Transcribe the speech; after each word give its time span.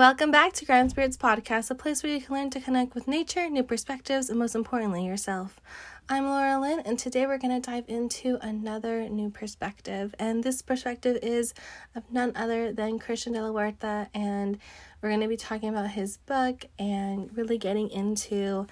Welcome 0.00 0.30
back 0.30 0.54
to 0.54 0.64
Grounded 0.64 0.92
Spirits 0.92 1.18
Podcast, 1.18 1.70
a 1.70 1.74
place 1.74 2.02
where 2.02 2.10
you 2.10 2.22
can 2.22 2.34
learn 2.34 2.48
to 2.52 2.60
connect 2.60 2.94
with 2.94 3.06
nature, 3.06 3.50
new 3.50 3.62
perspectives, 3.62 4.30
and 4.30 4.38
most 4.38 4.54
importantly, 4.54 5.04
yourself. 5.04 5.60
I'm 6.08 6.24
Laura 6.24 6.58
Lynn, 6.58 6.80
and 6.86 6.98
today 6.98 7.26
we're 7.26 7.36
going 7.36 7.60
to 7.60 7.70
dive 7.70 7.84
into 7.86 8.38
another 8.40 9.10
new 9.10 9.28
perspective. 9.28 10.14
And 10.18 10.42
this 10.42 10.62
perspective 10.62 11.18
is 11.22 11.52
of 11.94 12.10
none 12.10 12.32
other 12.34 12.72
than 12.72 12.98
Christian 12.98 13.34
de 13.34 13.42
la 13.42 13.50
Huerta, 13.50 14.08
and 14.14 14.56
we're 15.02 15.10
going 15.10 15.20
to 15.20 15.28
be 15.28 15.36
talking 15.36 15.68
about 15.68 15.90
his 15.90 16.16
book 16.16 16.64
and 16.78 17.28
really 17.36 17.58
getting 17.58 17.90
into 17.90 18.66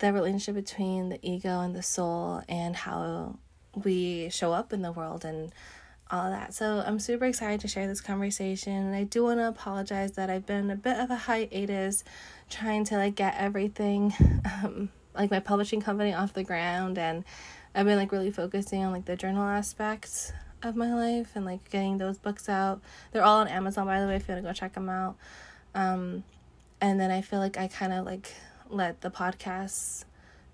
the 0.00 0.12
relationship 0.12 0.54
between 0.54 1.08
the 1.08 1.18
ego 1.26 1.60
and 1.60 1.74
the 1.74 1.82
soul 1.82 2.42
and 2.46 2.76
how 2.76 3.38
we 3.74 4.28
show 4.28 4.52
up 4.52 4.74
in 4.74 4.82
the 4.82 4.92
world 4.92 5.24
and 5.24 5.50
all 6.10 6.30
that. 6.30 6.54
So 6.54 6.82
I'm 6.86 6.98
super 6.98 7.26
excited 7.26 7.60
to 7.60 7.68
share 7.68 7.86
this 7.86 8.00
conversation. 8.00 8.72
And 8.72 8.94
I 8.94 9.04
do 9.04 9.24
want 9.24 9.40
to 9.40 9.48
apologize 9.48 10.12
that 10.12 10.30
I've 10.30 10.46
been 10.46 10.70
a 10.70 10.76
bit 10.76 10.96
of 10.98 11.10
a 11.10 11.16
hiatus 11.16 12.04
trying 12.48 12.84
to 12.84 12.96
like 12.96 13.14
get 13.14 13.34
everything 13.36 14.14
um 14.62 14.88
like 15.14 15.30
my 15.30 15.40
publishing 15.40 15.80
company 15.80 16.14
off 16.14 16.32
the 16.32 16.44
ground 16.44 16.96
and 16.96 17.24
I've 17.74 17.84
been 17.84 17.98
like 17.98 18.12
really 18.12 18.30
focusing 18.30 18.84
on 18.84 18.92
like 18.92 19.04
the 19.04 19.16
journal 19.16 19.42
aspects 19.42 20.32
of 20.62 20.76
my 20.76 20.94
life 20.94 21.32
and 21.34 21.44
like 21.44 21.68
getting 21.70 21.98
those 21.98 22.18
books 22.18 22.48
out. 22.48 22.80
They're 23.12 23.24
all 23.24 23.40
on 23.40 23.48
Amazon 23.48 23.86
by 23.86 24.00
the 24.00 24.06
way 24.06 24.16
if 24.16 24.28
you 24.28 24.34
want 24.34 24.44
to 24.44 24.48
go 24.48 24.52
check 24.54 24.74
them 24.74 24.88
out. 24.88 25.16
Um 25.74 26.24
and 26.80 26.98
then 26.98 27.10
I 27.10 27.20
feel 27.20 27.40
like 27.40 27.58
I 27.58 27.68
kind 27.68 27.92
of 27.92 28.06
like 28.06 28.32
let 28.70 29.00
the 29.00 29.10
podcasts 29.10 30.04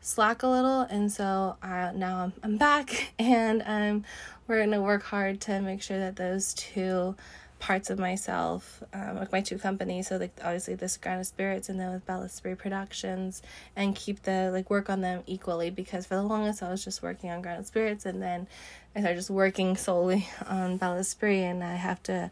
slack 0.05 0.43
a 0.43 0.47
little 0.47 0.83
and 0.83 1.11
so 1.11 1.57
I, 1.63 1.91
now 1.95 2.25
I'm, 2.25 2.33
I'm 2.43 2.57
back 2.59 3.15
and 3.19 3.63
um, 3.65 4.05
we're 4.47 4.65
to 4.67 4.83
work 4.83 5.03
hard 5.03 5.41
to 5.43 5.63
make 5.63 5.81
sure 5.81 5.99
that 5.99 6.17
those 6.17 6.53
two 6.53 7.17
parts 7.59 7.89
of 7.89 7.99
myself 7.99 8.83
um, 8.93 9.17
like 9.17 9.33
my 9.33 9.41
two 9.41 9.57
companies 9.57 10.09
so 10.09 10.19
like 10.19 10.39
obviously 10.45 10.75
this 10.75 10.99
Grounded 10.99 11.27
Spirits 11.27 11.71
and 11.71 11.81
then 11.81 11.91
with 11.91 12.05
bella 12.05 12.29
spree 12.29 12.55
productions 12.55 13.41
and 13.77 13.97
keep 13.97 14.23
the 14.25 14.51
like 14.53 14.69
work 14.69 14.91
on 14.91 15.01
them 15.01 15.23
equally 15.27 15.71
because 15.71 16.05
for 16.05 16.17
the 16.17 16.23
longest 16.23 16.63
i 16.63 16.69
was 16.69 16.85
just 16.85 17.03
working 17.03 17.31
on 17.31 17.41
Grounded 17.41 17.67
Spirits 17.67 18.05
and 18.05 18.21
then 18.21 18.47
i 18.95 19.01
started 19.01 19.17
just 19.17 19.31
working 19.31 19.75
solely 19.79 20.29
on 20.47 20.77
bella 20.77 21.03
spree 21.03 21.41
and 21.41 21.65
i 21.65 21.77
have 21.77 22.03
to 22.03 22.31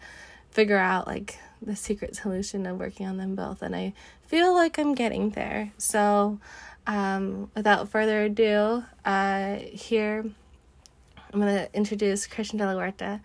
figure 0.51 0.77
out 0.77 1.07
like 1.07 1.39
the 1.63 1.75
secret 1.75 2.15
solution 2.17 2.67
of 2.67 2.79
working 2.79 3.07
on 3.07 3.17
them 3.17 3.35
both 3.35 3.63
and 3.63 3.75
i 3.75 3.95
feel 4.33 4.55
like 4.55 4.79
i'm 4.79 4.95
getting 4.95 5.29
there. 5.31 5.73
So 5.77 6.41
um, 6.87 7.51
without 7.55 7.89
further 7.89 8.25
ado, 8.25 8.85
uh, 9.05 9.57
here 9.57 10.25
I'm 11.33 11.41
going 11.41 11.55
to 11.55 11.75
introduce 11.75 12.27
Christian 12.27 12.59
de 12.59 12.67
la 12.67 12.75
Huerta. 12.75 13.21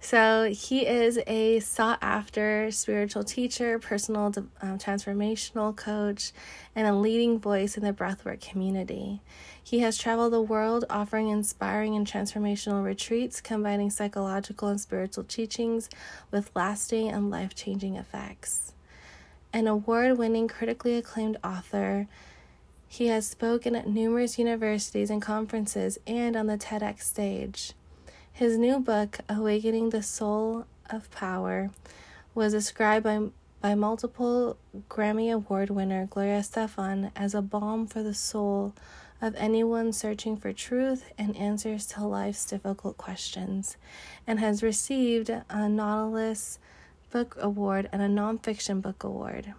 So, 0.00 0.52
he 0.52 0.86
is 0.86 1.18
a 1.26 1.60
sought 1.60 1.98
after 2.02 2.70
spiritual 2.70 3.24
teacher, 3.24 3.78
personal 3.78 4.34
um, 4.60 4.76
transformational 4.76 5.74
coach, 5.74 6.32
and 6.76 6.86
a 6.86 6.92
leading 6.92 7.38
voice 7.38 7.78
in 7.78 7.84
the 7.84 7.92
breathwork 7.94 8.42
community. 8.42 9.22
He 9.62 9.78
has 9.78 9.96
traveled 9.96 10.34
the 10.34 10.42
world 10.42 10.84
offering 10.90 11.30
inspiring 11.30 11.96
and 11.96 12.06
transformational 12.06 12.84
retreats, 12.84 13.40
combining 13.40 13.88
psychological 13.88 14.68
and 14.68 14.78
spiritual 14.78 15.24
teachings 15.24 15.88
with 16.30 16.50
lasting 16.54 17.08
and 17.08 17.30
life 17.30 17.54
changing 17.54 17.96
effects. 17.96 18.74
An 19.54 19.66
award 19.66 20.18
winning, 20.18 20.48
critically 20.48 20.98
acclaimed 20.98 21.38
author, 21.42 22.08
he 22.94 23.08
has 23.08 23.26
spoken 23.26 23.74
at 23.74 23.88
numerous 23.88 24.38
universities 24.38 25.10
and 25.10 25.20
conferences 25.20 25.98
and 26.06 26.36
on 26.36 26.46
the 26.46 26.56
TEDx 26.56 27.02
stage. 27.02 27.72
His 28.32 28.56
new 28.56 28.78
book, 28.78 29.18
Awakening 29.28 29.90
the 29.90 30.00
Soul 30.00 30.66
of 30.88 31.10
Power, 31.10 31.70
was 32.36 32.52
described 32.52 33.02
by, 33.02 33.30
by 33.60 33.74
multiple 33.74 34.56
Grammy 34.88 35.32
Award 35.32 35.70
winner 35.70 36.06
Gloria 36.06 36.38
Estefan 36.38 37.10
as 37.16 37.34
a 37.34 37.42
balm 37.42 37.88
for 37.88 38.04
the 38.04 38.14
soul 38.14 38.74
of 39.20 39.34
anyone 39.34 39.92
searching 39.92 40.36
for 40.36 40.52
truth 40.52 41.10
and 41.18 41.36
answers 41.36 41.86
to 41.86 42.04
life's 42.04 42.44
difficult 42.44 42.96
questions, 42.96 43.76
and 44.24 44.38
has 44.38 44.62
received 44.62 45.30
a 45.30 45.68
Nautilus 45.68 46.60
Book 47.10 47.36
Award 47.40 47.88
and 47.90 48.02
a 48.02 48.08
Nonfiction 48.08 48.80
Book 48.80 49.02
Award. 49.02 49.52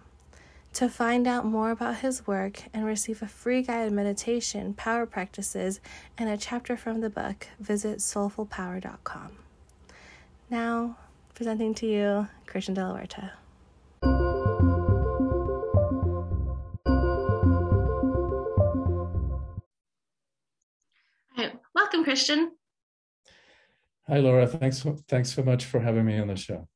To 0.76 0.90
find 0.90 1.26
out 1.26 1.46
more 1.46 1.70
about 1.70 2.00
his 2.00 2.26
work 2.26 2.64
and 2.74 2.84
receive 2.84 3.22
a 3.22 3.26
free 3.26 3.62
guided 3.62 3.94
meditation, 3.94 4.74
power 4.74 5.06
practices, 5.06 5.80
and 6.18 6.28
a 6.28 6.36
chapter 6.36 6.76
from 6.76 7.00
the 7.00 7.08
book, 7.08 7.46
visit 7.58 8.00
soulfulpower.com. 8.00 9.38
Now, 10.50 10.98
presenting 11.34 11.72
to 11.76 11.86
you 11.86 12.28
Christian 12.44 12.74
de 12.74 12.86
la 12.86 12.94
Huerta. 12.94 13.30
welcome, 21.74 22.04
Christian. 22.04 22.52
Hi, 24.08 24.18
Laura. 24.18 24.46
Thanks, 24.46 24.84
thanks 25.08 25.32
so 25.32 25.42
much 25.42 25.64
for 25.64 25.80
having 25.80 26.04
me 26.04 26.18
on 26.18 26.28
the 26.28 26.36
show. 26.36 26.68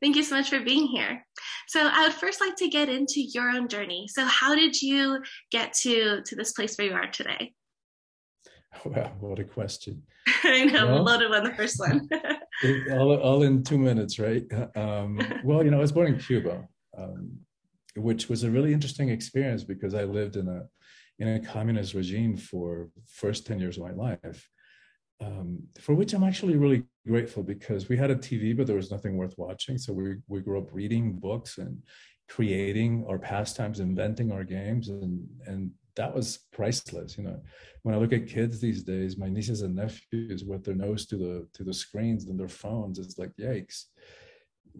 Thank 0.00 0.14
you 0.14 0.22
so 0.22 0.36
much 0.36 0.48
for 0.48 0.60
being 0.60 0.86
here. 0.86 1.26
So 1.70 1.86
I 1.86 2.02
would 2.02 2.14
first 2.14 2.40
like 2.40 2.56
to 2.56 2.68
get 2.68 2.88
into 2.88 3.20
your 3.20 3.48
own 3.48 3.68
journey. 3.68 4.08
So 4.08 4.24
how 4.24 4.56
did 4.56 4.82
you 4.82 5.20
get 5.52 5.72
to 5.84 6.20
to 6.20 6.34
this 6.34 6.50
place 6.50 6.76
where 6.76 6.88
you 6.88 6.94
are 6.94 7.06
today? 7.06 7.54
Wow, 8.84 9.12
what 9.18 9.38
a 9.40 9.44
question. 9.44 10.02
I 10.44 10.64
know, 10.64 10.86
well, 10.86 11.02
loaded 11.02 11.32
on 11.32 11.42
the 11.42 11.54
first 11.54 11.78
one. 11.80 12.08
all, 12.92 13.16
all 13.16 13.42
in 13.42 13.64
two 13.64 13.78
minutes, 13.78 14.20
right? 14.20 14.44
Um, 14.76 15.20
well, 15.42 15.64
you 15.64 15.72
know, 15.72 15.78
I 15.78 15.80
was 15.80 15.90
born 15.90 16.06
in 16.06 16.18
Cuba, 16.20 16.68
um, 16.96 17.40
which 17.96 18.28
was 18.28 18.44
a 18.44 18.50
really 18.50 18.72
interesting 18.72 19.08
experience 19.08 19.64
because 19.64 19.92
I 19.92 20.04
lived 20.04 20.36
in 20.36 20.46
a 20.48 20.62
in 21.18 21.28
a 21.28 21.40
communist 21.40 21.94
regime 21.94 22.36
for 22.36 22.90
first 23.06 23.46
10 23.46 23.58
years 23.58 23.76
of 23.76 23.84
my 23.84 23.92
life 23.92 24.48
um, 25.20 25.62
for 25.80 25.94
which 25.94 26.12
I'm 26.12 26.24
actually 26.24 26.56
really 26.56 26.84
grateful 27.06 27.42
because 27.42 27.88
we 27.88 27.96
had 27.96 28.10
a 28.10 28.16
TV, 28.16 28.56
but 28.56 28.66
there 28.66 28.76
was 28.76 28.90
nothing 28.90 29.16
worth 29.16 29.34
watching. 29.36 29.78
So 29.78 29.92
we 29.92 30.16
we 30.28 30.40
grew 30.40 30.58
up 30.58 30.72
reading 30.72 31.12
books 31.12 31.58
and 31.58 31.82
creating 32.28 33.04
our 33.08 33.18
pastimes, 33.18 33.80
inventing 33.80 34.32
our 34.32 34.44
games, 34.44 34.88
and 34.88 35.26
and 35.46 35.70
that 35.96 36.14
was 36.14 36.46
priceless. 36.52 37.18
You 37.18 37.24
know, 37.24 37.40
when 37.82 37.94
I 37.94 37.98
look 37.98 38.12
at 38.12 38.28
kids 38.28 38.60
these 38.60 38.82
days, 38.82 39.18
my 39.18 39.28
nieces 39.28 39.62
and 39.62 39.74
nephews 39.74 40.44
with 40.44 40.64
their 40.64 40.74
nose 40.74 41.06
to 41.06 41.16
the 41.16 41.46
to 41.54 41.64
the 41.64 41.74
screens 41.74 42.26
and 42.26 42.38
their 42.38 42.48
phones, 42.48 42.98
it's 42.98 43.18
like 43.18 43.32
yikes. 43.38 43.84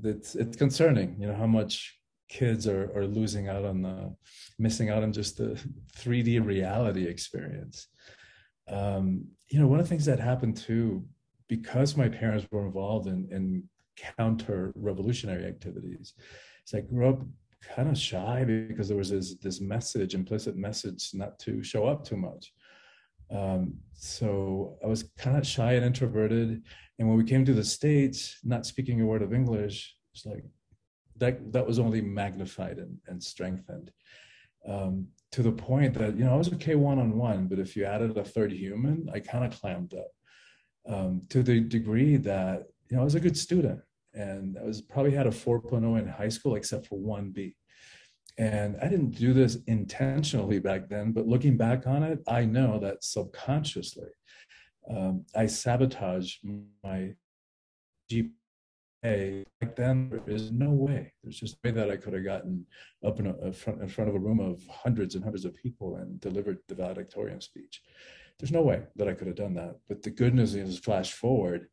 It's 0.02 0.34
it's 0.34 0.56
concerning. 0.56 1.16
You 1.20 1.28
know 1.28 1.34
how 1.34 1.46
much 1.46 1.98
kids 2.28 2.66
are 2.66 2.90
are 2.96 3.06
losing 3.06 3.48
out 3.48 3.64
on 3.64 3.82
the 3.82 4.14
missing 4.58 4.88
out 4.88 5.02
on 5.02 5.12
just 5.12 5.36
the 5.36 5.60
3D 5.98 6.44
reality 6.44 7.04
experience 7.06 7.88
um, 8.70 9.24
you 9.50 9.58
know, 9.58 9.66
one 9.66 9.80
of 9.80 9.84
the 9.84 9.90
things 9.90 10.04
that 10.06 10.20
happened 10.20 10.56
too, 10.56 11.04
because 11.48 11.96
my 11.96 12.08
parents 12.08 12.46
were 12.50 12.64
involved 12.64 13.08
in, 13.08 13.28
in 13.30 13.64
counter 13.96 14.72
revolutionary 14.76 15.44
activities, 15.44 16.14
is 16.66 16.74
I 16.74 16.80
grew 16.80 17.08
up 17.08 17.20
kind 17.62 17.88
of 17.90 17.98
shy 17.98 18.44
because 18.44 18.88
there 18.88 18.96
was 18.96 19.10
this, 19.10 19.34
this 19.34 19.60
message, 19.60 20.14
implicit 20.14 20.56
message, 20.56 21.10
not 21.12 21.38
to 21.40 21.62
show 21.62 21.86
up 21.86 22.04
too 22.04 22.16
much. 22.16 22.52
Um, 23.30 23.74
so 23.92 24.78
I 24.82 24.86
was 24.86 25.10
kind 25.18 25.36
of 25.36 25.46
shy 25.46 25.74
and 25.74 25.84
introverted. 25.84 26.62
And 26.98 27.08
when 27.08 27.18
we 27.18 27.24
came 27.24 27.44
to 27.44 27.54
the 27.54 27.64
States, 27.64 28.38
not 28.44 28.66
speaking 28.66 29.00
a 29.00 29.06
word 29.06 29.22
of 29.22 29.34
English, 29.34 29.94
it's 30.14 30.26
like 30.26 30.44
that, 31.16 31.52
that 31.52 31.66
was 31.66 31.78
only 31.78 32.00
magnified 32.00 32.78
and, 32.78 32.98
and 33.08 33.22
strengthened. 33.22 33.90
Um, 34.66 35.08
to 35.32 35.42
the 35.42 35.52
point 35.52 35.94
that 35.94 36.16
you 36.16 36.24
know 36.24 36.34
I 36.34 36.36
was 36.36 36.52
okay 36.54 36.74
one 36.74 36.98
on 36.98 37.16
one, 37.16 37.46
but 37.46 37.58
if 37.58 37.76
you 37.76 37.84
added 37.84 38.16
a 38.16 38.24
third 38.24 38.52
human, 38.52 39.08
I 39.12 39.20
kind 39.20 39.44
of 39.44 39.58
clammed 39.60 39.94
up 39.94 40.10
um, 40.88 41.22
to 41.28 41.42
the 41.42 41.60
degree 41.60 42.16
that 42.16 42.64
you 42.88 42.96
know 42.96 43.02
I 43.02 43.04
was 43.04 43.14
a 43.14 43.20
good 43.20 43.36
student 43.36 43.80
and 44.14 44.58
I 44.58 44.64
was 44.64 44.82
probably 44.82 45.12
had 45.12 45.26
a 45.26 45.30
4.0 45.30 45.98
in 45.98 46.09
high 46.09 46.28
school 46.28 46.56
except 46.56 46.86
for 46.86 46.98
one 46.98 47.30
B. 47.30 47.54
And 48.38 48.77
I 48.82 48.88
didn't 48.88 49.10
do 49.10 49.32
this 49.32 49.59
intentionally 49.66 50.59
back 50.59 50.88
then, 50.88 51.12
but 51.12 51.27
looking 51.27 51.56
back 51.56 51.86
on 51.86 52.03
it, 52.03 52.21
I 52.27 52.44
know 52.44 52.78
that 52.80 53.04
subconsciously 53.04 54.09
um, 54.88 55.24
I 55.36 55.47
sabotaged 55.47 56.41
my 56.82 57.15
GPA 58.10 58.30
hey, 59.02 59.44
back 59.60 59.76
then 59.76 60.10
there 60.10 60.34
is 60.34 60.52
no 60.52 60.70
way. 60.70 61.12
There's 61.22 61.38
just 61.38 61.56
no 61.64 61.70
way 61.70 61.76
that 61.76 61.91
I 61.91 61.97
could 61.97 62.12
have 62.12 62.24
gotten 62.24 62.66
up 63.04 63.18
in, 63.18 63.26
a, 63.26 63.52
front, 63.52 63.80
in 63.80 63.88
front 63.88 64.10
of 64.10 64.16
a 64.16 64.18
room 64.18 64.41
of 64.41 64.62
hundreds 64.68 65.14
and 65.14 65.24
hundreds 65.24 65.44
of 65.44 65.54
people 65.54 65.97
and 65.97 66.20
delivered 66.20 66.58
the 66.68 66.74
valedictorian 66.74 67.41
speech. 67.41 67.82
There's 68.38 68.52
no 68.52 68.62
way 68.62 68.82
that 68.97 69.08
I 69.08 69.14
could 69.14 69.26
have 69.26 69.36
done 69.36 69.54
that. 69.54 69.76
But 69.88 70.02
the 70.02 70.10
good 70.10 70.34
news 70.34 70.54
is, 70.54 70.78
flash 70.78 71.12
forward, 71.12 71.68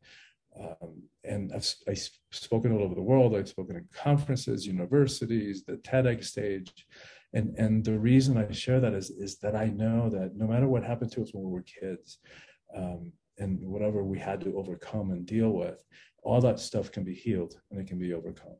um, 0.58 1.02
and 1.24 1.52
I've, 1.54 1.74
I've 1.86 2.08
spoken 2.30 2.72
all 2.72 2.82
over 2.82 2.94
the 2.94 3.02
world. 3.02 3.36
I've 3.36 3.48
spoken 3.48 3.76
at 3.76 3.92
conferences, 3.92 4.66
universities, 4.66 5.64
the 5.64 5.76
TEDx 5.76 6.24
stage. 6.24 6.86
And, 7.34 7.54
and 7.58 7.84
the 7.84 7.98
reason 7.98 8.38
I 8.38 8.50
share 8.52 8.80
that 8.80 8.94
is, 8.94 9.10
is 9.10 9.38
that 9.38 9.54
I 9.54 9.66
know 9.66 10.08
that 10.10 10.34
no 10.34 10.46
matter 10.46 10.66
what 10.66 10.82
happened 10.82 11.12
to 11.12 11.22
us 11.22 11.30
when 11.32 11.44
we 11.44 11.50
were 11.50 11.62
kids, 11.62 12.18
um, 12.74 13.12
and 13.38 13.60
whatever 13.60 14.02
we 14.02 14.18
had 14.18 14.40
to 14.42 14.56
overcome 14.58 15.10
and 15.10 15.24
deal 15.24 15.50
with, 15.50 15.84
all 16.28 16.42
that 16.42 16.60
stuff 16.60 16.92
can 16.92 17.04
be 17.04 17.14
healed 17.14 17.58
and 17.70 17.80
it 17.80 17.86
can 17.86 17.98
be 17.98 18.12
overcome. 18.12 18.56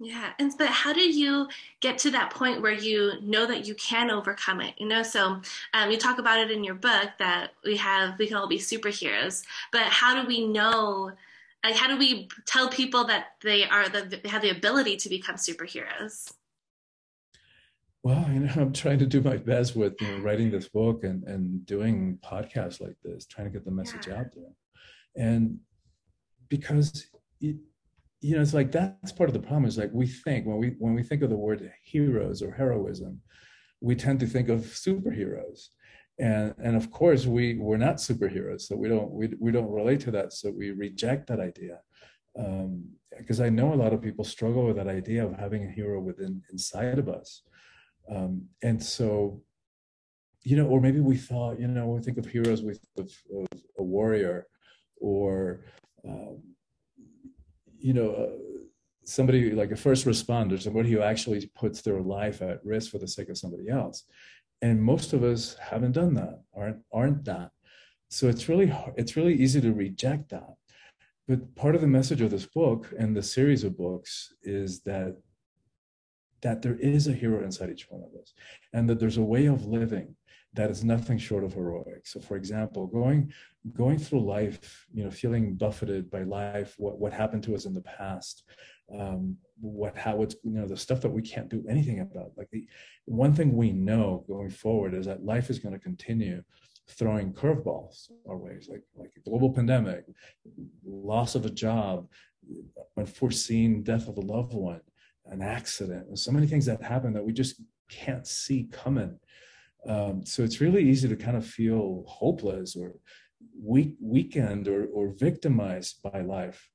Yeah, 0.00 0.30
and 0.38 0.52
but 0.56 0.68
how 0.68 0.92
did 0.92 1.14
you 1.14 1.48
get 1.80 1.98
to 1.98 2.10
that 2.12 2.30
point 2.30 2.62
where 2.62 2.72
you 2.72 3.14
know 3.20 3.46
that 3.46 3.66
you 3.66 3.74
can 3.74 4.10
overcome 4.10 4.60
it? 4.60 4.74
You 4.78 4.86
know, 4.86 5.02
so 5.02 5.42
um, 5.74 5.90
you 5.90 5.98
talk 5.98 6.18
about 6.18 6.38
it 6.38 6.50
in 6.50 6.62
your 6.64 6.76
book 6.76 7.10
that 7.18 7.50
we 7.64 7.76
have 7.76 8.18
we 8.18 8.28
can 8.28 8.36
all 8.36 8.46
be 8.46 8.58
superheroes, 8.58 9.44
but 9.72 9.82
how 9.82 10.20
do 10.20 10.26
we 10.26 10.46
know? 10.46 11.12
Like, 11.64 11.74
how 11.74 11.88
do 11.88 11.98
we 11.98 12.28
tell 12.46 12.68
people 12.68 13.04
that 13.08 13.32
they 13.42 13.64
are 13.64 13.88
that 13.88 14.22
they 14.22 14.28
have 14.28 14.42
the 14.42 14.50
ability 14.50 14.96
to 14.98 15.08
become 15.08 15.34
superheroes? 15.34 16.32
Well, 18.04 18.24
you 18.32 18.40
know, 18.40 18.52
I'm 18.56 18.72
trying 18.72 19.00
to 19.00 19.06
do 19.06 19.20
my 19.20 19.36
best 19.36 19.74
with 19.74 20.00
you 20.00 20.06
know, 20.06 20.18
writing 20.18 20.52
this 20.52 20.68
book 20.68 21.02
and 21.02 21.24
and 21.24 21.66
doing 21.66 22.20
podcasts 22.24 22.80
like 22.80 22.96
this, 23.02 23.26
trying 23.26 23.48
to 23.48 23.52
get 23.52 23.64
the 23.64 23.72
message 23.72 24.06
yeah. 24.06 24.20
out 24.20 24.32
there, 24.32 24.54
and 25.16 25.58
because. 26.48 27.06
It, 27.40 27.56
you 28.20 28.34
know, 28.34 28.42
it's 28.42 28.54
like 28.54 28.72
that's 28.72 29.12
part 29.12 29.30
of 29.30 29.34
the 29.34 29.40
problem. 29.40 29.66
Is 29.66 29.78
like 29.78 29.90
we 29.92 30.06
think 30.06 30.46
when 30.46 30.58
we 30.58 30.74
when 30.78 30.94
we 30.94 31.02
think 31.02 31.22
of 31.22 31.30
the 31.30 31.36
word 31.36 31.70
heroes 31.82 32.42
or 32.42 32.50
heroism, 32.50 33.20
we 33.80 33.94
tend 33.94 34.20
to 34.20 34.26
think 34.26 34.48
of 34.48 34.60
superheroes, 34.60 35.68
and 36.18 36.54
and 36.58 36.76
of 36.76 36.90
course 36.90 37.26
we 37.26 37.54
we're 37.54 37.76
not 37.76 37.96
superheroes, 37.96 38.62
so 38.62 38.76
we 38.76 38.88
don't 38.88 39.10
we 39.12 39.32
we 39.38 39.52
don't 39.52 39.70
relate 39.70 40.00
to 40.00 40.10
that, 40.10 40.32
so 40.32 40.50
we 40.50 40.72
reject 40.72 41.28
that 41.28 41.40
idea. 41.40 41.78
Because 43.16 43.40
um, 43.40 43.46
I 43.46 43.50
know 43.50 43.72
a 43.72 43.76
lot 43.82 43.92
of 43.92 44.02
people 44.02 44.24
struggle 44.24 44.66
with 44.66 44.76
that 44.76 44.88
idea 44.88 45.24
of 45.24 45.38
having 45.38 45.64
a 45.64 45.70
hero 45.70 46.00
within 46.00 46.42
inside 46.50 46.98
of 46.98 47.08
us, 47.08 47.42
um, 48.10 48.42
and 48.62 48.82
so 48.82 49.42
you 50.42 50.56
know, 50.56 50.66
or 50.66 50.80
maybe 50.80 51.00
we 51.00 51.16
thought, 51.16 51.60
you 51.60 51.68
know, 51.68 51.86
we 51.86 52.00
think 52.00 52.16
of 52.16 52.26
heroes, 52.26 52.62
with 52.62 52.80
of, 52.96 53.10
of 53.36 53.46
a 53.78 53.82
warrior, 53.82 54.46
or 54.96 55.60
um, 56.06 56.42
you 57.78 57.92
know, 57.92 58.10
uh, 58.10 58.58
somebody 59.04 59.50
like 59.52 59.70
a 59.70 59.76
first 59.76 60.06
responder, 60.06 60.60
somebody 60.60 60.90
who 60.90 61.00
actually 61.00 61.50
puts 61.54 61.80
their 61.80 62.00
life 62.00 62.42
at 62.42 62.64
risk 62.64 62.90
for 62.90 62.98
the 62.98 63.08
sake 63.08 63.28
of 63.28 63.38
somebody 63.38 63.68
else. 63.68 64.04
And 64.60 64.82
most 64.82 65.12
of 65.12 65.22
us 65.22 65.56
haven't 65.60 65.92
done 65.92 66.14
that, 66.14 66.42
aren't 66.54 66.82
aren't 66.92 67.24
that. 67.24 67.50
So 68.10 68.28
it's 68.28 68.48
really 68.48 68.72
it's 68.96 69.16
really 69.16 69.34
easy 69.34 69.60
to 69.60 69.72
reject 69.72 70.30
that. 70.30 70.54
But 71.26 71.54
part 71.54 71.74
of 71.74 71.80
the 71.80 71.86
message 71.86 72.20
of 72.22 72.30
this 72.30 72.46
book 72.46 72.92
and 72.98 73.14
the 73.14 73.22
series 73.22 73.62
of 73.64 73.76
books 73.76 74.32
is 74.42 74.80
that 74.82 75.16
that 76.40 76.62
there 76.62 76.76
is 76.76 77.06
a 77.06 77.12
hero 77.12 77.44
inside 77.44 77.70
each 77.70 77.86
one 77.90 78.02
of 78.02 78.20
us, 78.20 78.32
and 78.72 78.88
that 78.88 78.98
there's 79.00 79.16
a 79.18 79.22
way 79.22 79.46
of 79.46 79.66
living 79.66 80.14
that 80.58 80.70
is 80.70 80.82
nothing 80.82 81.18
short 81.18 81.44
of 81.44 81.54
heroic. 81.54 82.04
So, 82.04 82.18
for 82.18 82.36
example, 82.36 82.88
going 82.88 83.32
going 83.74 83.96
through 83.96 84.26
life, 84.26 84.88
you 84.92 85.04
know, 85.04 85.10
feeling 85.10 85.54
buffeted 85.54 86.10
by 86.10 86.24
life, 86.24 86.74
what 86.78 86.98
what 86.98 87.12
happened 87.12 87.44
to 87.44 87.54
us 87.54 87.64
in 87.64 87.74
the 87.74 87.82
past, 87.82 88.42
um, 88.92 89.36
what 89.60 89.96
how 89.96 90.20
it's 90.22 90.34
you 90.42 90.50
know 90.50 90.66
the 90.66 90.76
stuff 90.76 91.00
that 91.02 91.12
we 91.12 91.22
can't 91.22 91.48
do 91.48 91.64
anything 91.68 92.00
about. 92.00 92.32
Like 92.36 92.50
the 92.50 92.66
one 93.04 93.32
thing 93.32 93.56
we 93.56 93.70
know 93.70 94.24
going 94.26 94.50
forward 94.50 94.94
is 94.94 95.06
that 95.06 95.24
life 95.24 95.48
is 95.48 95.60
going 95.60 95.74
to 95.74 95.78
continue 95.78 96.42
throwing 96.88 97.32
curveballs 97.32 98.10
our 98.28 98.36
ways, 98.36 98.68
like 98.68 98.82
like 98.96 99.12
a 99.16 99.30
global 99.30 99.52
pandemic, 99.52 100.06
loss 100.84 101.36
of 101.36 101.46
a 101.46 101.50
job, 101.50 102.08
unforeseen 102.96 103.84
death 103.84 104.08
of 104.08 104.16
a 104.18 104.22
loved 104.22 104.54
one, 104.54 104.80
an 105.26 105.40
accident, 105.40 106.18
so 106.18 106.32
many 106.32 106.48
things 106.48 106.66
that 106.66 106.82
happen 106.82 107.12
that 107.12 107.24
we 107.24 107.32
just 107.32 107.62
can't 107.88 108.26
see 108.26 108.68
coming 108.72 109.18
um, 109.86 110.24
so 110.24 110.42
it's 110.42 110.60
really 110.60 110.82
easy 110.88 111.08
to 111.08 111.16
kind 111.16 111.36
of 111.36 111.46
feel 111.46 112.04
hopeless 112.06 112.76
or 112.76 112.94
weak, 113.62 113.94
weakened 114.00 114.68
or, 114.68 114.86
or 114.86 115.14
victimized 115.16 116.02
by 116.02 116.20
life. 116.20 116.68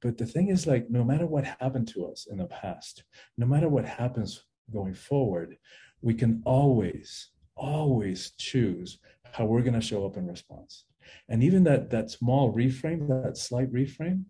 But 0.00 0.18
the 0.18 0.26
thing 0.26 0.48
is, 0.48 0.66
like, 0.66 0.90
no 0.90 1.04
matter 1.04 1.26
what 1.26 1.44
happened 1.44 1.88
to 1.88 2.06
us 2.06 2.26
in 2.30 2.38
the 2.38 2.46
past, 2.46 3.04
no 3.38 3.46
matter 3.46 3.68
what 3.68 3.84
happens 3.84 4.44
going 4.72 4.94
forward, 4.94 5.56
we 6.00 6.14
can 6.14 6.42
always, 6.44 7.30
always 7.56 8.32
choose 8.38 8.98
how 9.32 9.44
we're 9.44 9.62
going 9.62 9.80
to 9.80 9.80
show 9.80 10.04
up 10.04 10.16
in 10.16 10.26
response. 10.26 10.84
And 11.28 11.42
even 11.42 11.64
that 11.64 11.90
that 11.90 12.10
small 12.10 12.52
reframe, 12.52 13.08
that 13.08 13.36
slight 13.36 13.72
reframe, 13.72 14.24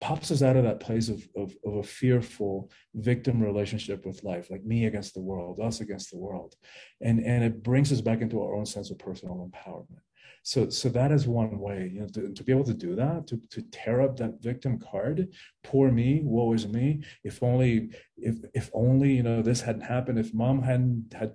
pops 0.00 0.30
us 0.30 0.42
out 0.42 0.56
of 0.56 0.64
that 0.64 0.80
place 0.80 1.08
of, 1.08 1.26
of, 1.36 1.54
of, 1.64 1.74
a 1.76 1.82
fearful 1.82 2.70
victim 2.94 3.42
relationship 3.42 4.06
with 4.06 4.24
life, 4.24 4.50
like 4.50 4.64
me 4.64 4.86
against 4.86 5.14
the 5.14 5.20
world, 5.20 5.60
us 5.60 5.80
against 5.80 6.10
the 6.10 6.16
world. 6.16 6.54
And, 7.02 7.20
and 7.20 7.44
it 7.44 7.62
brings 7.62 7.92
us 7.92 8.00
back 8.00 8.20
into 8.22 8.40
our 8.40 8.54
own 8.54 8.64
sense 8.64 8.90
of 8.90 8.98
personal 8.98 9.50
empowerment. 9.50 10.00
So, 10.42 10.70
so 10.70 10.88
that 10.88 11.12
is 11.12 11.26
one 11.26 11.58
way, 11.58 11.90
you 11.92 12.00
know, 12.00 12.06
to, 12.08 12.32
to 12.32 12.42
be 12.42 12.52
able 12.52 12.64
to 12.64 12.74
do 12.74 12.96
that, 12.96 13.26
to, 13.26 13.40
to 13.50 13.62
tear 13.70 14.00
up 14.00 14.16
that 14.16 14.40
victim 14.40 14.78
card, 14.78 15.28
poor 15.62 15.90
me, 15.90 16.22
woe 16.24 16.54
is 16.54 16.66
me. 16.66 17.04
If 17.24 17.42
only, 17.42 17.90
if, 18.16 18.36
if 18.54 18.70
only, 18.72 19.12
you 19.12 19.22
know, 19.22 19.42
this 19.42 19.60
hadn't 19.60 19.82
happened, 19.82 20.18
if 20.18 20.32
mom 20.32 20.62
hadn't 20.62 21.12
had 21.12 21.34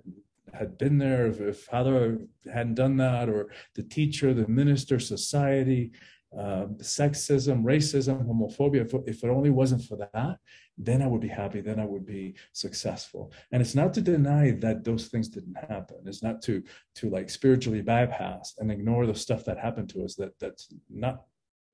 had 0.54 0.78
been 0.78 0.98
there, 0.98 1.26
if, 1.26 1.40
if 1.40 1.60
father 1.64 2.18
hadn't 2.52 2.74
done 2.74 2.96
that, 2.96 3.28
or 3.28 3.48
the 3.74 3.82
teacher, 3.82 4.32
the 4.32 4.48
minister, 4.48 4.98
society, 4.98 5.92
uh, 6.36 6.66
sexism, 6.78 7.62
racism, 7.62 8.26
homophobia, 8.26 8.84
if, 8.84 8.94
if 9.06 9.24
it 9.24 9.30
only 9.30 9.50
wasn't 9.50 9.82
for 9.82 9.96
that, 9.96 10.38
then 10.76 11.00
I 11.00 11.06
would 11.06 11.20
be 11.20 11.28
happy, 11.28 11.60
then 11.60 11.80
I 11.80 11.86
would 11.86 12.04
be 12.04 12.34
successful. 12.52 13.32
And 13.52 13.62
it's 13.62 13.74
not 13.74 13.94
to 13.94 14.00
deny 14.00 14.50
that 14.60 14.84
those 14.84 15.06
things 15.08 15.28
didn't 15.28 15.56
happen. 15.56 15.98
It's 16.04 16.22
not 16.22 16.42
to 16.42 16.62
to 16.96 17.10
like 17.10 17.30
spiritually 17.30 17.80
bypass 17.80 18.54
and 18.58 18.70
ignore 18.70 19.06
the 19.06 19.14
stuff 19.14 19.44
that 19.46 19.58
happened 19.58 19.88
to 19.90 20.04
us 20.04 20.14
that 20.16 20.38
that's 20.38 20.68
not 20.90 21.24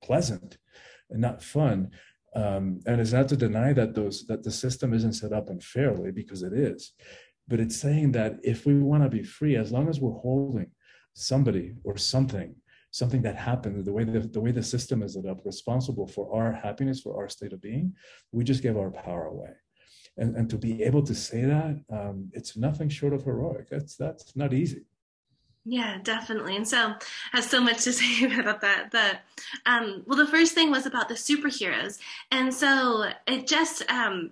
pleasant 0.01 0.57
and 1.09 1.19
not 1.19 1.43
fun. 1.43 1.91
Um, 2.35 2.79
and 2.85 3.01
it's 3.01 3.11
not 3.11 3.27
to 3.29 3.37
deny 3.37 3.73
that 3.73 3.93
those 3.93 4.25
that 4.27 4.43
the 4.43 4.51
system 4.51 4.93
isn't 4.93 5.13
set 5.13 5.33
up 5.33 5.49
unfairly 5.49 6.11
because 6.11 6.43
it 6.43 6.53
is. 6.53 6.93
But 7.47 7.59
it's 7.59 7.75
saying 7.75 8.13
that 8.13 8.39
if 8.43 8.65
we 8.65 8.79
want 8.79 9.03
to 9.03 9.09
be 9.09 9.23
free, 9.23 9.57
as 9.57 9.71
long 9.71 9.89
as 9.89 9.99
we're 9.99 10.19
holding 10.19 10.71
somebody 11.13 11.73
or 11.83 11.97
something 11.97 12.55
something 12.93 13.23
that 13.23 13.35
happened, 13.35 13.83
the 13.83 13.91
way 13.91 14.03
the, 14.03 14.19
the 14.19 14.39
way 14.39 14.51
the 14.51 14.61
system 14.61 15.01
is 15.01 15.15
set 15.15 15.25
up, 15.25 15.43
responsible 15.43 16.07
for 16.07 16.31
our 16.31 16.53
happiness, 16.53 17.01
for 17.01 17.19
our 17.19 17.27
state 17.27 17.51
of 17.51 17.59
being, 17.59 17.91
we 18.31 18.43
just 18.43 18.61
give 18.61 18.77
our 18.77 18.91
power 18.91 19.25
away. 19.25 19.49
And, 20.15 20.35
and 20.35 20.47
to 20.51 20.59
be 20.59 20.83
able 20.83 21.01
to 21.03 21.15
say 21.15 21.41
that, 21.41 21.83
um, 21.91 22.29
it's 22.33 22.55
nothing 22.55 22.89
short 22.89 23.13
of 23.13 23.23
heroic. 23.23 23.67
That's 23.67 23.95
that's 23.95 24.35
not 24.35 24.53
easy. 24.53 24.85
Yeah, 25.65 25.97
definitely. 26.03 26.55
And 26.55 26.67
so 26.67 26.93
has 27.31 27.49
so 27.49 27.59
much 27.61 27.83
to 27.85 27.93
say 27.99 28.25
about 28.39 28.61
that. 28.61 28.91
But 28.91 29.21
um, 29.65 30.03
well, 30.05 30.17
the 30.17 30.27
first 30.27 30.53
thing 30.53 30.69
was 30.69 30.85
about 30.85 31.09
the 31.09 31.15
superheroes. 31.15 31.97
And 32.29 32.53
so 32.53 33.09
it 33.25 33.47
just 33.47 33.89
um, 33.89 34.31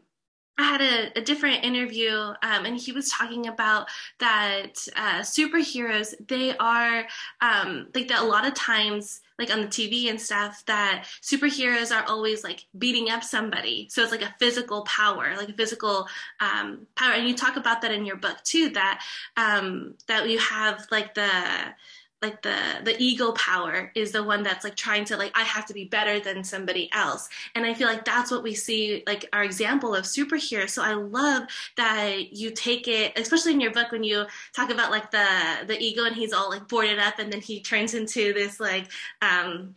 I 0.57 0.63
had 0.63 0.81
a, 0.81 1.19
a 1.19 1.21
different 1.21 1.63
interview, 1.63 2.11
um, 2.11 2.65
and 2.65 2.77
he 2.77 2.91
was 2.91 3.09
talking 3.09 3.47
about 3.47 3.87
that 4.19 4.73
uh, 4.95 5.21
superheroes 5.21 6.13
they 6.27 6.55
are 6.57 7.05
um, 7.41 7.87
like 7.95 8.09
that. 8.09 8.21
A 8.21 8.25
lot 8.25 8.45
of 8.45 8.53
times, 8.53 9.21
like 9.39 9.51
on 9.51 9.61
the 9.61 9.67
TV 9.67 10.09
and 10.09 10.19
stuff, 10.19 10.63
that 10.67 11.05
superheroes 11.21 11.95
are 11.95 12.03
always 12.07 12.43
like 12.43 12.65
beating 12.77 13.09
up 13.09 13.23
somebody. 13.23 13.87
So 13.89 14.03
it's 14.03 14.11
like 14.11 14.21
a 14.21 14.35
physical 14.39 14.83
power, 14.83 15.33
like 15.37 15.49
a 15.49 15.53
physical 15.53 16.07
um, 16.41 16.85
power. 16.95 17.13
And 17.13 17.27
you 17.27 17.35
talk 17.35 17.55
about 17.55 17.81
that 17.81 17.91
in 17.91 18.05
your 18.05 18.17
book 18.17 18.37
too. 18.43 18.69
That 18.69 19.01
um, 19.37 19.95
that 20.07 20.29
you 20.29 20.37
have 20.37 20.85
like 20.91 21.15
the 21.15 21.29
like 22.21 22.41
the 22.41 22.55
the 22.83 22.95
ego 22.99 23.31
power 23.31 23.91
is 23.95 24.11
the 24.11 24.23
one 24.23 24.43
that's 24.43 24.63
like 24.63 24.75
trying 24.75 25.03
to 25.03 25.17
like 25.17 25.31
i 25.35 25.43
have 25.43 25.65
to 25.65 25.73
be 25.73 25.85
better 25.85 26.19
than 26.19 26.43
somebody 26.43 26.89
else 26.93 27.29
and 27.55 27.65
i 27.65 27.73
feel 27.73 27.87
like 27.87 28.05
that's 28.05 28.29
what 28.29 28.43
we 28.43 28.53
see 28.53 29.03
like 29.07 29.27
our 29.33 29.43
example 29.43 29.95
of 29.95 30.05
superhero. 30.05 30.69
so 30.69 30.83
i 30.83 30.93
love 30.93 31.43
that 31.77 32.33
you 32.33 32.51
take 32.51 32.87
it 32.87 33.17
especially 33.17 33.53
in 33.53 33.61
your 33.61 33.71
book 33.71 33.91
when 33.91 34.03
you 34.03 34.25
talk 34.53 34.69
about 34.69 34.91
like 34.91 35.09
the 35.11 35.27
the 35.67 35.79
ego 35.79 36.05
and 36.05 36.15
he's 36.15 36.33
all 36.33 36.49
like 36.49 36.67
boarded 36.67 36.99
up 36.99 37.17
and 37.19 37.31
then 37.31 37.41
he 37.41 37.59
turns 37.59 37.93
into 37.93 38.33
this 38.33 38.59
like 38.59 38.87
um 39.21 39.75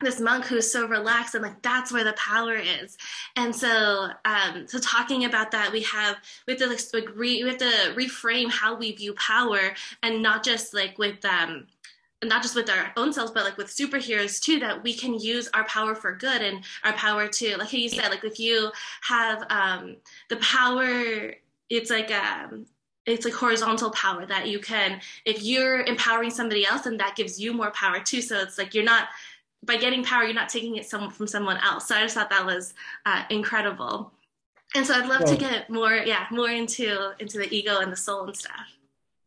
this 0.00 0.20
monk 0.20 0.44
who's 0.44 0.70
so 0.70 0.86
relaxed 0.86 1.34
and 1.34 1.42
like 1.42 1.62
that's 1.62 1.90
where 1.90 2.04
the 2.04 2.12
power 2.14 2.54
is 2.54 2.98
and 3.34 3.56
so 3.56 4.08
um 4.26 4.66
so 4.66 4.78
talking 4.78 5.24
about 5.24 5.50
that 5.50 5.72
we 5.72 5.80
have 5.80 6.16
we 6.46 6.52
have 6.52 6.60
to 6.60 6.98
like 6.98 7.08
re, 7.16 7.42
we 7.42 7.48
have 7.48 7.58
to 7.58 7.94
reframe 7.96 8.50
how 8.50 8.76
we 8.76 8.92
view 8.92 9.14
power 9.14 9.74
and 10.02 10.22
not 10.22 10.44
just 10.44 10.74
like 10.74 10.98
with 10.98 11.24
um 11.24 11.66
not 12.28 12.42
just 12.42 12.54
with 12.54 12.68
our 12.70 12.92
own 12.96 13.12
selves 13.12 13.32
but 13.32 13.44
like 13.44 13.56
with 13.56 13.68
superheroes 13.68 14.40
too 14.40 14.58
that 14.58 14.82
we 14.82 14.92
can 14.92 15.14
use 15.14 15.48
our 15.54 15.64
power 15.64 15.94
for 15.94 16.14
good 16.14 16.42
and 16.42 16.64
our 16.84 16.92
power 16.94 17.26
to 17.28 17.56
like 17.56 17.72
you 17.72 17.88
said 17.88 18.08
like 18.08 18.24
if 18.24 18.38
you 18.38 18.70
have 19.02 19.44
um 19.50 19.96
the 20.28 20.36
power 20.36 21.34
it's 21.68 21.90
like 21.90 22.10
um 22.10 22.66
it's 23.06 23.24
like 23.24 23.34
horizontal 23.34 23.90
power 23.90 24.26
that 24.26 24.48
you 24.48 24.58
can 24.58 25.00
if 25.24 25.42
you're 25.42 25.82
empowering 25.82 26.30
somebody 26.30 26.66
else 26.66 26.86
and 26.86 26.98
that 27.00 27.14
gives 27.16 27.40
you 27.40 27.52
more 27.52 27.70
power 27.70 28.00
too. 28.00 28.20
So 28.20 28.38
it's 28.40 28.58
like 28.58 28.74
you're 28.74 28.84
not 28.84 29.08
by 29.64 29.76
getting 29.76 30.04
power 30.04 30.24
you're 30.24 30.34
not 30.34 30.48
taking 30.48 30.76
it 30.76 30.86
some, 30.86 31.10
from 31.10 31.26
someone 31.26 31.58
else. 31.58 31.88
So 31.88 31.94
i 31.94 32.02
just 32.02 32.14
thought 32.14 32.30
that 32.30 32.44
was 32.44 32.74
uh, 33.06 33.22
incredible. 33.30 34.12
And 34.74 34.84
so 34.84 34.94
i'd 34.94 35.08
love 35.08 35.22
well, 35.22 35.34
to 35.34 35.38
get 35.38 35.70
more 35.70 35.94
yeah 35.94 36.26
more 36.30 36.50
into 36.50 37.12
into 37.20 37.38
the 37.38 37.52
ego 37.54 37.78
and 37.78 37.92
the 37.92 37.96
soul 37.96 38.26
and 38.26 38.36
stuff. 38.36 38.76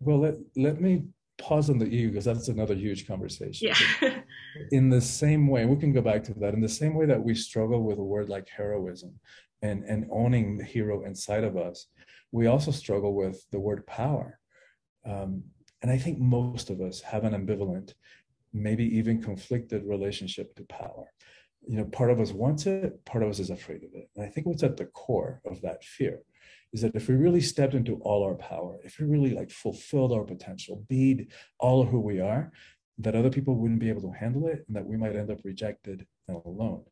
Well 0.02 0.20
let, 0.20 0.36
let 0.56 0.82
me 0.82 1.04
pause 1.40 1.70
on 1.70 1.80
the 1.80 1.88
ego 1.88 2.10
because 2.10 2.26
that's 2.26 2.50
another 2.50 2.76
huge 2.76 3.08
conversation. 3.08 3.74
Yeah. 4.02 4.20
in 4.72 4.90
the 4.90 5.02
same 5.02 5.48
way, 5.48 5.66
we 5.66 5.78
can 5.78 5.92
go 5.92 6.02
back 6.02 6.24
to 6.26 6.34
that. 6.36 6.54
In 6.54 6.62
the 6.62 6.70
same 6.70 6.94
way 6.94 7.06
that 7.08 7.24
we 7.24 7.34
struggle 7.34 7.84
with 7.84 7.98
a 7.98 8.04
word 8.04 8.30
like 8.30 8.48
heroism 8.50 9.20
and, 9.62 9.84
and 9.86 10.08
owning 10.12 10.58
the 10.58 10.64
hero 10.64 11.04
inside 11.06 11.44
of 11.44 11.58
us, 11.58 11.88
we 12.32 12.48
also 12.48 12.72
struggle 12.72 13.16
with 13.16 13.44
the 13.52 13.60
word 13.60 13.88
power. 13.88 14.40
Um, 15.06 15.44
and 15.82 15.90
I 15.90 15.98
think 15.98 16.20
most 16.20 16.70
of 16.70 16.82
us 16.82 17.02
have 17.02 17.24
an 17.24 17.34
ambivalent, 17.34 17.94
maybe 18.54 18.86
even 18.98 19.24
conflicted 19.24 19.84
relationship 19.86 20.54
to 20.56 20.64
power. 20.64 21.06
You 21.68 21.78
know, 21.78 21.86
part 21.86 22.12
of 22.12 22.20
us 22.20 22.32
wants 22.32 22.66
it, 22.66 23.04
part 23.06 23.24
of 23.24 23.30
us 23.30 23.40
is 23.40 23.50
afraid 23.50 23.84
of 23.84 23.94
it. 23.94 24.10
And 24.16 24.26
I 24.26 24.30
think 24.30 24.46
what's 24.46 24.64
at 24.64 24.78
the 24.78 24.86
core 24.86 25.42
of 25.46 25.62
that 25.62 25.84
fear 25.84 26.20
is 26.74 26.82
that 26.82 26.96
if 26.96 27.08
we 27.08 27.16
really 27.16 27.42
stepped 27.42 27.74
into 27.74 27.96
all 27.96 28.24
our 28.24 28.36
power, 28.36 28.80
if 28.84 29.00
we 29.00 29.06
really 29.06 29.34
like 29.34 29.50
fulfilled 29.50 30.12
our 30.12 30.24
potential, 30.24 30.86
be 30.88 31.28
all 31.60 31.82
of 31.82 31.90
who 31.90 32.00
we 32.00 32.20
are, 32.20 32.52
that 33.00 33.16
other 33.16 33.30
people 33.30 33.56
wouldn't 33.56 33.80
be 33.80 33.90
able 33.90 34.02
to 34.02 34.12
handle 34.12 34.48
it 34.48 34.66
and 34.68 34.76
that 34.76 34.86
we 34.86 34.98
might 34.98 35.16
end 35.16 35.32
up 35.32 35.40
rejected 35.44 36.06
and 36.28 36.42
alone. 36.46 36.84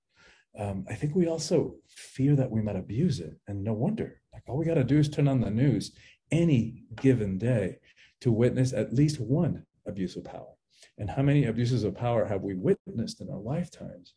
Um, 0.58 0.86
I 0.90 0.96
think 0.96 1.16
we 1.16 1.28
also 1.28 1.76
fear 1.88 2.36
that 2.36 2.50
we 2.50 2.62
might 2.62 2.76
abuse 2.76 3.20
it. 3.20 3.38
And 3.48 3.64
no 3.64 3.74
wonder, 3.74 4.22
like 4.34 4.44
all 4.48 4.58
we 4.58 4.66
got 4.66 4.76
to 4.76 4.84
do 4.84 4.98
is 4.98 5.10
turn 5.10 5.28
on 5.28 5.42
the 5.42 5.52
news 5.52 5.92
any 6.32 6.84
given 7.00 7.38
day 7.38 7.78
to 8.22 8.32
witness 8.32 8.74
at 8.74 8.94
least 8.94 9.20
one 9.20 9.66
abuse 9.86 10.16
of 10.16 10.24
power. 10.24 10.54
And 10.98 11.10
how 11.10 11.22
many 11.22 11.46
abuses 11.46 11.84
of 11.84 11.96
power 11.96 12.26
have 12.26 12.42
we 12.42 12.56
witnessed 12.56 13.22
in 13.22 13.30
our 13.30 13.40
lifetimes? 13.40 14.14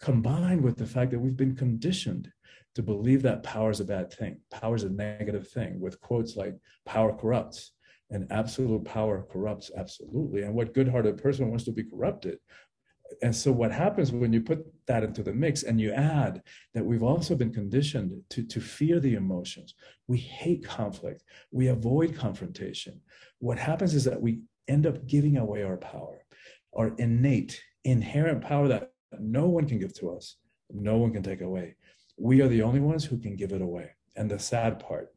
Combined 0.00 0.62
with 0.62 0.76
the 0.76 0.86
fact 0.86 1.12
that 1.12 1.20
we've 1.20 1.36
been 1.36 1.56
conditioned 1.56 2.30
to 2.74 2.82
believe 2.82 3.22
that 3.22 3.42
power 3.42 3.70
is 3.70 3.80
a 3.80 3.84
bad 3.84 4.12
thing, 4.12 4.38
power 4.50 4.74
is 4.74 4.84
a 4.84 4.90
negative 4.90 5.48
thing, 5.48 5.80
with 5.80 6.00
quotes 6.00 6.36
like 6.36 6.54
power 6.86 7.14
corrupts 7.14 7.72
and 8.10 8.30
absolute 8.30 8.84
power 8.84 9.26
corrupts 9.30 9.70
absolutely. 9.76 10.42
And 10.42 10.54
what 10.54 10.74
good 10.74 10.88
hearted 10.88 11.16
person 11.16 11.48
wants 11.48 11.64
to 11.64 11.72
be 11.72 11.84
corrupted? 11.84 12.38
And 13.22 13.34
so, 13.34 13.52
what 13.52 13.72
happens 13.72 14.10
when 14.10 14.32
you 14.32 14.40
put 14.40 14.64
that 14.86 15.04
into 15.04 15.22
the 15.22 15.34
mix 15.34 15.64
and 15.64 15.78
you 15.78 15.92
add 15.92 16.42
that 16.72 16.84
we've 16.84 17.02
also 17.02 17.34
been 17.34 17.52
conditioned 17.52 18.18
to, 18.30 18.42
to 18.42 18.60
fear 18.60 19.00
the 19.00 19.14
emotions, 19.14 19.74
we 20.08 20.16
hate 20.16 20.64
conflict, 20.64 21.22
we 21.50 21.68
avoid 21.68 22.16
confrontation. 22.16 23.00
What 23.38 23.58
happens 23.58 23.94
is 23.94 24.04
that 24.04 24.20
we 24.20 24.40
end 24.66 24.86
up 24.86 25.06
giving 25.06 25.36
away 25.36 25.62
our 25.62 25.76
power, 25.76 26.24
our 26.74 26.94
innate, 26.96 27.60
inherent 27.84 28.40
power 28.42 28.68
that 28.68 28.92
no 29.18 29.46
one 29.46 29.68
can 29.68 29.78
give 29.78 29.92
to 29.94 30.10
us, 30.12 30.36
no 30.70 30.96
one 30.96 31.12
can 31.12 31.22
take 31.22 31.42
away 31.42 31.76
we 32.22 32.40
are 32.40 32.48
the 32.48 32.62
only 32.62 32.78
ones 32.78 33.04
who 33.04 33.18
can 33.18 33.34
give 33.34 33.50
it 33.50 33.60
away. 33.60 33.90
And 34.14 34.30
the 34.30 34.38
sad 34.38 34.78
part 34.78 35.08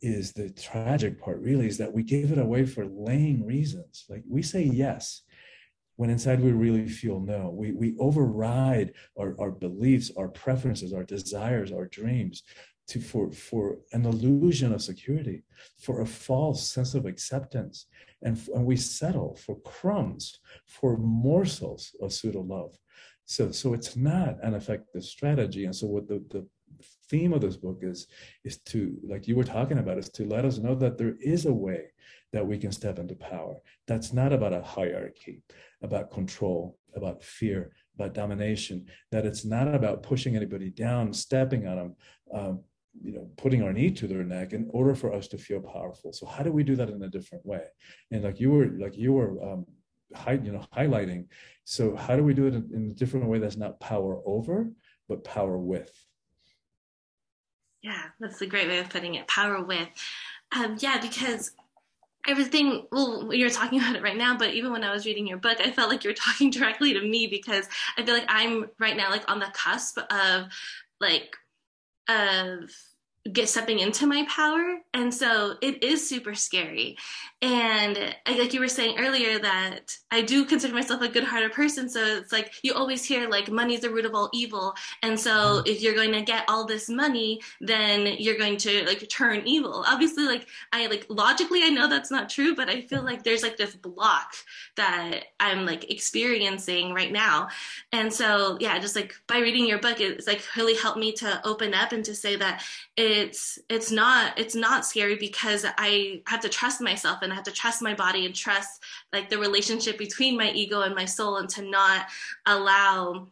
is 0.00 0.32
the 0.32 0.48
tragic 0.50 1.20
part, 1.20 1.40
really, 1.40 1.66
is 1.66 1.76
that 1.78 1.92
we 1.92 2.04
give 2.04 2.30
it 2.30 2.38
away 2.38 2.64
for 2.66 2.86
laying 2.86 3.44
reasons. 3.44 4.04
Like 4.08 4.22
we 4.28 4.42
say 4.42 4.62
yes 4.62 5.22
when 5.96 6.08
inside 6.08 6.40
we 6.40 6.52
really 6.52 6.88
feel 6.88 7.18
no. 7.18 7.50
We, 7.50 7.72
we 7.72 7.96
override 7.98 8.94
our, 9.18 9.34
our 9.40 9.50
beliefs, 9.50 10.12
our 10.16 10.28
preferences, 10.28 10.92
our 10.92 11.02
desires, 11.02 11.72
our 11.72 11.86
dreams 11.86 12.44
to, 12.88 13.00
for, 13.00 13.32
for 13.32 13.78
an 13.92 14.06
illusion 14.06 14.72
of 14.72 14.82
security, 14.82 15.42
for 15.78 16.00
a 16.00 16.06
false 16.06 16.66
sense 16.66 16.94
of 16.94 17.06
acceptance. 17.06 17.86
And, 18.22 18.40
and 18.54 18.64
we 18.64 18.76
settle 18.76 19.36
for 19.44 19.58
crumbs, 19.60 20.38
for 20.64 20.96
morsels 20.96 21.94
of 22.00 22.12
pseudo 22.12 22.42
love. 22.42 22.78
So, 23.30 23.52
so 23.52 23.74
it's 23.74 23.94
not 23.94 24.42
an 24.42 24.54
effective 24.54 25.04
strategy. 25.04 25.64
And 25.64 25.74
so 25.74 25.86
what 25.86 26.08
the, 26.08 26.18
the 26.30 26.44
theme 27.08 27.32
of 27.32 27.40
this 27.40 27.56
book 27.56 27.78
is, 27.82 28.08
is 28.42 28.58
to, 28.70 28.96
like 29.04 29.28
you 29.28 29.36
were 29.36 29.44
talking 29.44 29.78
about, 29.78 29.98
is 29.98 30.08
to 30.10 30.24
let 30.24 30.44
us 30.44 30.58
know 30.58 30.74
that 30.74 30.98
there 30.98 31.14
is 31.20 31.46
a 31.46 31.52
way 31.52 31.92
that 32.32 32.44
we 32.44 32.58
can 32.58 32.72
step 32.72 32.98
into 32.98 33.14
power. 33.14 33.54
That's 33.86 34.12
not 34.12 34.32
about 34.32 34.52
a 34.52 34.62
hierarchy, 34.62 35.42
about 35.80 36.10
control, 36.10 36.76
about 36.96 37.22
fear, 37.22 37.70
about 37.94 38.14
domination, 38.14 38.86
that 39.12 39.24
it's 39.24 39.44
not 39.44 39.72
about 39.76 40.02
pushing 40.02 40.34
anybody 40.34 40.70
down, 40.70 41.12
stepping 41.12 41.68
on 41.68 41.76
them, 41.76 41.96
um, 42.34 42.64
you 43.00 43.12
know, 43.12 43.30
putting 43.36 43.62
our 43.62 43.72
knee 43.72 43.92
to 43.92 44.08
their 44.08 44.24
neck 44.24 44.52
in 44.54 44.66
order 44.70 44.96
for 44.96 45.12
us 45.12 45.28
to 45.28 45.38
feel 45.38 45.60
powerful. 45.60 46.12
So 46.12 46.26
how 46.26 46.42
do 46.42 46.50
we 46.50 46.64
do 46.64 46.74
that 46.74 46.90
in 46.90 47.00
a 47.04 47.08
different 47.08 47.46
way? 47.46 47.62
And 48.10 48.24
like 48.24 48.40
you 48.40 48.50
were, 48.50 48.70
like 48.76 48.96
you 48.96 49.12
were 49.12 49.40
um, 49.40 49.66
you 50.26 50.52
know, 50.52 50.64
highlighting. 50.76 51.26
So 51.64 51.94
how 51.94 52.16
do 52.16 52.24
we 52.24 52.34
do 52.34 52.46
it 52.46 52.54
in, 52.54 52.70
in 52.72 52.90
a 52.90 52.94
different 52.94 53.26
way 53.26 53.38
that's 53.38 53.56
not 53.56 53.80
power 53.80 54.20
over, 54.24 54.70
but 55.08 55.24
power 55.24 55.58
with? 55.58 55.92
Yeah, 57.82 58.02
that's 58.18 58.40
a 58.40 58.46
great 58.46 58.68
way 58.68 58.78
of 58.78 58.90
putting 58.90 59.14
it. 59.14 59.26
Power 59.26 59.62
with. 59.62 59.88
Um, 60.52 60.76
yeah, 60.80 61.00
because 61.00 61.52
everything 62.28 62.86
well 62.92 63.32
you're 63.32 63.50
talking 63.50 63.78
about 63.80 63.96
it 63.96 64.02
right 64.02 64.16
now 64.16 64.36
but 64.36 64.52
even 64.52 64.70
when 64.70 64.84
i 64.84 64.92
was 64.92 65.06
reading 65.06 65.26
your 65.26 65.38
book 65.38 65.58
i 65.60 65.70
felt 65.70 65.88
like 65.88 66.04
you 66.04 66.10
were 66.10 66.14
talking 66.14 66.50
directly 66.50 66.92
to 66.92 67.00
me 67.00 67.26
because 67.26 67.66
i 67.96 68.04
feel 68.04 68.14
like 68.14 68.26
i'm 68.28 68.66
right 68.78 68.96
now 68.96 69.10
like 69.10 69.28
on 69.30 69.38
the 69.38 69.50
cusp 69.54 69.98
of 70.10 70.46
like 71.00 71.36
of 72.08 72.70
get 73.30 73.48
stepping 73.48 73.80
into 73.80 74.06
my 74.06 74.26
power. 74.28 74.78
And 74.94 75.12
so 75.12 75.54
it 75.60 75.84
is 75.84 76.08
super 76.08 76.34
scary. 76.34 76.96
And 77.42 78.14
I, 78.26 78.38
like 78.38 78.54
you 78.54 78.60
were 78.60 78.68
saying 78.68 78.98
earlier 78.98 79.38
that 79.38 79.96
i 80.10 80.20
do 80.22 80.44
consider 80.44 80.74
myself 80.74 81.02
a 81.02 81.08
good-hearted 81.08 81.52
person. 81.52 81.88
So 81.88 82.02
it's 82.02 82.32
like 82.32 82.54
you 82.62 82.72
always 82.72 83.04
hear 83.04 83.28
like 83.28 83.50
money 83.50 83.74
is 83.74 83.80
the 83.80 83.90
root 83.90 84.06
of 84.06 84.14
all 84.14 84.30
evil. 84.32 84.74
And 85.02 85.20
so 85.20 85.30
mm-hmm. 85.30 85.66
if 85.66 85.82
you're 85.82 85.94
going 85.94 86.12
to 86.12 86.22
get 86.22 86.44
all 86.48 86.64
this 86.64 86.88
money 86.88 87.40
then 87.60 88.16
you're 88.18 88.38
going 88.38 88.56
to 88.58 88.84
like 88.86 89.06
turn 89.10 89.42
evil. 89.46 89.84
Obviously 89.86 90.24
like 90.24 90.46
i 90.72 90.86
like 90.86 91.06
logically 91.10 91.62
i 91.62 91.68
know 91.68 91.88
that's 91.88 92.10
not 92.10 92.30
true 92.30 92.54
but 92.54 92.70
i 92.70 92.80
feel 92.82 93.02
like 93.02 93.22
there's 93.22 93.42
like 93.42 93.56
this 93.58 93.74
block 93.74 94.34
that 94.76 95.24
i'm 95.40 95.66
like 95.66 95.90
experiencing 95.90 96.94
right 96.94 97.12
now. 97.12 97.48
And 97.92 98.10
so 98.10 98.56
yeah 98.60 98.78
just 98.78 98.96
like 98.96 99.14
by 99.26 99.38
reading 99.38 99.66
your 99.66 99.78
book 99.78 100.00
it's 100.00 100.26
like 100.26 100.42
really 100.56 100.76
helped 100.76 100.98
me 100.98 101.12
to 101.12 101.46
open 101.46 101.74
up 101.74 101.92
and 101.92 102.04
to 102.06 102.14
say 102.14 102.36
that 102.36 102.62
it's 103.10 103.58
it's 103.68 103.90
not 103.90 104.38
it's 104.38 104.54
not 104.54 104.86
scary 104.86 105.16
because 105.16 105.66
I 105.78 106.22
have 106.26 106.40
to 106.40 106.48
trust 106.48 106.80
myself 106.80 107.18
and 107.22 107.32
I 107.32 107.34
have 107.34 107.44
to 107.44 107.52
trust 107.52 107.82
my 107.82 107.94
body 107.94 108.26
and 108.26 108.34
trust 108.34 108.82
like 109.12 109.28
the 109.28 109.38
relationship 109.38 109.98
between 109.98 110.36
my 110.36 110.50
ego 110.52 110.82
and 110.82 110.94
my 110.94 111.04
soul 111.04 111.36
and 111.36 111.48
to 111.50 111.62
not 111.62 112.06
allow 112.46 113.28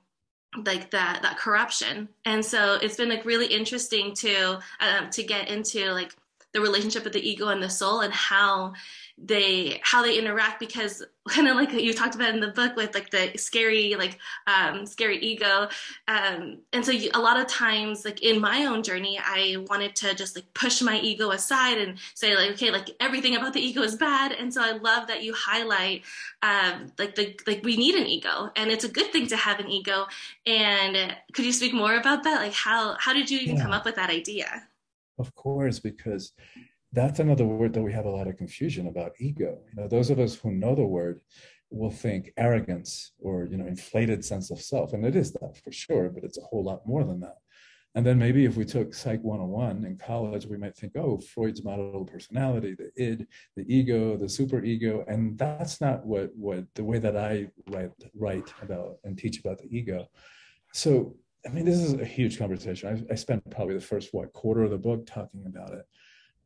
like 0.64 0.90
that 0.90 1.22
that 1.22 1.38
corruption. 1.38 2.08
And 2.24 2.44
so 2.44 2.78
it's 2.80 2.96
been 2.96 3.08
like 3.08 3.24
really 3.24 3.46
interesting 3.46 4.14
to 4.16 4.58
um, 4.80 5.10
to 5.10 5.22
get 5.22 5.48
into 5.48 5.92
like 5.92 6.14
the 6.52 6.60
relationship 6.60 7.04
of 7.06 7.12
the 7.12 7.28
ego 7.28 7.48
and 7.48 7.62
the 7.62 7.68
soul 7.68 8.00
and 8.00 8.12
how 8.12 8.72
they 9.20 9.80
how 9.82 10.02
they 10.02 10.16
interact 10.16 10.60
because 10.60 11.04
kind 11.28 11.48
of 11.48 11.56
like 11.56 11.72
you 11.72 11.92
talked 11.92 12.14
about 12.14 12.32
in 12.32 12.40
the 12.40 12.48
book 12.48 12.74
with 12.76 12.94
like 12.94 13.10
the 13.10 13.36
scary 13.36 13.94
like 13.96 14.18
um, 14.46 14.86
scary 14.86 15.18
ego. 15.18 15.68
Um, 16.06 16.58
and 16.72 16.84
so 16.84 16.92
you, 16.92 17.10
a 17.12 17.20
lot 17.20 17.38
of 17.38 17.46
times 17.48 18.04
like 18.04 18.22
in 18.22 18.40
my 18.40 18.64
own 18.64 18.82
journey 18.82 19.18
i 19.22 19.56
wanted 19.68 19.94
to 19.96 20.14
just 20.14 20.36
like 20.36 20.52
push 20.54 20.80
my 20.80 20.98
ego 21.00 21.30
aside 21.30 21.78
and 21.78 21.98
say 22.14 22.34
like 22.34 22.52
okay 22.52 22.70
like 22.70 22.90
everything 23.00 23.36
about 23.36 23.52
the 23.52 23.60
ego 23.60 23.82
is 23.82 23.96
bad. 23.96 24.32
And 24.32 24.52
so 24.52 24.62
i 24.62 24.72
love 24.72 25.08
that 25.08 25.22
you 25.22 25.34
highlight 25.34 26.02
um, 26.42 26.92
like 26.98 27.14
the 27.14 27.38
like 27.46 27.62
we 27.64 27.76
need 27.76 27.94
an 27.94 28.06
ego 28.06 28.50
and 28.56 28.70
it's 28.70 28.84
a 28.84 28.88
good 28.88 29.12
thing 29.12 29.26
to 29.28 29.36
have 29.36 29.60
an 29.60 29.68
ego. 29.68 30.06
And 30.46 31.14
could 31.34 31.44
you 31.44 31.52
speak 31.52 31.74
more 31.74 31.96
about 31.96 32.22
that? 32.24 32.40
Like 32.40 32.54
how 32.54 32.96
how 32.98 33.12
did 33.12 33.30
you 33.30 33.38
even 33.40 33.56
yeah. 33.56 33.62
come 33.64 33.72
up 33.72 33.84
with 33.84 33.96
that 33.96 34.10
idea 34.10 34.67
of 35.18 35.34
course 35.34 35.78
because 35.78 36.32
that's 36.92 37.20
another 37.20 37.44
word 37.44 37.74
that 37.74 37.82
we 37.82 37.92
have 37.92 38.06
a 38.06 38.10
lot 38.10 38.28
of 38.28 38.36
confusion 38.36 38.86
about 38.86 39.12
ego. 39.18 39.58
You 39.68 39.82
know 39.82 39.88
those 39.88 40.10
of 40.10 40.18
us 40.18 40.34
who 40.34 40.52
know 40.52 40.74
the 40.74 40.86
word 40.86 41.20
will 41.70 41.90
think 41.90 42.32
arrogance 42.36 43.12
or 43.20 43.44
you 43.44 43.58
know 43.58 43.66
inflated 43.66 44.24
sense 44.24 44.50
of 44.50 44.60
self 44.60 44.94
and 44.94 45.04
it 45.04 45.14
is 45.14 45.32
that 45.32 45.56
for 45.62 45.70
sure 45.70 46.08
but 46.08 46.24
it's 46.24 46.38
a 46.38 46.42
whole 46.42 46.64
lot 46.64 46.86
more 46.86 47.04
than 47.04 47.20
that. 47.20 47.36
And 47.94 48.06
then 48.06 48.18
maybe 48.18 48.44
if 48.44 48.56
we 48.56 48.64
took 48.64 48.94
psych 48.94 49.22
101 49.22 49.84
in 49.84 49.98
college 49.98 50.46
we 50.46 50.56
might 50.56 50.76
think 50.76 50.92
oh 50.96 51.18
freud's 51.18 51.64
model 51.64 52.02
of 52.02 52.06
personality 52.06 52.74
the 52.74 52.90
id 53.02 53.26
the 53.56 53.64
ego 53.74 54.16
the 54.16 54.28
super 54.28 54.62
ego 54.62 55.04
and 55.08 55.36
that's 55.36 55.80
not 55.80 56.06
what 56.06 56.30
what 56.36 56.64
the 56.74 56.84
way 56.84 56.98
that 56.98 57.16
i 57.16 57.48
write 57.70 57.90
write 58.14 58.52
about 58.62 58.96
and 59.04 59.18
teach 59.18 59.40
about 59.40 59.58
the 59.58 59.68
ego. 59.76 60.06
So 60.72 61.16
i 61.48 61.50
mean 61.50 61.64
this 61.64 61.78
is 61.78 61.94
a 61.94 62.04
huge 62.04 62.38
conversation 62.38 63.06
i, 63.08 63.12
I 63.12 63.16
spent 63.16 63.48
probably 63.50 63.74
the 63.74 63.80
first 63.80 64.12
what 64.12 64.32
quarter 64.32 64.62
of 64.62 64.70
the 64.70 64.78
book 64.78 65.06
talking 65.06 65.44
about 65.46 65.72
it 65.72 65.86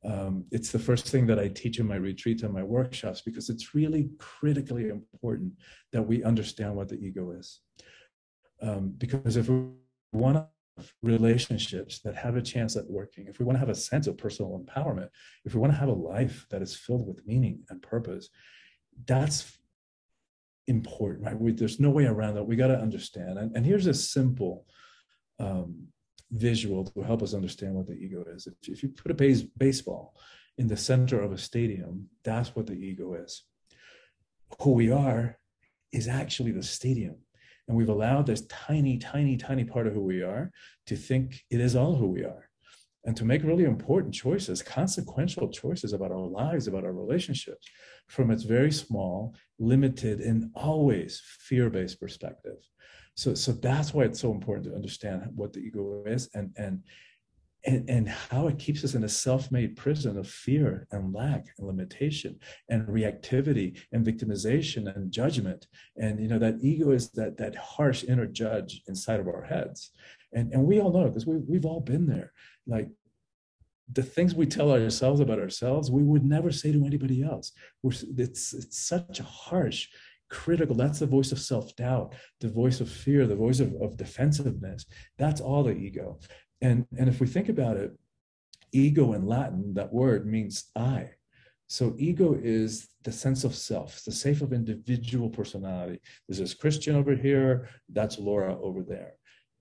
um, 0.04 0.44
it's 0.50 0.72
the 0.72 0.78
first 0.78 1.08
thing 1.08 1.26
that 1.26 1.38
I 1.38 1.48
teach 1.48 1.78
in 1.78 1.86
my 1.86 1.96
retreats 1.96 2.42
and 2.42 2.52
my 2.52 2.62
workshops 2.62 3.20
because 3.20 3.48
it's 3.48 3.74
really 3.74 4.10
critically 4.18 4.88
important 4.88 5.52
that 5.92 6.02
we 6.02 6.24
understand 6.24 6.74
what 6.74 6.88
the 6.88 6.96
ego 6.96 7.30
is. 7.32 7.60
Um, 8.60 8.94
because 8.98 9.36
if 9.36 9.48
we 9.48 9.62
want 10.12 10.36
to 10.36 10.46
have 10.76 10.92
relationships 11.02 12.00
that 12.00 12.16
have 12.16 12.36
a 12.36 12.42
chance 12.42 12.76
at 12.76 12.88
working, 12.90 13.26
if 13.28 13.38
we 13.38 13.44
want 13.44 13.56
to 13.56 13.60
have 13.60 13.68
a 13.68 13.74
sense 13.74 14.08
of 14.08 14.18
personal 14.18 14.58
empowerment, 14.58 15.08
if 15.44 15.54
we 15.54 15.60
want 15.60 15.72
to 15.72 15.78
have 15.78 15.88
a 15.88 15.92
life 15.92 16.46
that 16.50 16.62
is 16.62 16.74
filled 16.74 17.06
with 17.06 17.24
meaning 17.24 17.62
and 17.70 17.80
purpose, 17.80 18.28
that's 19.06 19.58
important, 20.66 21.26
right? 21.26 21.38
We, 21.38 21.52
there's 21.52 21.80
no 21.80 21.90
way 21.90 22.06
around 22.06 22.34
that. 22.34 22.44
We 22.44 22.56
got 22.56 22.68
to 22.68 22.78
understand. 22.78 23.38
And, 23.38 23.56
and 23.56 23.64
here's 23.64 23.86
a 23.86 23.94
simple 23.94 24.66
um, 25.42 25.68
visual 26.30 26.84
to 26.84 27.02
help 27.02 27.22
us 27.22 27.34
understand 27.34 27.74
what 27.74 27.86
the 27.86 27.98
ego 28.04 28.24
is. 28.34 28.46
If, 28.46 28.54
if 28.74 28.82
you 28.82 28.88
put 28.88 29.10
a 29.10 29.14
base, 29.14 29.42
baseball 29.42 30.04
in 30.56 30.66
the 30.68 30.76
center 30.76 31.18
of 31.22 31.32
a 31.32 31.38
stadium, 31.38 32.08
that's 32.28 32.50
what 32.54 32.66
the 32.66 32.80
ego 32.90 33.14
is. 33.24 33.32
who 34.60 34.72
we 34.72 34.90
are 34.90 35.38
is 35.92 36.08
actually 36.08 36.52
the 36.52 36.62
stadium. 36.62 37.16
And 37.68 37.76
we've 37.76 37.88
allowed 37.96 38.26
this 38.26 38.46
tiny, 38.46 38.98
tiny, 38.98 39.36
tiny 39.36 39.64
part 39.64 39.86
of 39.86 39.94
who 39.94 40.02
we 40.02 40.22
are 40.22 40.50
to 40.86 40.96
think 40.96 41.42
it 41.50 41.60
is 41.60 41.76
all 41.76 41.94
who 41.96 42.08
we 42.08 42.24
are 42.24 42.48
and 43.04 43.16
to 43.16 43.24
make 43.24 43.42
really 43.42 43.64
important 43.64 44.14
choices, 44.14 44.62
consequential 44.62 45.48
choices 45.48 45.92
about 45.92 46.12
our 46.12 46.28
lives, 46.42 46.66
about 46.66 46.84
our 46.84 46.92
relationships 46.92 47.66
from 48.08 48.30
its 48.30 48.44
very 48.44 48.70
small, 48.70 49.34
limited, 49.58 50.20
and 50.20 50.50
always 50.54 51.20
fear 51.48 51.68
based 51.70 52.00
perspective. 52.00 52.58
So, 53.14 53.34
so 53.34 53.52
that's 53.52 53.92
why 53.92 54.04
it's 54.04 54.20
so 54.20 54.32
important 54.32 54.66
to 54.66 54.74
understand 54.74 55.30
what 55.34 55.52
the 55.52 55.60
ego 55.60 56.04
is 56.06 56.28
and, 56.34 56.50
and, 56.56 56.82
and, 57.64 57.88
and 57.88 58.08
how 58.08 58.48
it 58.48 58.58
keeps 58.58 58.82
us 58.84 58.94
in 58.94 59.04
a 59.04 59.08
self-made 59.08 59.76
prison 59.76 60.18
of 60.18 60.28
fear 60.28 60.86
and 60.90 61.14
lack 61.14 61.46
and 61.58 61.66
limitation 61.66 62.38
and 62.68 62.86
reactivity 62.88 63.78
and 63.92 64.04
victimization 64.04 64.94
and 64.96 65.12
judgment. 65.12 65.66
And 65.96 66.20
you 66.20 66.28
know 66.28 66.40
that 66.40 66.58
ego 66.60 66.90
is 66.90 67.10
that 67.12 67.36
that 67.36 67.54
harsh 67.54 68.04
inner 68.04 68.26
judge 68.26 68.82
inside 68.88 69.20
of 69.20 69.28
our 69.28 69.42
heads. 69.42 69.92
And 70.32 70.52
and 70.52 70.64
we 70.64 70.80
all 70.80 70.92
know 70.92 71.06
because 71.06 71.26
we, 71.26 71.36
we've 71.36 71.66
all 71.66 71.80
been 71.80 72.06
there. 72.06 72.32
Like 72.66 72.88
the 73.92 74.02
things 74.02 74.34
we 74.34 74.46
tell 74.46 74.72
ourselves 74.72 75.20
about 75.20 75.38
ourselves 75.38 75.90
we 75.90 76.02
would 76.02 76.24
never 76.24 76.50
say 76.50 76.72
to 76.72 76.84
anybody 76.84 77.22
else. 77.22 77.52
We're, 77.82 77.92
it's 78.18 78.54
it's 78.54 78.78
such 78.78 79.20
a 79.20 79.24
harsh 79.24 79.88
critical. 80.32 80.74
That's 80.74 80.98
the 80.98 81.06
voice 81.06 81.30
of 81.30 81.38
self-doubt 81.38 82.14
the 82.40 82.48
voice 82.48 82.80
of 82.80 82.90
fear 82.90 83.26
the 83.26 83.36
voice 83.36 83.60
of, 83.60 83.74
of 83.80 83.96
defensiveness. 83.96 84.86
That's 85.18 85.40
all 85.40 85.62
the 85.62 85.76
ego. 85.76 86.18
And 86.60 86.86
and 86.98 87.08
if 87.08 87.20
we 87.20 87.26
think 87.26 87.48
about 87.48 87.76
it 87.76 87.92
ego 88.72 89.12
in 89.12 89.26
latin 89.26 89.74
that 89.74 89.92
word 89.92 90.26
means 90.26 90.70
i. 90.74 91.10
So 91.66 91.94
ego 91.98 92.38
is 92.42 92.88
the 93.04 93.12
sense 93.12 93.44
of 93.44 93.54
self 93.54 94.02
the 94.04 94.12
safe 94.12 94.40
of 94.40 94.54
individual 94.54 95.28
personality. 95.28 96.00
This 96.28 96.40
is 96.40 96.54
christian 96.54 96.96
over 96.96 97.14
here 97.14 97.68
that's 97.90 98.18
laura 98.18 98.58
over 98.60 98.82
there 98.82 99.12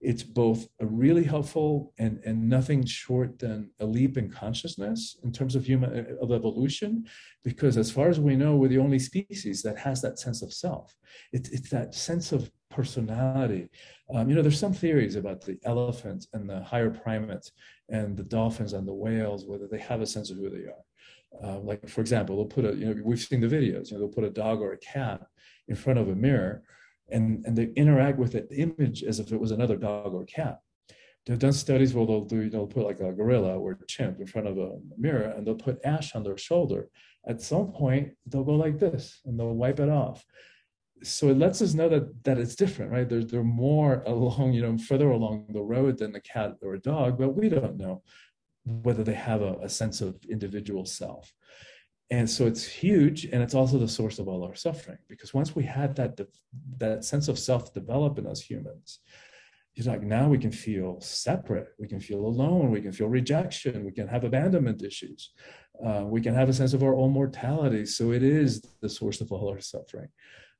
it's 0.01 0.23
both 0.23 0.67
a 0.79 0.85
really 0.85 1.23
helpful 1.23 1.93
and, 1.99 2.19
and 2.25 2.49
nothing 2.49 2.83
short 2.83 3.37
than 3.37 3.69
a 3.79 3.85
leap 3.85 4.17
in 4.17 4.29
consciousness 4.29 5.17
in 5.23 5.31
terms 5.31 5.55
of 5.55 5.63
human 5.63 6.17
of 6.19 6.31
evolution 6.31 7.05
because 7.43 7.77
as 7.77 7.91
far 7.91 8.09
as 8.09 8.19
we 8.19 8.35
know 8.35 8.55
we're 8.55 8.67
the 8.67 8.79
only 8.79 8.97
species 8.97 9.61
that 9.61 9.77
has 9.77 10.01
that 10.01 10.17
sense 10.17 10.41
of 10.41 10.51
self. 10.51 10.95
It's, 11.31 11.49
it's 11.49 11.69
that 11.69 11.93
sense 11.93 12.31
of 12.31 12.51
personality. 12.71 13.69
Um, 14.13 14.27
you 14.27 14.35
know 14.35 14.41
there's 14.41 14.59
some 14.59 14.73
theories 14.73 15.15
about 15.15 15.41
the 15.41 15.59
elephants 15.65 16.27
and 16.33 16.49
the 16.49 16.61
higher 16.63 16.89
primates 16.89 17.51
and 17.89 18.17
the 18.17 18.23
dolphins 18.23 18.73
and 18.73 18.87
the 18.87 18.93
whales 18.93 19.45
whether 19.45 19.67
they 19.67 19.79
have 19.79 20.01
a 20.01 20.07
sense 20.07 20.31
of 20.31 20.37
who 20.37 20.49
they 20.49 20.65
are. 20.65 20.83
Uh, 21.43 21.59
like 21.59 21.87
for 21.87 22.01
example 22.01 22.35
they'll 22.35 22.45
put 22.45 22.65
a 22.65 22.73
you 22.75 22.85
know 22.85 23.01
we've 23.05 23.19
seen 23.19 23.39
the 23.39 23.47
videos 23.47 23.91
you 23.91 23.93
know 23.93 23.99
they'll 23.99 24.15
put 24.15 24.23
a 24.23 24.29
dog 24.29 24.61
or 24.61 24.73
a 24.73 24.77
cat 24.77 25.21
in 25.67 25.75
front 25.75 25.99
of 25.99 26.09
a 26.09 26.15
mirror 26.15 26.63
and, 27.11 27.45
and 27.45 27.57
they 27.57 27.71
interact 27.75 28.17
with 28.17 28.33
the 28.33 28.47
image 28.55 29.03
as 29.03 29.19
if 29.19 29.31
it 29.31 29.39
was 29.39 29.51
another 29.51 29.75
dog 29.75 30.13
or 30.13 30.25
cat. 30.25 30.59
They've 31.25 31.37
done 31.37 31.53
studies 31.53 31.93
where 31.93 32.05
they'll 32.05 32.25
do, 32.25 32.49
they'll 32.49 32.67
put 32.67 32.85
like 32.85 32.99
a 32.99 33.11
gorilla 33.11 33.57
or 33.57 33.71
a 33.71 33.85
chimp 33.85 34.19
in 34.19 34.25
front 34.25 34.47
of 34.47 34.57
a 34.57 34.79
mirror 34.97 35.29
and 35.29 35.45
they'll 35.45 35.55
put 35.55 35.83
ash 35.85 36.15
on 36.15 36.23
their 36.23 36.37
shoulder. 36.37 36.89
At 37.27 37.41
some 37.41 37.71
point, 37.71 38.13
they'll 38.25 38.43
go 38.43 38.55
like 38.55 38.79
this 38.79 39.21
and 39.25 39.39
they'll 39.39 39.53
wipe 39.53 39.79
it 39.79 39.89
off. 39.89 40.25
So 41.03 41.29
it 41.29 41.37
lets 41.37 41.61
us 41.61 41.73
know 41.73 41.89
that 41.89 42.23
that 42.23 42.37
it's 42.37 42.55
different, 42.55 42.91
right? 42.91 43.07
They're, 43.07 43.23
they're 43.23 43.43
more 43.43 44.03
along, 44.07 44.53
you 44.53 44.61
know, 44.61 44.77
further 44.77 45.11
along 45.11 45.47
the 45.49 45.61
road 45.61 45.99
than 45.99 46.11
the 46.11 46.21
cat 46.21 46.55
or 46.61 46.73
a 46.73 46.79
dog, 46.79 47.19
but 47.19 47.29
we 47.29 47.49
don't 47.49 47.77
know 47.77 48.01
whether 48.65 49.03
they 49.03 49.13
have 49.13 49.41
a, 49.41 49.53
a 49.61 49.69
sense 49.69 50.01
of 50.01 50.23
individual 50.29 50.85
self 50.85 51.31
and 52.11 52.29
so 52.29 52.45
it's 52.45 52.65
huge 52.65 53.25
and 53.25 53.41
it's 53.41 53.55
also 53.55 53.77
the 53.77 53.87
source 53.87 54.19
of 54.19 54.27
all 54.27 54.43
our 54.43 54.55
suffering 54.55 54.99
because 55.07 55.33
once 55.33 55.55
we 55.55 55.63
had 55.63 55.95
that 55.95 56.19
that 56.77 57.03
sense 57.03 57.27
of 57.27 57.39
self 57.39 57.73
develop 57.73 58.19
in 58.19 58.27
us 58.27 58.41
humans 58.41 58.99
it's 59.75 59.87
like 59.87 60.03
now 60.03 60.27
we 60.27 60.37
can 60.37 60.51
feel 60.51 60.99
separate 60.99 61.69
we 61.79 61.87
can 61.87 61.99
feel 61.99 62.19
alone 62.19 62.69
we 62.69 62.81
can 62.81 62.91
feel 62.91 63.07
rejection 63.07 63.85
we 63.85 63.91
can 63.91 64.07
have 64.07 64.23
abandonment 64.23 64.83
issues 64.83 65.31
uh, 65.83 66.03
we 66.05 66.21
can 66.21 66.35
have 66.35 66.49
a 66.49 66.53
sense 66.53 66.73
of 66.73 66.83
our 66.83 66.95
own 66.95 67.11
mortality. 67.11 67.85
So 67.85 68.11
it 68.11 68.23
is 68.23 68.61
the 68.81 68.89
source 68.89 69.21
of 69.21 69.31
all 69.31 69.49
our 69.49 69.59
suffering. 69.59 70.09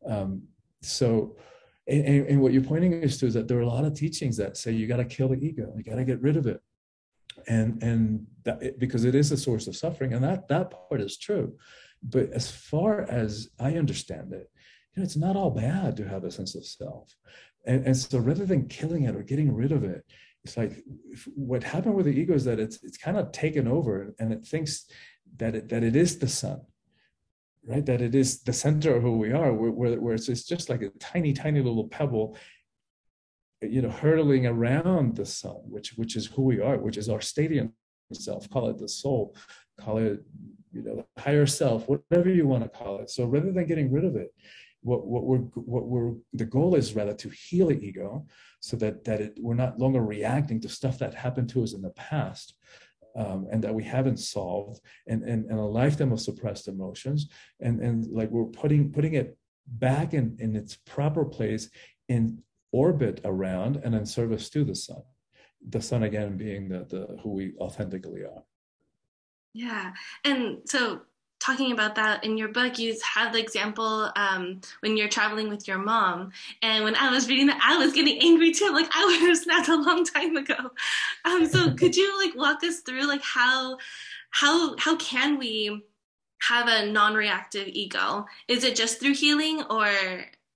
Um, 0.08 0.44
so 0.82 1.36
and, 1.88 2.28
and, 2.28 2.42
what 2.42 2.54
you're 2.54 2.64
pointing 2.64 3.04
us 3.04 3.18
to 3.18 3.28
is 3.28 3.34
that 3.36 3.48
there 3.48 3.58
are 3.58 3.62
a 3.62 3.68
lot 3.68 3.86
of 3.86 3.94
teachings 3.94 4.38
that 4.38 4.58
say 4.58 4.72
you 4.72 4.88
got 4.88 4.98
to 4.98 5.06
kill 5.06 5.30
the 5.30 5.44
ego 5.44 5.72
you 5.76 5.84
got 5.84 5.96
to 5.96 6.04
get 6.04 6.22
rid 6.22 6.38
of 6.38 6.48
it 6.48 6.60
and 7.48 7.82
and 7.84 8.26
that, 8.44 8.80
because 8.80 9.06
it 9.06 9.16
is 9.16 9.32
a 9.32 9.38
source 9.38 9.68
of 9.68 9.76
suffering 9.76 10.14
and 10.14 10.24
that 10.24 10.48
that 10.48 10.72
part 10.72 11.02
is 11.02 11.18
true. 11.18 11.58
But 12.04 12.32
as 12.32 12.50
far 12.50 13.02
as 13.04 13.50
i 13.60 13.74
understand 13.74 14.34
it 14.34 14.50
you 14.92 14.98
know 14.98 15.04
it's 15.04 15.16
not 15.16 15.36
all 15.36 15.52
bad 15.52 15.96
to 15.98 16.08
have 16.08 16.24
a 16.24 16.32
sense 16.32 16.56
of 16.56 16.66
self. 16.66 17.16
And, 17.66 17.86
and 17.86 17.96
so 17.96 18.18
rather 18.18 18.46
than 18.46 18.68
killing 18.68 19.04
it 19.04 19.16
or 19.16 19.22
getting 19.22 19.54
rid 19.54 19.72
of 19.72 19.84
it 19.84 20.04
it's 20.44 20.58
like 20.58 20.84
what 21.36 21.64
happened 21.64 21.94
with 21.94 22.08
the 22.08 22.20
ego 22.20 22.34
is 22.34 22.46
that 22.46 22.60
it's 22.60 22.84
it's 22.84 22.98
kind 22.98 23.18
of 23.18 23.32
taken 23.32 23.68
over 23.68 24.16
and 24.20 24.34
it 24.34 24.46
thinks 24.46 24.86
that 25.38 25.54
it 25.56 25.70
that 25.70 25.84
it 25.84 25.96
is 25.96 26.18
the 26.18 26.28
sun 26.28 26.62
right? 27.66 27.86
That 27.86 28.02
it 28.02 28.16
is 28.16 28.42
the 28.44 28.54
center 28.54 28.96
of 28.96 29.04
who 29.04 29.18
we 29.18 29.32
are 29.32 29.54
where, 29.54 29.72
where, 29.72 30.00
where 30.00 30.14
it's, 30.16 30.30
it's 30.30 30.46
just 30.46 30.70
like 30.70 30.82
a 30.82 30.90
tiny 31.00 31.34
tiny 31.34 31.62
little 31.62 31.88
pebble 31.88 32.38
you 33.62 33.82
know, 33.82 33.90
hurtling 33.90 34.46
around 34.48 35.16
the 35.16 35.26
sun, 35.26 35.62
which 35.70 35.94
which 35.94 36.16
is 36.16 36.26
who 36.26 36.44
we 36.44 36.60
are, 36.60 36.78
which 36.78 36.98
is 36.98 37.10
our 37.10 37.22
stadium 37.22 37.74
self. 38.14 38.50
Call 38.50 38.70
it 38.70 38.78
the 38.78 38.88
soul, 38.88 39.36
call 39.80 39.98
it 39.98 40.24
you 40.74 40.84
know 40.84 41.06
higher 41.18 41.46
self, 41.46 41.88
whatever 41.88 42.30
you 42.30 42.48
want 42.48 42.64
to 42.64 42.70
call 42.70 43.00
it. 43.00 43.10
So 43.10 43.26
rather 43.26 43.52
than 43.52 43.68
getting 43.68 43.92
rid 43.92 44.06
of 44.06 44.16
it, 44.16 44.34
what 44.82 45.06
what 45.06 45.24
we're 45.26 45.38
what 45.38 45.88
we're 45.88 46.14
the 46.34 46.46
goal 46.46 46.76
is 46.76 46.96
rather 46.96 47.14
to 47.14 47.30
heal 47.30 47.68
the 47.68 47.80
ego, 47.80 48.26
so 48.60 48.78
that 48.78 49.04
that 49.06 49.22
it, 49.22 49.38
we're 49.40 49.54
not 49.54 49.80
longer 49.80 50.02
reacting 50.02 50.60
to 50.62 50.70
stuff 50.70 50.98
that 51.00 51.14
happened 51.14 51.50
to 51.50 51.64
us 51.64 51.74
in 51.74 51.82
the 51.82 51.92
past. 51.92 52.56
Um, 53.14 53.50
and 53.52 53.62
that 53.66 53.76
we 53.76 53.84
haven't 53.84 54.20
solved 54.20 54.80
and, 55.06 55.22
and, 55.24 55.44
and 55.52 55.60
a 55.60 55.66
lifetime 55.66 56.14
of 56.14 56.22
suppressed 56.22 56.70
emotions 56.70 57.28
and, 57.60 57.82
and 57.82 58.08
like 58.10 58.30
we're 58.30 58.46
putting 58.46 58.90
putting 58.90 59.16
it 59.16 59.38
back 59.68 60.14
in, 60.14 60.38
in 60.40 60.56
its 60.56 60.78
proper 60.86 61.26
place 61.26 61.70
in 62.08 62.42
orbit 62.72 63.22
around 63.24 63.78
and 63.84 63.96
in 63.96 64.06
service 64.06 64.50
to 64.50 64.64
the 64.64 64.76
sun. 64.76 65.02
The 65.70 65.82
sun 65.82 66.04
again 66.04 66.38
being 66.38 66.70
the, 66.70 66.86
the 66.86 67.18
who 67.22 67.32
we 67.32 67.54
authentically 67.60 68.24
are. 68.24 68.44
Yeah. 69.54 69.94
And 70.24 70.60
so 70.66 71.02
talking 71.40 71.72
about 71.72 71.96
that 71.96 72.24
in 72.24 72.38
your 72.38 72.50
book 72.50 72.78
you 72.78 72.96
have 73.16 73.34
the 73.34 73.40
example 73.40 74.12
um, 74.16 74.62
when 74.82 74.96
you're 74.96 75.10
traveling 75.10 75.50
with 75.50 75.68
your 75.68 75.80
mom 75.80 76.32
and 76.62 76.84
when 76.84 76.96
i 76.96 77.10
was 77.10 77.28
reading 77.28 77.48
that 77.48 77.60
i 77.64 77.76
was 77.84 77.92
getting 77.94 78.22
angry 78.22 78.52
too. 78.52 78.72
Like 78.72 78.88
i 78.94 79.04
would 79.06 79.28
have 79.28 79.38
snapped 79.38 79.68
a 79.68 79.76
long 79.76 80.06
time 80.06 80.38
ago. 80.38 80.72
Um, 81.26 81.48
so 81.48 81.74
could 81.76 81.96
you 81.96 82.18
like 82.24 82.36
walk 82.36 82.64
us 82.64 82.82
through 82.82 83.08
like 83.08 83.24
how 83.24 83.78
how 84.30 84.78
how 84.78 84.96
can 84.98 85.38
we 85.38 85.84
have 86.42 86.68
a 86.68 86.92
non-reactive 86.92 87.68
ego? 87.68 88.26
Is 88.48 88.64
it 88.64 88.76
just 88.76 89.00
through 89.00 89.14
healing 89.14 89.64
or 89.70 89.88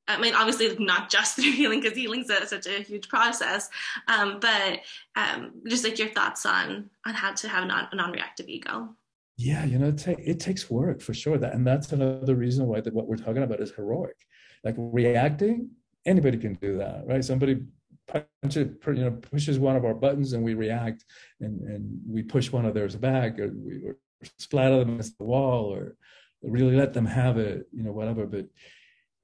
I 0.07 0.19
mean, 0.19 0.35
obviously 0.35 0.75
not 0.83 1.09
just 1.09 1.35
through 1.35 1.51
healing 1.51 1.81
because 1.81 1.97
healing 1.97 2.21
is 2.21 2.49
such 2.49 2.67
a 2.67 2.81
huge 2.83 3.09
process, 3.09 3.69
um, 4.07 4.39
but 4.39 4.81
um, 5.15 5.53
just 5.67 5.83
like 5.83 5.97
your 5.97 6.09
thoughts 6.09 6.45
on 6.45 6.89
on 7.05 7.13
how 7.13 7.33
to 7.33 7.47
have 7.47 7.67
non, 7.67 7.87
a 7.91 7.95
non-reactive 7.95 8.47
ego. 8.47 8.95
Yeah, 9.37 9.65
you 9.65 9.77
know, 9.77 9.87
it, 9.87 10.07
it 10.07 10.39
takes 10.39 10.69
work 10.69 11.01
for 11.01 11.13
sure. 11.13 11.37
That 11.37 11.53
and 11.53 11.65
that's 11.65 11.91
another 11.91 12.35
reason 12.35 12.67
why 12.67 12.81
that 12.81 12.93
what 12.93 13.07
we're 13.07 13.17
talking 13.17 13.43
about 13.43 13.59
is 13.61 13.71
heroic. 13.71 14.15
Like 14.63 14.75
reacting, 14.77 15.69
anybody 16.05 16.37
can 16.37 16.53
do 16.55 16.77
that, 16.77 17.05
right? 17.05 17.23
Somebody 17.23 17.61
punches, 18.07 18.75
you 18.87 18.93
know, 18.93 19.11
pushes 19.11 19.59
one 19.59 19.75
of 19.75 19.85
our 19.85 19.93
buttons 19.93 20.33
and 20.33 20.43
we 20.43 20.53
react, 20.53 21.03
and 21.41 21.61
and 21.61 21.99
we 22.07 22.23
push 22.23 22.51
one 22.51 22.65
of 22.65 22.73
theirs 22.73 22.95
back, 22.95 23.39
or 23.39 23.49
we 23.49 23.81
or 23.83 23.97
splatter 24.37 24.79
them 24.79 24.93
against 24.93 25.17
the 25.17 25.25
wall, 25.25 25.73
or 25.73 25.95
really 26.41 26.75
let 26.75 26.93
them 26.93 27.05
have 27.05 27.37
it, 27.37 27.67
you 27.73 27.83
know, 27.83 27.91
whatever. 27.91 28.25
But 28.25 28.45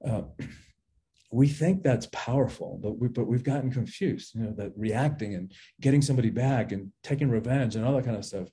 uh, 0.06 0.22
we 1.32 1.48
think 1.48 1.82
that's 1.82 2.06
powerful, 2.12 2.78
but 2.82 2.98
we 2.98 3.08
but 3.08 3.26
we've 3.26 3.42
gotten 3.42 3.72
confused. 3.72 4.34
You 4.34 4.42
know 4.42 4.54
that 4.58 4.72
reacting 4.76 5.34
and 5.34 5.50
getting 5.80 6.02
somebody 6.02 6.30
back 6.30 6.72
and 6.72 6.92
taking 7.02 7.30
revenge 7.30 7.74
and 7.74 7.84
all 7.84 7.94
that 7.96 8.04
kind 8.04 8.16
of 8.16 8.24
stuff. 8.24 8.48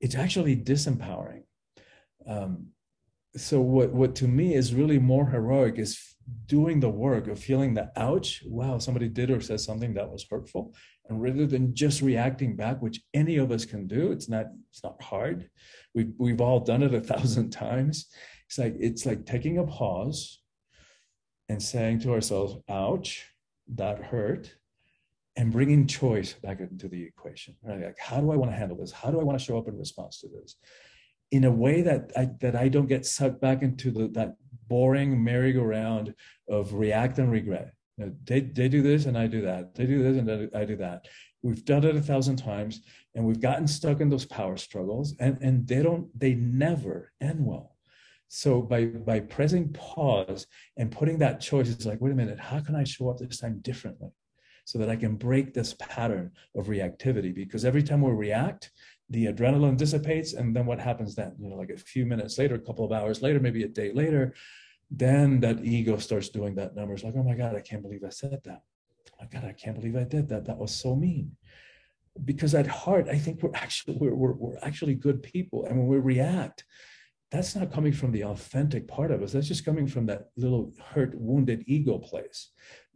It's 0.00 0.14
actually 0.14 0.56
disempowering. 0.56 1.42
Um, 2.26 2.68
so 3.36 3.60
what 3.60 3.92
what 3.92 4.14
to 4.16 4.28
me 4.28 4.54
is 4.54 4.74
really 4.74 4.98
more 4.98 5.26
heroic 5.26 5.78
is 5.78 6.00
doing 6.46 6.78
the 6.80 6.88
work 6.88 7.26
of 7.26 7.38
feeling 7.38 7.74
the 7.74 7.90
ouch 7.96 8.42
wow 8.46 8.78
somebody 8.78 9.08
did 9.08 9.30
or 9.30 9.40
said 9.40 9.60
something 9.60 9.94
that 9.94 10.08
was 10.08 10.24
hurtful 10.30 10.72
and 11.08 11.20
rather 11.20 11.46
than 11.46 11.74
just 11.74 12.00
reacting 12.00 12.54
back 12.54 12.80
which 12.80 13.00
any 13.12 13.36
of 13.38 13.50
us 13.50 13.64
can 13.64 13.88
do 13.88 14.12
it's 14.12 14.28
not 14.28 14.46
it's 14.70 14.84
not 14.84 15.02
hard 15.02 15.50
we've 15.94 16.12
we've 16.18 16.40
all 16.40 16.60
done 16.60 16.82
it 16.82 16.94
a 16.94 17.00
thousand 17.00 17.50
times 17.64 18.06
it's 18.46 18.58
like 18.58 18.76
it's 18.78 19.04
like 19.04 19.26
taking 19.26 19.58
a 19.58 19.64
pause 19.64 20.41
and 21.52 21.62
saying 21.62 22.00
to 22.00 22.12
ourselves, 22.12 22.56
ouch, 22.68 23.26
that 23.74 24.02
hurt, 24.02 24.54
and 25.36 25.52
bringing 25.52 25.86
choice 25.86 26.32
back 26.32 26.60
into 26.60 26.88
the 26.88 27.02
equation. 27.02 27.54
Right? 27.62 27.82
Like, 27.82 27.98
how 27.98 28.20
do 28.20 28.32
I 28.32 28.36
want 28.36 28.50
to 28.50 28.56
handle 28.56 28.76
this? 28.76 28.90
How 28.90 29.10
do 29.10 29.20
I 29.20 29.22
want 29.22 29.38
to 29.38 29.44
show 29.44 29.58
up 29.58 29.68
in 29.68 29.76
response 29.78 30.20
to 30.20 30.28
this? 30.28 30.56
In 31.30 31.44
a 31.44 31.50
way 31.50 31.82
that 31.82 32.10
I 32.16 32.28
that 32.40 32.56
I 32.56 32.68
don't 32.68 32.88
get 32.88 33.06
sucked 33.06 33.40
back 33.40 33.62
into 33.62 33.90
the, 33.90 34.08
that 34.08 34.34
boring 34.68 35.22
merry-go-round 35.22 36.14
of 36.48 36.74
react 36.74 37.18
and 37.18 37.30
regret. 37.30 37.72
You 37.98 38.06
know, 38.06 38.12
they, 38.24 38.40
they 38.40 38.68
do 38.68 38.80
this 38.80 39.04
and 39.04 39.16
I 39.18 39.26
do 39.26 39.42
that. 39.42 39.74
They 39.74 39.84
do 39.84 40.02
this 40.02 40.16
and 40.16 40.50
I 40.56 40.64
do 40.64 40.76
that. 40.76 41.06
We've 41.42 41.64
done 41.64 41.84
it 41.84 41.96
a 41.96 42.00
thousand 42.00 42.36
times 42.36 42.80
and 43.14 43.26
we've 43.26 43.40
gotten 43.40 43.66
stuck 43.66 44.00
in 44.00 44.08
those 44.08 44.24
power 44.24 44.56
struggles 44.56 45.14
and, 45.20 45.36
and 45.42 45.66
they 45.66 45.82
don't, 45.82 46.06
they 46.18 46.34
never 46.34 47.12
end 47.20 47.44
well. 47.44 47.71
So 48.34 48.62
by 48.62 48.86
by 48.86 49.20
pressing 49.20 49.74
pause 49.74 50.46
and 50.78 50.90
putting 50.90 51.18
that 51.18 51.38
choice, 51.38 51.68
it's 51.68 51.84
like, 51.84 52.00
wait 52.00 52.12
a 52.12 52.14
minute, 52.14 52.40
how 52.40 52.60
can 52.60 52.74
I 52.74 52.82
show 52.82 53.10
up 53.10 53.18
this 53.18 53.38
time 53.38 53.58
differently? 53.60 54.08
So 54.64 54.78
that 54.78 54.88
I 54.88 54.96
can 54.96 55.16
break 55.16 55.52
this 55.52 55.74
pattern 55.78 56.30
of 56.56 56.68
reactivity. 56.68 57.34
Because 57.34 57.66
every 57.66 57.82
time 57.82 58.00
we 58.00 58.10
react, 58.10 58.70
the 59.10 59.26
adrenaline 59.26 59.76
dissipates. 59.76 60.32
And 60.32 60.56
then 60.56 60.64
what 60.64 60.80
happens 60.80 61.14
then? 61.14 61.36
You 61.38 61.50
know, 61.50 61.56
like 61.56 61.68
a 61.68 61.76
few 61.76 62.06
minutes 62.06 62.38
later, 62.38 62.54
a 62.54 62.58
couple 62.66 62.86
of 62.86 62.92
hours 62.92 63.20
later, 63.20 63.38
maybe 63.38 63.64
a 63.64 63.68
day 63.68 63.92
later, 63.92 64.32
then 64.90 65.40
that 65.40 65.62
ego 65.62 65.98
starts 65.98 66.30
doing 66.30 66.54
that 66.54 66.74
number. 66.74 66.94
It's 66.94 67.04
like, 67.04 67.16
oh 67.18 67.22
my 67.22 67.34
God, 67.34 67.54
I 67.54 67.60
can't 67.60 67.82
believe 67.82 68.02
I 68.02 68.08
said 68.08 68.40
that. 68.44 68.62
Oh 69.10 69.16
my 69.20 69.26
God, 69.26 69.44
I 69.44 69.52
can't 69.52 69.76
believe 69.78 69.96
I 69.96 70.04
did 70.04 70.30
that. 70.30 70.46
That 70.46 70.56
was 70.56 70.74
so 70.74 70.96
mean. 70.96 71.36
Because 72.24 72.54
at 72.54 72.66
heart, 72.66 73.08
I 73.10 73.18
think 73.18 73.42
we're 73.42 73.54
actually 73.54 73.98
we're, 73.98 74.14
we're, 74.14 74.32
we're 74.32 74.58
actually 74.62 74.94
good 74.94 75.22
people. 75.22 75.66
And 75.66 75.76
when 75.76 75.86
we 75.86 75.98
react, 75.98 76.64
that's 77.32 77.56
not 77.56 77.72
coming 77.72 77.92
from 77.92 78.12
the 78.12 78.24
authentic 78.24 78.86
part 78.86 79.10
of 79.10 79.22
us. 79.22 79.32
That's 79.32 79.48
just 79.48 79.64
coming 79.64 79.86
from 79.86 80.04
that 80.06 80.28
little 80.36 80.70
hurt, 80.90 81.14
wounded 81.14 81.64
ego 81.66 81.96
place 81.98 82.50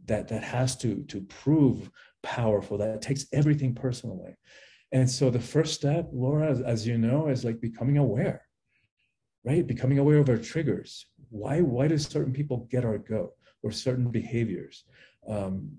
that 0.05 0.27
that 0.27 0.43
has 0.43 0.77
to 0.77 1.03
to 1.05 1.21
prove 1.21 1.89
powerful. 2.21 2.77
That 2.77 3.01
takes 3.01 3.25
everything 3.33 3.73
personally. 3.73 4.35
And 4.91 5.09
so 5.09 5.31
the 5.31 5.39
first 5.39 5.73
step, 5.73 6.07
Laura, 6.13 6.49
as, 6.49 6.61
as 6.61 6.87
you 6.87 6.97
know, 6.99 7.27
is 7.27 7.43
like 7.43 7.59
becoming 7.59 7.97
aware, 7.97 8.43
right? 9.43 9.65
Becoming 9.65 9.97
aware 9.97 10.19
of 10.19 10.29
our 10.29 10.37
triggers. 10.37 11.07
Why 11.29 11.61
why 11.61 11.87
do 11.87 11.97
certain 11.97 12.31
people 12.31 12.67
get 12.69 12.85
our 12.85 12.99
go 12.99 13.33
or 13.63 13.71
certain 13.71 14.11
behaviors? 14.11 14.85
Um, 15.27 15.71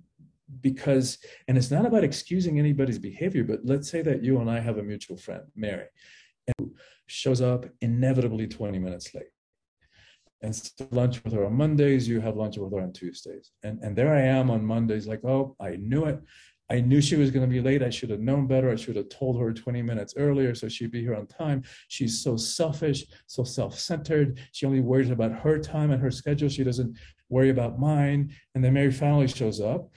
because 0.61 1.19
and 1.47 1.57
it's 1.57 1.71
not 1.71 1.87
about 1.87 2.03
excusing 2.03 2.59
anybody's 2.59 2.99
behavior, 2.99 3.45
but 3.45 3.61
let's 3.65 3.89
say 3.89 4.03
that 4.03 4.25
you 4.25 4.41
and 4.41 4.51
I 4.51 4.59
have 4.59 4.79
a 4.79 4.83
mutual 4.83 5.17
friend, 5.17 5.45
Mary, 5.55 5.87
shows 7.09 7.41
up 7.41 7.67
inevitably 7.81 8.47
20 8.47 8.79
minutes 8.79 9.15
late. 9.15 9.25
And 10.41 10.55
so 10.55 10.87
lunch 10.93 11.23
with 11.25 11.33
her 11.33 11.47
on 11.47 11.55
Mondays, 11.55 12.07
you 12.07 12.21
have 12.21 12.37
lunch 12.37 12.59
with 12.59 12.73
her 12.73 12.81
on 12.81 12.93
Tuesdays. 12.93 13.51
And, 13.65 13.81
and 13.83 13.97
there 13.97 14.15
I 14.15 14.21
am 14.21 14.51
on 14.51 14.65
Mondays, 14.65 15.07
like, 15.07 15.25
oh, 15.25 15.57
I 15.61 15.77
knew 15.77 16.05
it. 16.05 16.21
I 16.71 16.81
knew 16.81 17.01
she 17.01 17.17
was 17.17 17.31
going 17.31 17.49
to 17.49 17.53
be 17.53 17.63
late. 17.63 17.83
I 17.83 17.89
should 17.91 18.11
have 18.11 18.21
known 18.21 18.47
better. 18.47 18.71
I 18.71 18.77
should 18.77 18.97
have 18.97 19.09
told 19.09 19.41
her 19.41 19.53
20 19.53 19.81
minutes 19.83 20.15
earlier 20.17 20.55
so 20.55 20.69
she'd 20.69 20.91
be 20.91 21.01
here 21.01 21.15
on 21.15 21.27
time. 21.27 21.63
She's 21.89 22.23
so 22.23 22.37
selfish, 22.37 23.07
so 23.27 23.43
self 23.43 23.79
centered. 23.79 24.39
She 24.53 24.67
only 24.67 24.81
worries 24.81 25.11
about 25.11 25.33
her 25.33 25.59
time 25.59 25.91
and 25.91 26.03
her 26.03 26.11
schedule. 26.11 26.49
She 26.49 26.65
doesn't 26.65 26.97
worry 27.31 27.49
about 27.49 27.81
mine. 27.81 28.35
And 28.55 28.63
then 28.63 28.75
Mary 28.75 28.93
finally 28.93 29.29
shows 29.29 29.61
up. 29.61 29.91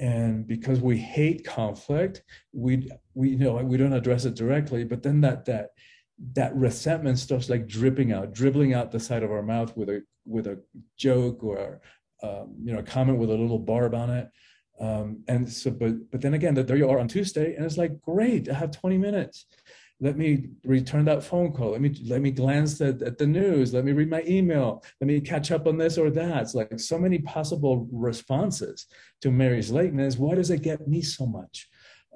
And 0.00 0.46
because 0.46 0.80
we 0.80 0.96
hate 0.96 1.44
conflict, 1.44 2.22
we, 2.52 2.88
we 3.14 3.30
you 3.30 3.38
know 3.38 3.56
we 3.56 3.76
don't 3.76 3.92
address 3.92 4.24
it 4.24 4.36
directly, 4.36 4.84
but 4.84 5.02
then 5.02 5.20
that 5.22 5.44
that 5.46 5.70
that 6.32 6.54
resentment 6.56 7.18
starts 7.18 7.48
like 7.48 7.66
dripping 7.66 8.12
out, 8.12 8.32
dribbling 8.32 8.74
out 8.74 8.90
the 8.90 9.00
side 9.00 9.22
of 9.22 9.30
our 9.30 9.42
mouth 9.42 9.76
with 9.76 9.88
a 9.88 10.02
with 10.26 10.46
a 10.46 10.60
joke 10.96 11.42
or 11.42 11.80
um, 12.22 12.54
you 12.62 12.72
know 12.72 12.80
a 12.80 12.82
comment 12.82 13.18
with 13.18 13.30
a 13.30 13.36
little 13.36 13.58
barb 13.58 13.94
on 13.94 14.10
it. 14.10 14.28
Um, 14.80 15.22
and 15.28 15.50
so, 15.50 15.70
but 15.70 16.10
but 16.10 16.20
then 16.20 16.34
again, 16.34 16.54
that 16.54 16.66
there 16.66 16.76
you 16.76 16.88
are 16.88 16.98
on 16.98 17.08
Tuesday, 17.08 17.54
and 17.54 17.64
it's 17.64 17.76
like 17.76 18.00
great, 18.00 18.48
I 18.48 18.54
have 18.54 18.70
20 18.70 18.98
minutes. 18.98 19.46
Let 20.00 20.16
me 20.16 20.50
return 20.62 21.04
that 21.06 21.24
phone 21.24 21.52
call. 21.52 21.72
Let 21.72 21.80
me 21.80 21.96
let 22.06 22.20
me 22.20 22.30
glance 22.30 22.80
at, 22.80 23.02
at 23.02 23.18
the 23.18 23.26
news. 23.26 23.74
Let 23.74 23.84
me 23.84 23.92
read 23.92 24.10
my 24.10 24.22
email. 24.28 24.84
Let 25.00 25.08
me 25.08 25.20
catch 25.20 25.50
up 25.50 25.66
on 25.66 25.76
this 25.76 25.98
or 25.98 26.10
that. 26.10 26.42
It's 26.42 26.54
like 26.54 26.78
so 26.78 26.98
many 26.98 27.18
possible 27.18 27.88
responses 27.92 28.86
to 29.22 29.32
Mary's 29.32 29.72
lateness. 29.72 30.16
Why 30.16 30.36
does 30.36 30.50
it 30.50 30.62
get 30.62 30.86
me 30.86 31.02
so 31.02 31.26
much? 31.26 31.68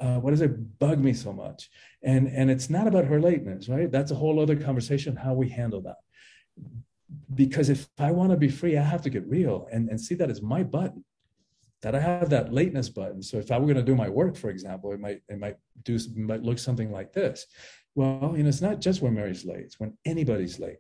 Uh, 0.03 0.19
why 0.19 0.31
does 0.31 0.41
it 0.41 0.79
bug 0.81 0.99
me 0.99 1.13
so 1.13 1.33
much? 1.33 1.71
And, 2.03 2.27
and 2.27 2.51
it's 2.51 2.69
not 2.69 2.89
about 2.89 3.05
her 3.05 3.21
lateness, 3.21 3.69
right? 3.69 3.91
That's 3.91 4.11
a 4.11 4.17
whole 4.17 4.41
other 4.41 4.57
conversation, 4.57 5.15
how 5.15 5.33
we 5.33 5.49
handle 5.49 5.81
that. 5.83 5.99
Because 7.33 7.71
if 7.71 7.89
I 7.99 8.11
want 8.11 8.33
to 8.33 8.37
be 8.37 8.49
free, 8.49 8.77
I 8.77 8.83
have 8.83 9.03
to 9.03 9.11
get 9.11 9.25
real 9.29 9.69
and, 9.71 9.89
and 9.89 10.01
see 10.01 10.17
that 10.17 10.29
as 10.29 10.43
my 10.43 10.65
button, 10.65 11.05
that 11.83 11.95
I 11.95 12.01
have 12.01 12.31
that 12.31 12.53
lateness 12.53 12.89
button. 12.89 13.23
So 13.23 13.39
if 13.39 13.53
I 13.53 13.59
were 13.59 13.67
going 13.67 13.77
to 13.77 13.83
do 13.83 13.95
my 13.95 14.09
work, 14.09 14.37
for 14.37 14.51
example, 14.51 14.93
it 14.93 14.99
might, 14.99 15.21
it 15.29 15.39
might 15.39 15.57
do, 15.85 15.97
might 16.17 16.43
look 16.43 16.59
something 16.59 16.91
like 16.91 17.13
this. 17.13 17.47
Well, 17.95 18.35
you 18.37 18.43
know, 18.43 18.49
it's 18.49 18.61
not 18.61 18.81
just 18.81 19.03
when 19.03 19.15
Mary's 19.15 19.45
late, 19.45 19.61
it's 19.61 19.79
when 19.79 19.97
anybody's 20.05 20.59
late 20.59 20.79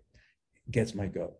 gets 0.69 0.97
my 0.97 1.07
go. 1.07 1.35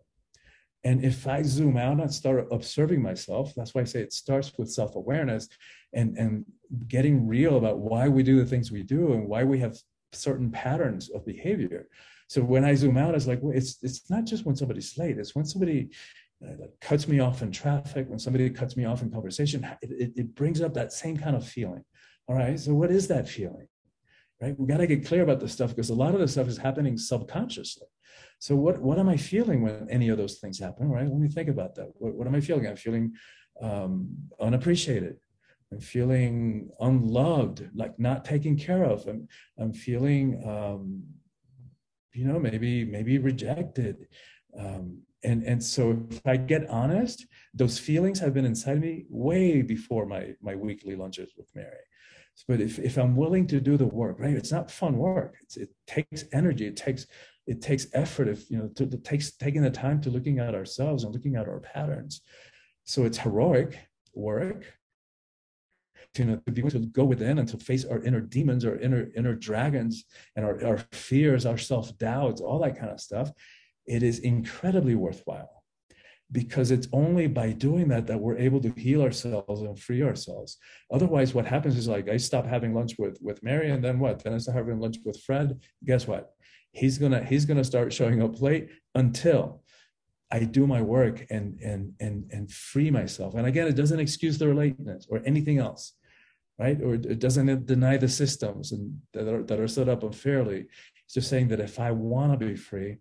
And 0.85 1.03
if 1.03 1.27
I 1.27 1.41
zoom 1.43 1.77
out 1.77 1.99
and 1.99 2.13
start 2.13 2.47
observing 2.51 3.01
myself, 3.01 3.53
that's 3.55 3.73
why 3.73 3.81
I 3.81 3.85
say 3.85 4.01
it 4.01 4.13
starts 4.13 4.51
with 4.57 4.71
self 4.71 4.95
awareness 4.95 5.47
and, 5.93 6.17
and 6.17 6.45
getting 6.87 7.27
real 7.27 7.57
about 7.57 7.79
why 7.79 8.07
we 8.07 8.23
do 8.23 8.39
the 8.39 8.45
things 8.45 8.71
we 8.71 8.83
do 8.83 9.13
and 9.13 9.27
why 9.27 9.43
we 9.43 9.59
have 9.59 9.77
certain 10.11 10.51
patterns 10.51 11.09
of 11.09 11.25
behavior. 11.25 11.87
So 12.27 12.41
when 12.41 12.65
I 12.65 12.73
zoom 12.73 12.97
out, 12.97 13.15
it's 13.15 13.27
like, 13.27 13.39
well, 13.41 13.55
it's, 13.55 13.77
it's 13.83 14.09
not 14.09 14.25
just 14.25 14.45
when 14.45 14.55
somebody's 14.55 14.97
late, 14.97 15.17
it's 15.17 15.35
when 15.35 15.45
somebody 15.45 15.89
uh, 16.43 16.65
cuts 16.81 17.07
me 17.07 17.19
off 17.19 17.41
in 17.41 17.51
traffic, 17.51 18.09
when 18.09 18.19
somebody 18.19 18.49
cuts 18.49 18.75
me 18.75 18.85
off 18.85 19.01
in 19.01 19.11
conversation, 19.11 19.67
it, 19.81 19.91
it, 19.91 20.11
it 20.15 20.35
brings 20.35 20.61
up 20.61 20.73
that 20.73 20.93
same 20.93 21.17
kind 21.17 21.35
of 21.35 21.47
feeling. 21.47 21.83
All 22.27 22.35
right. 22.35 22.59
So 22.59 22.73
what 22.73 22.91
is 22.91 23.07
that 23.09 23.27
feeling? 23.27 23.67
Right. 24.41 24.57
We 24.59 24.67
got 24.67 24.77
to 24.77 24.87
get 24.87 25.05
clear 25.05 25.23
about 25.23 25.39
this 25.39 25.53
stuff 25.53 25.69
because 25.69 25.89
a 25.89 25.95
lot 25.95 26.13
of 26.13 26.19
this 26.19 26.33
stuff 26.33 26.47
is 26.47 26.57
happening 26.57 26.97
subconsciously. 26.97 27.87
So 28.39 28.55
what, 28.55 28.81
what 28.81 28.99
am 28.99 29.07
I 29.07 29.15
feeling 29.15 29.61
when 29.61 29.87
any 29.89 30.09
of 30.09 30.17
those 30.17 30.39
things 30.39 30.59
happen, 30.59 30.89
right? 30.89 31.07
Let 31.07 31.17
me 31.17 31.29
think 31.29 31.49
about 31.49 31.75
that. 31.75 31.91
What, 31.95 32.15
what 32.15 32.27
am 32.27 32.35
I 32.35 32.41
feeling? 32.41 32.67
I'm 32.67 32.75
feeling 32.75 33.13
um, 33.61 34.09
unappreciated. 34.41 35.17
I'm 35.71 35.79
feeling 35.79 36.69
unloved, 36.79 37.69
like 37.73 37.97
not 37.99 38.25
taken 38.25 38.57
care 38.57 38.83
of. 38.83 39.07
I'm, 39.07 39.27
I'm 39.57 39.73
feeling, 39.73 40.41
um, 40.45 41.03
you 42.13 42.25
know, 42.25 42.39
maybe, 42.39 42.85
maybe 42.85 43.17
rejected. 43.17 44.07
Um, 44.57 45.01
and, 45.23 45.43
and 45.43 45.63
so 45.63 46.05
if 46.11 46.21
I 46.25 46.37
get 46.37 46.69
honest, 46.69 47.25
those 47.53 47.79
feelings 47.79 48.19
have 48.19 48.33
been 48.33 48.45
inside 48.45 48.81
me 48.81 49.05
way 49.09 49.61
before 49.61 50.05
my, 50.05 50.33
my 50.41 50.55
weekly 50.55 50.95
lunches 50.95 51.31
with 51.37 51.49
Mary. 51.55 51.77
But 52.47 52.61
if, 52.61 52.79
if 52.79 52.97
I'm 52.97 53.15
willing 53.15 53.47
to 53.47 53.61
do 53.61 53.77
the 53.77 53.85
work, 53.85 54.19
right, 54.19 54.35
it's 54.35 54.51
not 54.51 54.69
fun 54.69 54.97
work. 54.97 55.35
It's, 55.41 55.55
it 55.55 55.69
takes 55.87 56.25
energy. 56.33 56.67
It 56.67 56.75
takes 56.75 57.07
it 57.45 57.61
takes 57.61 57.87
effort 57.93 58.27
if 58.27 58.49
you 58.49 58.57
know 58.57 58.67
to, 58.69 58.83
it 58.83 59.03
takes 59.03 59.31
taking 59.31 59.61
the 59.61 59.69
time 59.69 59.99
to 60.01 60.09
looking 60.09 60.39
at 60.39 60.55
ourselves 60.55 61.03
and 61.03 61.13
looking 61.13 61.35
at 61.35 61.47
our 61.47 61.59
patterns 61.59 62.21
so 62.83 63.03
it's 63.03 63.17
heroic 63.17 63.79
work 64.13 64.65
to, 66.15 66.37
to 66.45 66.51
be 66.51 66.61
able 66.61 66.71
to 66.71 66.79
go 66.79 67.03
within 67.03 67.39
and 67.39 67.47
to 67.47 67.57
face 67.57 67.85
our 67.85 68.01
inner 68.03 68.21
demons 68.21 68.65
our 68.65 68.77
inner 68.77 69.09
inner 69.15 69.33
dragons 69.33 70.05
and 70.35 70.45
our, 70.45 70.63
our 70.65 70.77
fears 70.91 71.45
our 71.45 71.57
self-doubts 71.57 72.41
all 72.41 72.59
that 72.59 72.77
kind 72.77 72.91
of 72.91 72.99
stuff 72.99 73.31
it 73.85 74.03
is 74.03 74.19
incredibly 74.19 74.95
worthwhile. 74.95 75.63
Because 76.31 76.71
it's 76.71 76.87
only 76.91 77.27
by 77.27 77.51
doing 77.51 77.89
that 77.89 78.07
that 78.07 78.19
we're 78.19 78.37
able 78.37 78.59
to 78.61 78.69
heal 78.71 79.03
ourselves 79.03 79.61
and 79.61 79.77
free 79.77 80.01
ourselves. 80.01 80.57
Otherwise 80.91 81.33
what 81.33 81.45
happens 81.45 81.77
is 81.77 81.87
like 81.87 82.09
i 82.09 82.17
stop 82.17 82.45
having 82.45 82.73
lunch 82.73 82.95
with 82.97 83.19
with 83.21 83.43
mary 83.43 83.69
and 83.69 83.83
then 83.83 83.99
what? 83.99 84.23
Then 84.23 84.33
i 84.33 84.37
start 84.39 84.57
having 84.57 84.79
lunch 84.79 84.97
with 85.05 85.21
fred. 85.21 85.59
Guess 85.85 86.07
what? 86.07 86.31
He's 86.71 86.97
gonna 86.97 87.23
he's 87.23 87.45
gonna 87.45 87.63
start 87.63 87.93
showing 87.93 88.23
up 88.23 88.41
late 88.41 88.69
until 88.95 89.63
I 90.31 90.39
do 90.39 90.65
my 90.65 90.81
work 90.81 91.23
and 91.29 91.59
and 91.59 91.93
and 91.99 92.25
and 92.31 92.51
free 92.51 92.89
myself. 92.89 93.35
And 93.35 93.45
again, 93.45 93.67
it 93.67 93.75
doesn't 93.75 93.99
excuse 93.99 94.39
the 94.39 94.51
lateness 94.51 95.05
or 95.07 95.21
anything 95.25 95.59
else, 95.59 95.93
right? 96.59 96.81
Or 96.81 96.95
it 96.95 97.19
doesn't 97.19 97.65
deny 97.65 97.97
the 97.97 98.09
systems 98.09 98.71
and 98.71 98.99
that 99.13 99.27
are, 99.27 99.43
that 99.43 99.59
are 99.59 99.67
set 99.67 99.89
up 99.89 100.03
unfairly. 100.03 100.65
It's 101.05 101.13
just 101.13 101.29
saying 101.29 101.49
that 101.49 101.59
if 101.59 101.79
I 101.79 101.91
want 101.91 102.37
to 102.37 102.45
be 102.45 102.55
free, 102.55 102.97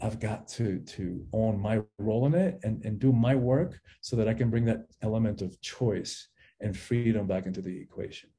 I've 0.00 0.18
got 0.18 0.48
to 0.48 0.80
to 0.80 1.24
own 1.32 1.60
my 1.60 1.80
role 1.98 2.26
in 2.26 2.34
it 2.34 2.58
and 2.64 2.84
and 2.84 2.98
do 2.98 3.12
my 3.12 3.36
work 3.36 3.78
so 4.00 4.16
that 4.16 4.28
I 4.28 4.34
can 4.34 4.50
bring 4.50 4.64
that 4.64 4.86
element 5.00 5.42
of 5.42 5.60
choice 5.60 6.28
and 6.60 6.76
freedom 6.76 7.26
back 7.26 7.46
into 7.46 7.62
the 7.62 7.76
equation. 7.76 8.30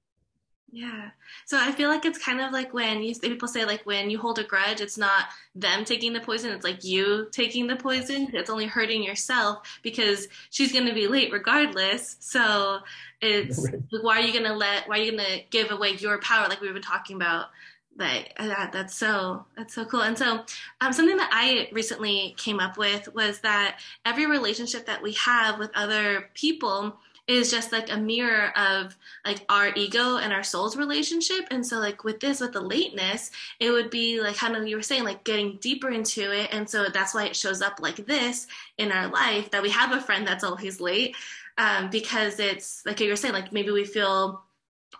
Yeah. 0.76 1.12
So 1.46 1.60
I 1.62 1.72
feel 1.72 1.88
like 1.88 2.04
it's 2.04 2.18
kind 2.18 2.42
of 2.42 2.52
like 2.52 2.74
when 2.74 3.04
you 3.04 3.14
people 3.14 3.48
say 3.48 3.64
like 3.64 3.86
when 3.86 4.10
you 4.10 4.18
hold 4.18 4.40
a 4.40 4.44
grudge, 4.44 4.82
it's 4.82 4.98
not 4.98 5.26
them 5.54 5.86
taking 5.86 6.14
the 6.14 6.20
poison, 6.20 6.50
it's 6.50 6.64
like 6.64 6.84
you 6.84 7.28
taking 7.32 7.68
the 7.68 7.76
poison. 7.76 8.30
It's 8.34 8.50
only 8.50 8.66
hurting 8.66 9.04
yourself 9.04 9.80
because 9.84 10.28
she's 10.50 10.72
going 10.72 10.88
to 10.88 10.94
be 10.96 11.08
late 11.08 11.32
regardless. 11.32 12.16
So 12.20 12.80
it's 13.22 13.60
right. 13.66 13.76
like 13.92 14.04
why 14.04 14.18
are 14.18 14.24
you 14.24 14.34
going 14.34 14.52
to 14.52 14.56
let 14.56 14.90
why 14.90 14.98
are 14.98 15.04
you 15.04 15.12
going 15.12 15.24
to 15.24 15.42
give 15.52 15.70
away 15.70 15.92
your 15.92 16.18
power 16.18 16.48
like 16.50 16.60
we've 16.60 16.74
been 16.74 16.82
talking 16.82 17.18
about? 17.18 17.50
Like 17.96 18.36
that 18.40 18.72
that's 18.72 18.96
so 18.96 19.46
that's 19.56 19.76
so 19.76 19.86
cool. 19.86 20.02
And 20.02 20.18
so 20.18 20.44
um, 20.82 20.92
something 20.92 21.18
that 21.18 21.30
I 21.32 21.70
recently 21.72 22.34
came 22.36 22.60
up 22.60 22.80
with 22.80 23.14
was 23.14 23.42
that 23.42 23.80
every 24.08 24.26
relationship 24.26 24.88
that 24.88 25.04
we 25.04 25.14
have 25.14 25.60
with 25.60 25.70
other 25.76 26.32
people 26.34 26.98
is 27.28 27.50
just 27.50 27.72
like 27.72 27.92
a 27.92 27.98
mirror 27.98 28.52
of 28.58 28.98
like 29.26 29.46
our 29.48 29.72
ego 29.76 30.18
and 30.18 30.34
our 30.34 30.44
soul's 30.44 30.76
relationship. 30.76 31.46
And 31.52 31.66
so 31.66 31.80
like 31.80 32.04
with 32.04 32.20
this, 32.20 32.42
with 32.42 32.52
the 32.52 32.62
lateness, 32.62 33.32
it 33.60 33.72
would 33.72 33.90
be 33.90 34.20
like 34.20 34.36
kind 34.36 34.56
of 34.56 34.68
you 34.68 34.76
were 34.76 34.82
saying, 34.82 35.06
like 35.06 35.24
getting 35.24 35.58
deeper 35.62 35.90
into 35.90 36.34
it. 36.38 36.50
And 36.52 36.70
so 36.70 36.88
that's 36.90 37.14
why 37.14 37.26
it 37.26 37.36
shows 37.36 37.62
up 37.62 37.80
like 37.80 38.06
this 38.06 38.48
in 38.78 38.92
our 38.92 39.08
life 39.08 39.52
that 39.52 39.62
we 39.62 39.70
have 39.70 39.94
a 39.94 40.02
friend 40.02 40.28
that's 40.28 40.44
always 40.44 40.82
late. 40.82 41.16
Um, 41.58 41.90
because 41.90 42.40
it's 42.40 42.84
like 42.86 43.00
you 43.00 43.10
were 43.10 43.16
saying, 43.16 43.34
like 43.34 43.54
maybe 43.54 43.72
we 43.72 43.86
feel 43.86 44.44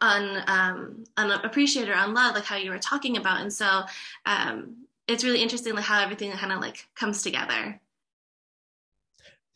un 0.02 0.44
um, 0.48 1.04
unappreciated 1.18 1.90
or 1.90 1.98
unloved, 1.98 2.36
like 2.36 2.46
how 2.46 2.56
you 2.56 2.72
were 2.72 2.80
talking 2.80 3.18
about. 3.18 3.42
And 3.42 3.52
so 3.52 3.84
um, 4.26 4.76
it's 5.08 5.24
really 5.24 5.42
interesting, 5.42 5.74
like 5.74 5.84
how 5.84 6.02
everything 6.02 6.32
kind 6.32 6.54
of 6.54 6.62
like 6.62 6.88
comes 6.96 7.22
together. 7.22 7.80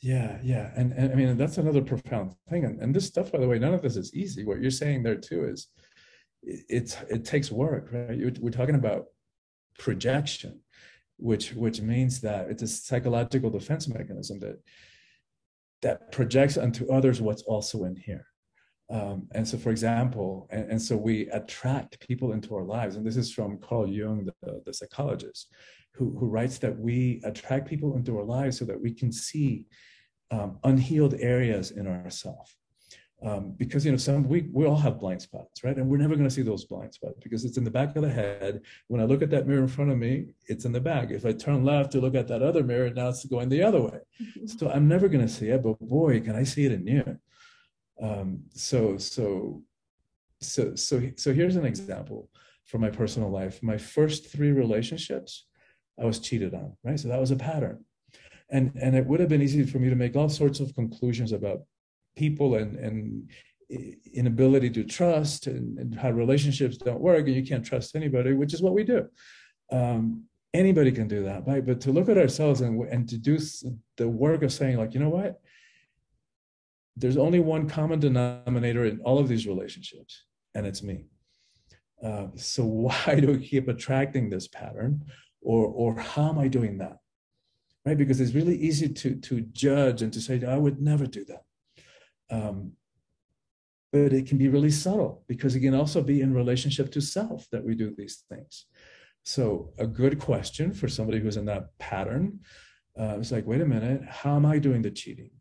Yeah, 0.01 0.37
yeah, 0.43 0.71
and, 0.75 0.93
and 0.93 1.11
I 1.11 1.15
mean 1.15 1.37
that's 1.37 1.57
another 1.57 1.81
profound 1.81 2.35
thing. 2.49 2.65
And, 2.65 2.79
and 2.81 2.95
this 2.95 3.07
stuff, 3.07 3.31
by 3.31 3.39
the 3.39 3.47
way, 3.47 3.57
none 3.57 3.73
of 3.73 3.81
this 3.81 3.95
is 3.95 4.13
easy. 4.13 4.45
What 4.45 4.61
you're 4.61 4.69
saying 4.69 5.03
there 5.03 5.15
too 5.15 5.45
is 5.45 5.67
it, 6.43 6.65
it's 6.69 6.97
it 7.09 7.25
takes 7.25 7.51
work, 7.51 7.89
right? 7.91 8.39
We're 8.39 8.51
talking 8.51 8.75
about 8.75 9.05
projection, 9.79 10.61
which 11.17 11.53
which 11.53 11.81
means 11.81 12.21
that 12.21 12.49
it's 12.49 12.61
a 12.61 12.67
psychological 12.67 13.49
defense 13.49 13.87
mechanism 13.87 14.39
that 14.39 14.59
that 15.81 16.11
projects 16.11 16.57
onto 16.57 16.91
others 16.91 17.21
what's 17.21 17.43
also 17.43 17.85
in 17.85 17.95
here. 17.95 18.25
Um, 18.89 19.27
and 19.33 19.47
so, 19.47 19.57
for 19.57 19.69
example, 19.69 20.47
and, 20.49 20.71
and, 20.71 20.81
so 20.81 20.95
we 20.95 21.27
attract 21.31 21.99
people 21.99 22.31
into 22.31 22.55
our 22.55 22.63
lives. 22.63 22.95
And 22.95 23.05
this 23.05 23.17
is 23.17 23.33
from 23.33 23.59
Carl 23.59 23.85
Jung, 23.85 24.25
the, 24.25 24.61
the 24.65 24.73
psychologist, 24.73 25.51
who, 25.97 26.15
who 26.17 26.27
writes 26.27 26.57
that 26.59 26.77
we 26.77 27.21
attract 27.23 27.67
people 27.67 27.95
into 27.95 28.17
our 28.17 28.23
lives 28.23 28.57
so 28.59 28.65
that 28.65 28.79
we 28.79 28.93
can 28.93 29.11
see 29.11 29.65
um, 30.31 30.59
unhealed 30.63 31.15
areas 31.19 31.71
in 31.71 31.87
ourselves. 31.87 32.55
Um, 33.23 33.55
because 33.57 33.83
you 33.83 33.91
know 33.91 33.97
some 33.97 34.29
we 34.29 34.47
we 34.53 34.67
all 34.67 34.75
have 34.75 34.99
blind 34.99 35.23
spots 35.23 35.63
right? 35.63 35.75
And 35.75 35.89
we're 35.89 35.97
never 35.97 36.13
going 36.13 36.29
to 36.29 36.35
see 36.35 36.43
those 36.43 36.65
blind 36.65 36.93
spots 36.93 37.17
because 37.23 37.45
it's 37.45 37.57
in 37.57 37.63
the 37.63 37.71
back 37.71 37.95
of 37.95 38.03
the 38.03 38.11
head. 38.11 38.61
When 38.89 39.01
i 39.01 39.05
look 39.05 39.23
at 39.23 39.31
that 39.31 39.47
mirror 39.47 39.63
in 39.63 39.67
front 39.67 39.89
of 39.89 39.97
me 39.97 40.27
it's 40.45 40.65
in 40.65 40.71
the 40.71 40.79
back. 40.79 41.09
If 41.09 41.25
i 41.25 41.31
turn 41.31 41.65
left 41.65 41.91
to 41.93 41.99
look 41.99 42.13
at 42.13 42.27
that 42.27 42.43
other 42.43 42.63
mirror 42.63 42.91
now 42.91 43.09
it's 43.09 43.25
going 43.25 43.49
the 43.49 43.63
other 43.63 43.81
way. 43.81 43.99
So 44.45 44.69
i'm 44.69 44.87
never 44.87 45.07
going 45.07 45.25
to 45.25 45.33
see 45.33 45.49
it 45.49 45.63
but 45.63 45.79
boy 45.79 46.21
can 46.21 46.35
i 46.35 46.43
see 46.43 46.65
it 46.67 46.71
in 46.73 46.85
you 46.85 47.17
um, 47.99 48.43
so 48.53 48.97
so 48.99 49.63
so 50.39 50.75
so 50.75 51.01
so 51.15 51.33
here's 51.33 51.55
an 51.55 51.65
example 51.65 52.29
from 52.67 52.81
my 52.81 52.89
personal 52.89 53.29
life. 53.29 53.63
My 53.63 53.77
first 53.77 54.27
three 54.27 54.51
relationships, 54.51 55.46
I 55.99 56.05
was 56.05 56.19
cheated 56.19 56.53
on, 56.53 56.75
right? 56.83 56.99
So 56.99 57.07
that 57.07 57.19
was 57.19 57.31
a 57.31 57.35
pattern, 57.35 57.83
and 58.49 58.71
and 58.81 58.95
it 58.95 59.05
would 59.05 59.19
have 59.19 59.29
been 59.29 59.41
easy 59.41 59.65
for 59.65 59.79
me 59.79 59.89
to 59.89 59.95
make 59.95 60.15
all 60.15 60.29
sorts 60.29 60.59
of 60.59 60.75
conclusions 60.75 61.31
about 61.31 61.61
people 62.15 62.55
and 62.55 62.75
and 62.75 63.29
inability 64.13 64.69
to 64.69 64.83
trust 64.83 65.47
and, 65.47 65.77
and 65.77 65.95
how 65.95 66.09
relationships 66.09 66.77
don't 66.77 67.01
work 67.01 67.27
and 67.27 67.35
you 67.35 67.45
can't 67.45 67.65
trust 67.65 67.95
anybody, 67.95 68.33
which 68.33 68.53
is 68.53 68.61
what 68.61 68.73
we 68.73 68.83
do. 68.83 69.05
Um, 69.71 70.23
anybody 70.53 70.91
can 70.91 71.07
do 71.07 71.23
that, 71.23 71.45
right? 71.45 71.65
But 71.65 71.81
to 71.81 71.91
look 71.91 72.09
at 72.09 72.17
ourselves 72.17 72.61
and 72.61 72.81
and 72.87 73.07
to 73.09 73.17
do 73.17 73.37
the 73.97 74.07
work 74.07 74.43
of 74.43 74.53
saying 74.53 74.77
like, 74.77 74.93
you 74.93 74.99
know 74.99 75.09
what, 75.09 75.41
there's 76.95 77.17
only 77.17 77.39
one 77.39 77.69
common 77.69 77.99
denominator 77.99 78.85
in 78.85 78.99
all 79.01 79.19
of 79.19 79.27
these 79.27 79.45
relationships, 79.47 80.23
and 80.55 80.65
it's 80.65 80.81
me. 80.81 81.05
Uh, 82.03 82.27
so 82.35 82.63
why 82.85 83.19
do 83.19 83.27
we 83.27 83.47
keep 83.47 83.67
attracting 83.67 84.29
this 84.29 84.47
pattern, 84.47 85.05
or 85.41 85.65
or 85.65 85.99
how 85.99 86.29
am 86.29 86.39
I 86.39 86.47
doing 86.47 86.77
that? 86.79 86.97
Right? 87.85 87.97
Because 87.97 88.19
it's 88.19 88.35
really 88.35 88.57
easy 88.57 88.89
to 88.89 89.15
to 89.15 89.41
judge 89.41 90.01
and 90.01 90.11
to 90.13 90.21
say 90.21 90.43
I 90.45 90.57
would 90.57 90.81
never 90.81 91.05
do 91.05 91.25
that. 91.25 91.43
Um, 92.29 92.73
but 93.91 94.11
it 94.11 94.27
can 94.27 94.37
be 94.37 94.49
really 94.49 94.71
subtle 94.71 95.23
because 95.27 95.55
it 95.55 95.61
can 95.61 95.73
also 95.73 96.01
be 96.01 96.21
in 96.21 96.33
relationship 96.33 96.91
to 96.91 97.01
self 97.01 97.47
that 97.51 97.63
we 97.63 97.73
do 97.73 97.93
these 97.97 98.23
things. 98.29 98.65
So 99.23 99.73
a 99.77 99.87
good 99.87 100.19
question 100.19 100.73
for 100.73 100.87
somebody 100.87 101.19
who's 101.19 101.37
in 101.37 101.45
that 101.45 101.77
pattern 101.79 102.39
uh, 102.99 103.17
is 103.19 103.31
like, 103.31 103.47
wait 103.47 103.61
a 103.61 103.65
minute, 103.65 104.03
how 104.03 104.35
am 104.35 104.45
I 104.45 104.59
doing 104.59 104.81
the 104.81 104.91
cheating? 104.91 105.31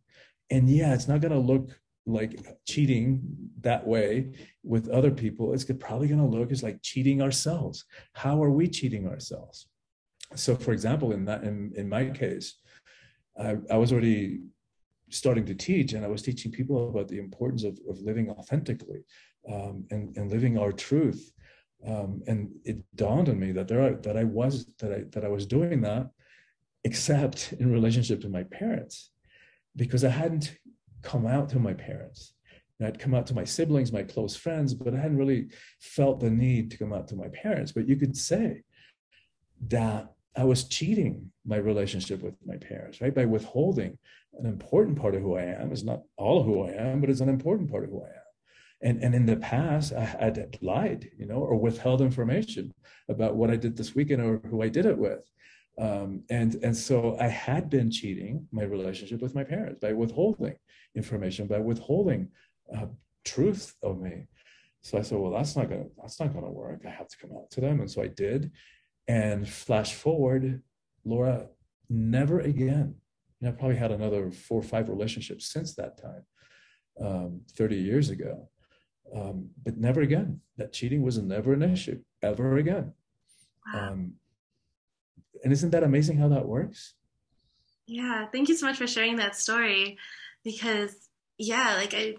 and 0.50 0.68
yeah 0.68 0.94
it's 0.94 1.08
not 1.08 1.20
going 1.20 1.32
to 1.32 1.38
look 1.38 1.78
like 2.06 2.38
cheating 2.66 3.22
that 3.60 3.86
way 3.86 4.32
with 4.62 4.88
other 4.88 5.10
people 5.10 5.52
it's 5.52 5.64
probably 5.64 6.06
going 6.06 6.20
to 6.20 6.26
look 6.38 6.52
as 6.52 6.62
like 6.62 6.80
cheating 6.82 7.20
ourselves 7.20 7.84
how 8.12 8.42
are 8.42 8.50
we 8.50 8.68
cheating 8.68 9.08
ourselves 9.08 9.66
so 10.34 10.54
for 10.54 10.72
example 10.72 11.12
in 11.12 11.24
that 11.24 11.44
in, 11.44 11.72
in 11.76 11.88
my 11.88 12.06
case 12.06 12.54
I, 13.38 13.56
I 13.70 13.76
was 13.76 13.92
already 13.92 14.40
starting 15.10 15.46
to 15.46 15.54
teach 15.54 15.92
and 15.92 16.04
i 16.04 16.08
was 16.08 16.22
teaching 16.22 16.50
people 16.50 16.88
about 16.88 17.08
the 17.08 17.18
importance 17.18 17.64
of, 17.64 17.78
of 17.88 18.00
living 18.00 18.30
authentically 18.30 19.04
um, 19.52 19.84
and, 19.90 20.16
and 20.16 20.30
living 20.30 20.58
our 20.58 20.72
truth 20.72 21.32
um, 21.86 22.22
and 22.26 22.50
it 22.64 22.78
dawned 22.96 23.28
on 23.28 23.38
me 23.38 23.52
that 23.52 23.68
there 23.68 23.82
are, 23.82 23.94
that 24.02 24.16
i 24.16 24.24
was 24.24 24.66
that 24.78 24.92
i 24.92 25.04
that 25.12 25.24
i 25.24 25.28
was 25.28 25.46
doing 25.46 25.80
that 25.82 26.10
except 26.84 27.52
in 27.58 27.72
relationship 27.72 28.20
to 28.20 28.28
my 28.28 28.44
parents 28.44 29.10
because 29.76 30.04
I 30.04 30.08
hadn't 30.08 30.56
come 31.02 31.26
out 31.26 31.48
to 31.50 31.58
my 31.58 31.74
parents. 31.74 32.32
I'd 32.82 32.98
come 32.98 33.14
out 33.14 33.26
to 33.28 33.34
my 33.34 33.44
siblings, 33.44 33.92
my 33.92 34.02
close 34.02 34.36
friends, 34.36 34.74
but 34.74 34.94
I 34.94 34.98
hadn't 34.98 35.16
really 35.16 35.48
felt 35.80 36.20
the 36.20 36.30
need 36.30 36.70
to 36.70 36.78
come 36.78 36.92
out 36.92 37.08
to 37.08 37.16
my 37.16 37.28
parents. 37.28 37.72
But 37.72 37.88
you 37.88 37.96
could 37.96 38.16
say 38.16 38.62
that 39.68 40.12
I 40.36 40.44
was 40.44 40.64
cheating 40.64 41.30
my 41.44 41.56
relationship 41.56 42.22
with 42.22 42.34
my 42.44 42.56
parents, 42.56 43.00
right? 43.00 43.14
By 43.14 43.24
withholding 43.24 43.98
an 44.38 44.46
important 44.46 45.00
part 45.00 45.14
of 45.14 45.22
who 45.22 45.36
I 45.36 45.42
am. 45.42 45.72
It's 45.72 45.82
not 45.82 46.02
all 46.16 46.40
of 46.40 46.46
who 46.46 46.62
I 46.62 46.72
am, 46.72 47.00
but 47.00 47.08
it's 47.08 47.20
an 47.20 47.28
important 47.28 47.70
part 47.70 47.84
of 47.84 47.90
who 47.90 48.02
I 48.02 48.08
am. 48.08 48.26
And, 48.82 49.02
and 49.02 49.14
in 49.14 49.24
the 49.24 49.36
past, 49.36 49.94
I 49.94 50.04
had 50.04 50.58
lied, 50.60 51.10
you 51.18 51.26
know, 51.26 51.36
or 51.36 51.56
withheld 51.56 52.02
information 52.02 52.74
about 53.08 53.36
what 53.36 53.50
I 53.50 53.56
did 53.56 53.76
this 53.76 53.94
weekend 53.94 54.20
or 54.20 54.40
who 54.48 54.62
I 54.62 54.68
did 54.68 54.84
it 54.84 54.98
with. 54.98 55.24
Um, 55.78 56.22
and 56.30 56.54
and 56.62 56.74
so 56.74 57.18
I 57.20 57.28
had 57.28 57.68
been 57.68 57.90
cheating 57.90 58.46
my 58.50 58.62
relationship 58.62 59.20
with 59.20 59.34
my 59.34 59.44
parents 59.44 59.78
by 59.80 59.92
withholding 59.92 60.56
information, 60.94 61.46
by 61.46 61.58
withholding 61.58 62.28
uh, 62.74 62.86
truth 63.24 63.74
of 63.82 64.00
me. 64.00 64.26
So 64.80 64.96
I 64.98 65.02
said, 65.02 65.18
well, 65.18 65.32
that's 65.32 65.54
not 65.56 65.68
gonna 65.68 65.86
that's 66.00 66.18
not 66.18 66.32
gonna 66.32 66.50
work. 66.50 66.82
I 66.86 66.90
have 66.90 67.08
to 67.08 67.16
come 67.18 67.32
out 67.36 67.50
to 67.52 67.60
them, 67.60 67.80
and 67.80 67.90
so 67.90 68.02
I 68.02 68.06
did. 68.06 68.52
And 69.08 69.48
flash 69.48 69.94
forward, 69.94 70.62
Laura, 71.04 71.48
never 71.88 72.40
again. 72.40 72.96
You 73.40 73.46
know, 73.46 73.54
I 73.54 73.56
probably 73.56 73.76
had 73.76 73.92
another 73.92 74.30
four 74.30 74.60
or 74.60 74.64
five 74.64 74.88
relationships 74.88 75.46
since 75.46 75.74
that 75.76 76.00
time, 76.00 76.24
um, 77.00 77.40
30 77.56 77.76
years 77.76 78.10
ago. 78.10 78.48
Um, 79.14 79.50
but 79.62 79.76
never 79.76 80.00
again. 80.00 80.40
That 80.56 80.72
cheating 80.72 81.02
was 81.02 81.18
never 81.18 81.52
an 81.52 81.62
issue 81.62 82.00
ever 82.22 82.56
again. 82.56 82.92
Wow. 83.72 83.90
Um, 83.90 84.14
and 85.44 85.52
isn't 85.52 85.70
that 85.70 85.84
amazing 85.84 86.18
how 86.18 86.28
that 86.28 86.48
works? 86.48 86.94
Yeah, 87.86 88.26
thank 88.32 88.48
you 88.48 88.56
so 88.56 88.66
much 88.66 88.78
for 88.78 88.86
sharing 88.86 89.16
that 89.16 89.36
story 89.36 89.98
because 90.42 91.08
yeah, 91.38 91.74
like 91.76 91.94
I 91.94 92.16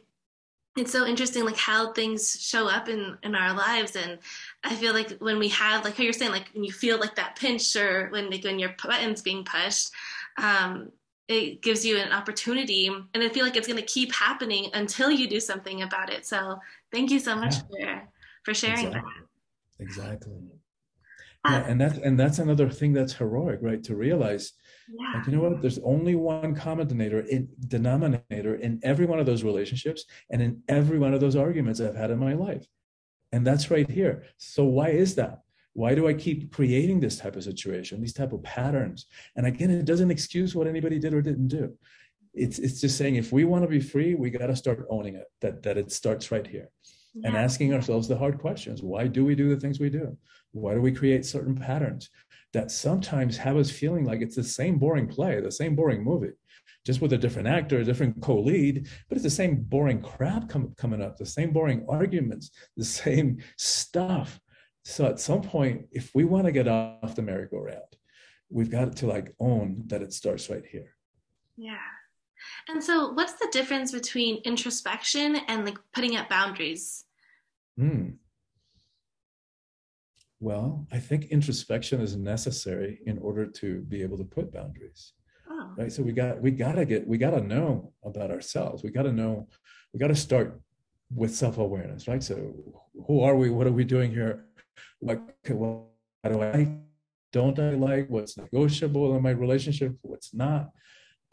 it's 0.77 0.91
so 0.91 1.05
interesting 1.05 1.45
like 1.45 1.57
how 1.57 1.91
things 1.93 2.39
show 2.39 2.67
up 2.67 2.87
in 2.87 3.17
in 3.23 3.35
our 3.35 3.53
lives 3.53 3.95
and 3.95 4.19
i 4.63 4.75
feel 4.75 4.93
like 4.93 5.11
when 5.19 5.39
we 5.39 5.47
have 5.49 5.83
like 5.83 5.95
how 5.95 6.03
you're 6.03 6.13
saying 6.13 6.31
like 6.31 6.49
when 6.53 6.63
you 6.63 6.71
feel 6.71 6.99
like 6.99 7.15
that 7.15 7.35
pinch 7.35 7.75
or 7.75 8.09
when 8.09 8.29
like 8.29 8.43
when 8.43 8.59
your 8.59 8.75
buttons 8.83 9.21
being 9.21 9.43
pushed 9.43 9.91
um 10.37 10.91
it 11.27 11.61
gives 11.61 11.85
you 11.85 11.97
an 11.97 12.11
opportunity 12.11 12.87
and 12.87 13.23
i 13.23 13.29
feel 13.29 13.43
like 13.43 13.55
it's 13.55 13.67
going 13.67 13.79
to 13.79 13.85
keep 13.85 14.13
happening 14.13 14.69
until 14.73 15.09
you 15.11 15.27
do 15.27 15.39
something 15.39 15.81
about 15.81 16.11
it 16.11 16.25
so 16.25 16.59
thank 16.91 17.11
you 17.11 17.19
so 17.19 17.35
much 17.35 17.55
yeah. 17.71 17.99
for 17.99 18.05
for 18.43 18.53
sharing 18.53 18.87
exactly. 18.87 19.11
that 19.79 19.83
exactly 19.83 20.56
yeah, 21.45 21.57
um, 21.57 21.63
and 21.63 21.81
that's 21.81 21.97
and 21.99 22.19
that's 22.19 22.39
another 22.39 22.69
thing 22.69 22.93
that's 22.93 23.13
heroic, 23.13 23.59
right? 23.61 23.83
To 23.83 23.95
realize, 23.95 24.53
yeah. 24.89 25.17
like, 25.17 25.27
you 25.27 25.33
know 25.33 25.49
what? 25.49 25.61
There's 25.61 25.79
only 25.79 26.15
one 26.15 26.55
common 26.55 26.87
denominator 26.87 27.21
in 27.21 27.49
denominator 27.67 28.55
in 28.55 28.79
every 28.83 29.05
one 29.05 29.19
of 29.19 29.25
those 29.25 29.43
relationships 29.43 30.05
and 30.29 30.41
in 30.41 30.61
every 30.67 30.99
one 30.99 31.13
of 31.13 31.21
those 31.21 31.35
arguments 31.35 31.79
I've 31.79 31.95
had 31.95 32.11
in 32.11 32.19
my 32.19 32.33
life, 32.33 32.65
and 33.31 33.45
that's 33.45 33.71
right 33.71 33.89
here. 33.89 34.23
So 34.37 34.65
why 34.65 34.89
is 34.89 35.15
that? 35.15 35.41
Why 35.73 35.93
do 35.93 36.07
I 36.07 36.13
keep 36.13 36.51
creating 36.51 36.99
this 36.99 37.17
type 37.17 37.35
of 37.35 37.43
situation, 37.43 38.01
these 38.01 38.13
type 38.13 38.33
of 38.33 38.41
patterns? 38.41 39.05
And 39.35 39.45
again, 39.45 39.69
it 39.69 39.85
doesn't 39.85 40.11
excuse 40.11 40.55
what 40.55 40.67
anybody 40.67 40.97
did 40.97 41.13
or 41.13 41.21
didn't 41.21 41.49
do. 41.49 41.73
It's 42.33 42.59
it's 42.59 42.81
just 42.81 42.97
saying 42.97 43.15
if 43.15 43.31
we 43.31 43.45
want 43.45 43.63
to 43.63 43.69
be 43.69 43.79
free, 43.79 44.15
we 44.15 44.31
got 44.31 44.47
to 44.47 44.55
start 44.55 44.85
owning 44.89 45.15
it. 45.15 45.25
That 45.41 45.63
that 45.63 45.77
it 45.77 45.91
starts 45.91 46.31
right 46.31 46.45
here 46.45 46.69
and 47.23 47.35
asking 47.35 47.73
ourselves 47.73 48.07
the 48.07 48.17
hard 48.17 48.39
questions. 48.39 48.81
Why 48.81 49.07
do 49.07 49.25
we 49.25 49.35
do 49.35 49.49
the 49.49 49.59
things 49.59 49.79
we 49.79 49.89
do? 49.89 50.17
Why 50.57 50.73
do 50.73 50.81
we 50.81 50.91
create 50.91 51.25
certain 51.25 51.55
patterns 51.55 52.09
that 52.53 52.71
sometimes 52.71 53.37
have 53.37 53.57
us 53.57 53.69
feeling 53.69 54.05
like 54.05 54.21
it's 54.21 54.35
the 54.35 54.43
same 54.43 54.77
boring 54.77 55.07
play, 55.07 55.39
the 55.41 55.51
same 55.51 55.75
boring 55.75 56.03
movie, 56.03 56.31
just 56.85 57.01
with 57.01 57.13
a 57.13 57.17
different 57.17 57.47
actor, 57.47 57.79
a 57.79 57.83
different 57.83 58.21
co-lead, 58.21 58.87
but 59.07 59.15
it's 59.15 59.23
the 59.23 59.29
same 59.29 59.55
boring 59.63 60.01
crap 60.01 60.49
com- 60.49 60.73
coming 60.77 61.01
up, 61.01 61.17
the 61.17 61.25
same 61.25 61.51
boring 61.51 61.85
arguments, 61.89 62.51
the 62.75 62.85
same 62.85 63.37
stuff. 63.57 64.39
So 64.85 65.05
at 65.05 65.19
some 65.19 65.41
point, 65.41 65.87
if 65.91 66.15
we 66.15 66.23
want 66.23 66.45
to 66.45 66.51
get 66.51 66.67
off 66.67 67.15
the 67.15 67.21
merry-go-round, 67.21 67.81
we've 68.49 68.71
got 68.71 68.95
to 68.97 69.07
like 69.07 69.35
own 69.39 69.83
that 69.87 70.01
it 70.01 70.13
starts 70.13 70.49
right 70.49 70.65
here. 70.65 70.95
Yeah. 71.57 71.77
And 72.69 72.83
so, 72.83 73.11
what's 73.11 73.33
the 73.33 73.49
difference 73.51 73.91
between 73.91 74.41
introspection 74.43 75.37
and 75.47 75.65
like 75.65 75.77
putting 75.93 76.15
up 76.15 76.29
boundaries? 76.29 77.03
Hmm. 77.77 78.11
Well, 80.39 80.85
I 80.91 80.99
think 80.99 81.25
introspection 81.25 81.99
is 81.99 82.15
necessary 82.15 82.99
in 83.05 83.17
order 83.19 83.45
to 83.45 83.81
be 83.81 84.03
able 84.03 84.17
to 84.17 84.23
put 84.23 84.53
boundaries. 84.53 85.13
Oh. 85.49 85.73
Right. 85.77 85.91
So 85.91 86.03
we 86.03 86.11
got 86.11 86.41
we 86.41 86.51
gotta 86.51 86.85
get 86.85 87.07
we 87.07 87.17
gotta 87.17 87.41
know 87.41 87.91
about 88.03 88.29
ourselves. 88.31 88.83
We 88.83 88.91
gotta 88.91 89.11
know, 89.11 89.47
we 89.93 89.99
gotta 89.99 90.15
start 90.15 90.61
with 91.13 91.33
self-awareness, 91.33 92.07
right? 92.07 92.21
So 92.21 92.53
who 93.07 93.21
are 93.21 93.35
we? 93.35 93.49
What 93.49 93.65
are 93.65 93.71
we 93.71 93.83
doing 93.83 94.11
here? 94.11 94.45
What, 94.99 95.21
what 95.47 95.85
do 96.23 96.41
I 96.41 96.67
don't 97.31 97.57
I 97.59 97.71
like? 97.71 98.07
What's 98.09 98.37
negotiable 98.37 99.15
in 99.15 99.23
my 99.23 99.31
relationship? 99.31 99.95
What's 100.01 100.33
not? 100.33 100.69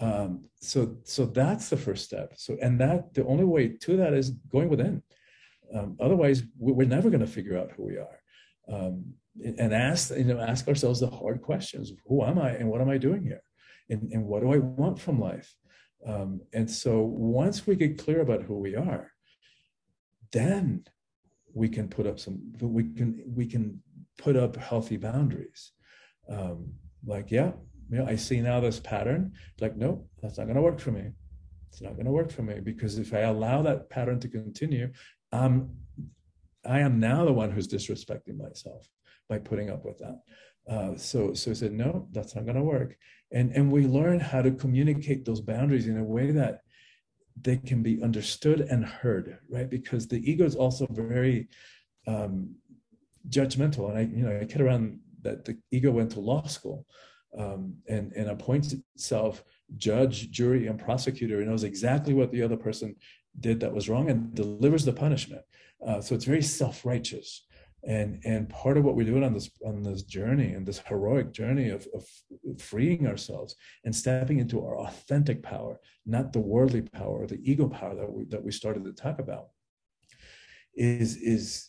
Um, 0.01 0.45
so 0.61 0.97
so 1.05 1.27
that's 1.27 1.69
the 1.69 1.77
first 1.77 2.05
step. 2.05 2.35
So 2.37 2.57
and 2.63 2.81
that 2.81 3.13
the 3.13 3.27
only 3.27 3.45
way 3.45 3.69
to 3.69 3.97
that 3.99 4.15
is 4.15 4.31
going 4.31 4.71
within. 4.71 5.03
Um, 5.75 5.97
otherwise, 6.01 6.43
we're 6.59 6.87
never 6.87 7.11
going 7.11 7.23
to 7.23 7.27
figure 7.27 7.59
out 7.59 7.73
who 7.73 7.85
we 7.85 7.97
are 7.97 8.19
um, 8.73 9.05
and 9.43 9.75
ask 9.75 10.11
you 10.11 10.25
know 10.25 10.39
ask 10.39 10.69
ourselves 10.69 11.01
the 11.01 11.11
hard 11.11 11.43
questions 11.43 11.93
who 12.07 12.23
am 12.23 12.39
i 12.39 12.51
and 12.51 12.69
what 12.69 12.81
am 12.81 12.89
i 12.89 12.99
doing 12.99 13.23
here? 13.23 13.43
And, 13.91 14.11
and 14.13 14.25
what 14.25 14.43
do 14.43 14.53
i 14.53 14.59
want 14.59 14.99
from 14.99 15.21
life? 15.21 15.55
Um, 16.07 16.41
and 16.53 16.71
so 16.71 17.01
once 17.01 17.67
we 17.67 17.77
get 17.77 17.99
clear 17.99 18.21
about 18.21 18.43
who 18.43 18.59
we 18.59 18.77
are 18.77 19.11
then 20.33 20.85
we 21.53 21.69
can 21.69 21.89
put 21.89 22.07
up 22.07 22.19
some 22.19 22.41
we 22.61 22.85
can 22.85 23.23
we 23.27 23.47
can 23.47 23.81
put 24.19 24.37
up 24.37 24.57
healthy 24.57 24.97
boundaries. 24.97 25.73
Um, 26.29 26.73
like 27.07 27.31
yeah 27.31 27.53
you 27.91 27.99
know 27.99 28.07
i 28.07 28.17
see 28.17 28.41
now 28.41 28.61
this 28.61 28.81
pattern 28.81 29.33
like 29.61 29.77
no 29.77 30.07
that's 30.23 30.39
not 30.39 30.45
going 30.45 30.57
to 30.57 30.63
work 30.63 30.81
for 30.81 30.93
me. 30.93 31.11
It's 31.69 31.83
not 31.83 31.95
going 31.95 32.07
to 32.07 32.13
work 32.13 32.31
for 32.31 32.43
me 32.43 32.61
because 32.61 32.99
if 32.99 33.13
i 33.13 33.21
allow 33.21 33.61
that 33.63 33.91
pattern 33.91 34.21
to 34.21 34.29
continue 34.29 34.93
i'm 35.33 35.71
I 36.67 36.81
am 36.81 37.01
now 37.01 37.25
the 37.25 37.33
one 37.33 37.51
who's 37.51 37.69
disrespecting 37.69 38.37
myself 38.37 38.87
by 39.29 39.39
putting 39.39 39.71
up 39.71 39.85
with 39.85 39.99
that. 39.99 40.21
Uh, 40.69 40.97
so, 40.97 41.35
so 41.35 41.51
I 41.51 41.55
said, 41.55 41.73
no, 41.73 42.09
that's 42.13 42.35
not 42.35 42.45
going 42.45 42.57
to 42.57 42.63
work. 42.63 42.97
And, 43.33 43.53
and 43.53 43.71
we 43.71 43.87
learn 43.87 44.21
how 44.21 44.43
to 44.43 44.51
communicate 44.51 45.25
those 45.25 45.41
boundaries 45.41 45.89
in 45.89 45.99
a 45.99 46.05
way 46.05 46.31
that 46.31 46.61
they 47.41 47.57
can 47.57 47.83
be 47.83 48.03
understood 48.03 48.61
and 48.61 48.85
heard, 48.85 49.39
right? 49.51 49.69
Because 49.69 50.07
the 50.07 50.31
ego 50.31 50.45
is 50.45 50.55
also 50.55 50.87
very 50.91 51.49
um, 52.07 52.55
judgmental. 53.29 53.91
And 53.91 53.99
I, 53.99 54.03
you 54.03 54.25
know, 54.25 54.39
I 54.41 54.45
kid 54.45 54.61
around 54.61 55.01
that 55.23 55.45
the 55.45 55.59
ego 55.71 55.91
went 55.91 56.13
to 56.13 56.21
law 56.21 56.47
school 56.47 56.87
um, 57.37 57.75
and, 57.89 58.13
and 58.13 58.31
appoints 58.31 58.75
itself 58.95 59.43
judge, 59.77 60.31
jury, 60.31 60.67
and 60.67 60.79
prosecutor 60.79 61.41
and 61.41 61.49
knows 61.49 61.65
exactly 61.65 62.15
what 62.15 62.31
the 62.31 62.43
other 62.43 62.57
person 62.57 62.95
did 63.41 63.61
that 63.61 63.75
was 63.75 63.89
wrong 63.89 64.11
and 64.11 64.35
delivers 64.35 64.85
the 64.85 64.93
punishment. 64.93 65.43
Uh, 65.87 66.01
so 66.01 66.15
it's 66.15 66.25
very 66.25 66.43
self-righteous. 66.43 67.45
And, 67.87 68.23
and 68.25 68.49
part 68.49 68.79
of 68.79 68.85
what 68.85 68.97
we're 68.97 69.05
doing 69.05 69.25
on 69.25 69.35
this 69.35 69.51
on 69.65 69.83
this 69.83 70.05
journey 70.05 70.55
and 70.55 70.65
this 70.65 70.79
heroic 70.79 71.33
journey 71.33 71.69
of, 71.69 71.87
of 71.95 72.07
freeing 72.59 73.07
ourselves 73.07 73.57
and 73.85 73.95
stepping 73.95 74.39
into 74.39 74.65
our 74.65 74.79
authentic 74.79 75.43
power, 75.43 75.79
not 76.07 76.33
the 76.33 76.41
worldly 76.41 76.81
power 76.81 77.27
the 77.27 77.41
ego 77.43 77.69
power 77.69 77.95
that 77.95 78.11
we 78.11 78.25
that 78.27 78.43
we 78.43 78.51
started 78.51 78.85
to 78.85 78.93
talk 78.93 79.19
about, 79.19 79.49
is 80.75 81.17
is 81.17 81.69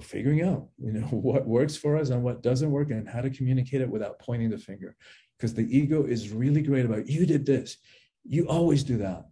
figuring 0.00 0.42
out 0.42 0.68
you 0.78 0.92
know 0.92 1.06
what 1.10 1.46
works 1.46 1.76
for 1.76 1.98
us 1.98 2.08
and 2.08 2.22
what 2.22 2.42
doesn't 2.42 2.70
work 2.70 2.90
and 2.90 3.06
how 3.06 3.20
to 3.20 3.28
communicate 3.28 3.82
it 3.82 3.90
without 3.90 4.18
pointing 4.18 4.48
the 4.48 4.56
finger. 4.56 4.96
Because 5.36 5.52
the 5.52 5.76
ego 5.76 6.04
is 6.04 6.30
really 6.30 6.62
great 6.62 6.86
about 6.86 7.06
you 7.06 7.26
did 7.26 7.44
this. 7.44 7.76
You 8.24 8.48
always 8.48 8.82
do 8.82 8.96
that. 8.96 9.26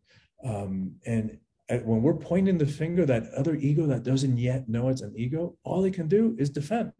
Um, 0.44 0.96
and 1.06 1.38
when 1.68 2.02
we're 2.02 2.14
pointing 2.14 2.58
the 2.58 2.66
finger, 2.66 3.04
that 3.06 3.30
other 3.36 3.54
ego 3.56 3.86
that 3.86 4.04
doesn't 4.04 4.38
yet 4.38 4.68
know 4.68 4.88
it's 4.88 5.00
an 5.00 5.14
ego, 5.16 5.56
all 5.64 5.82
they 5.82 5.90
can 5.90 6.08
do 6.08 6.36
is 6.38 6.50
defend 6.50 6.92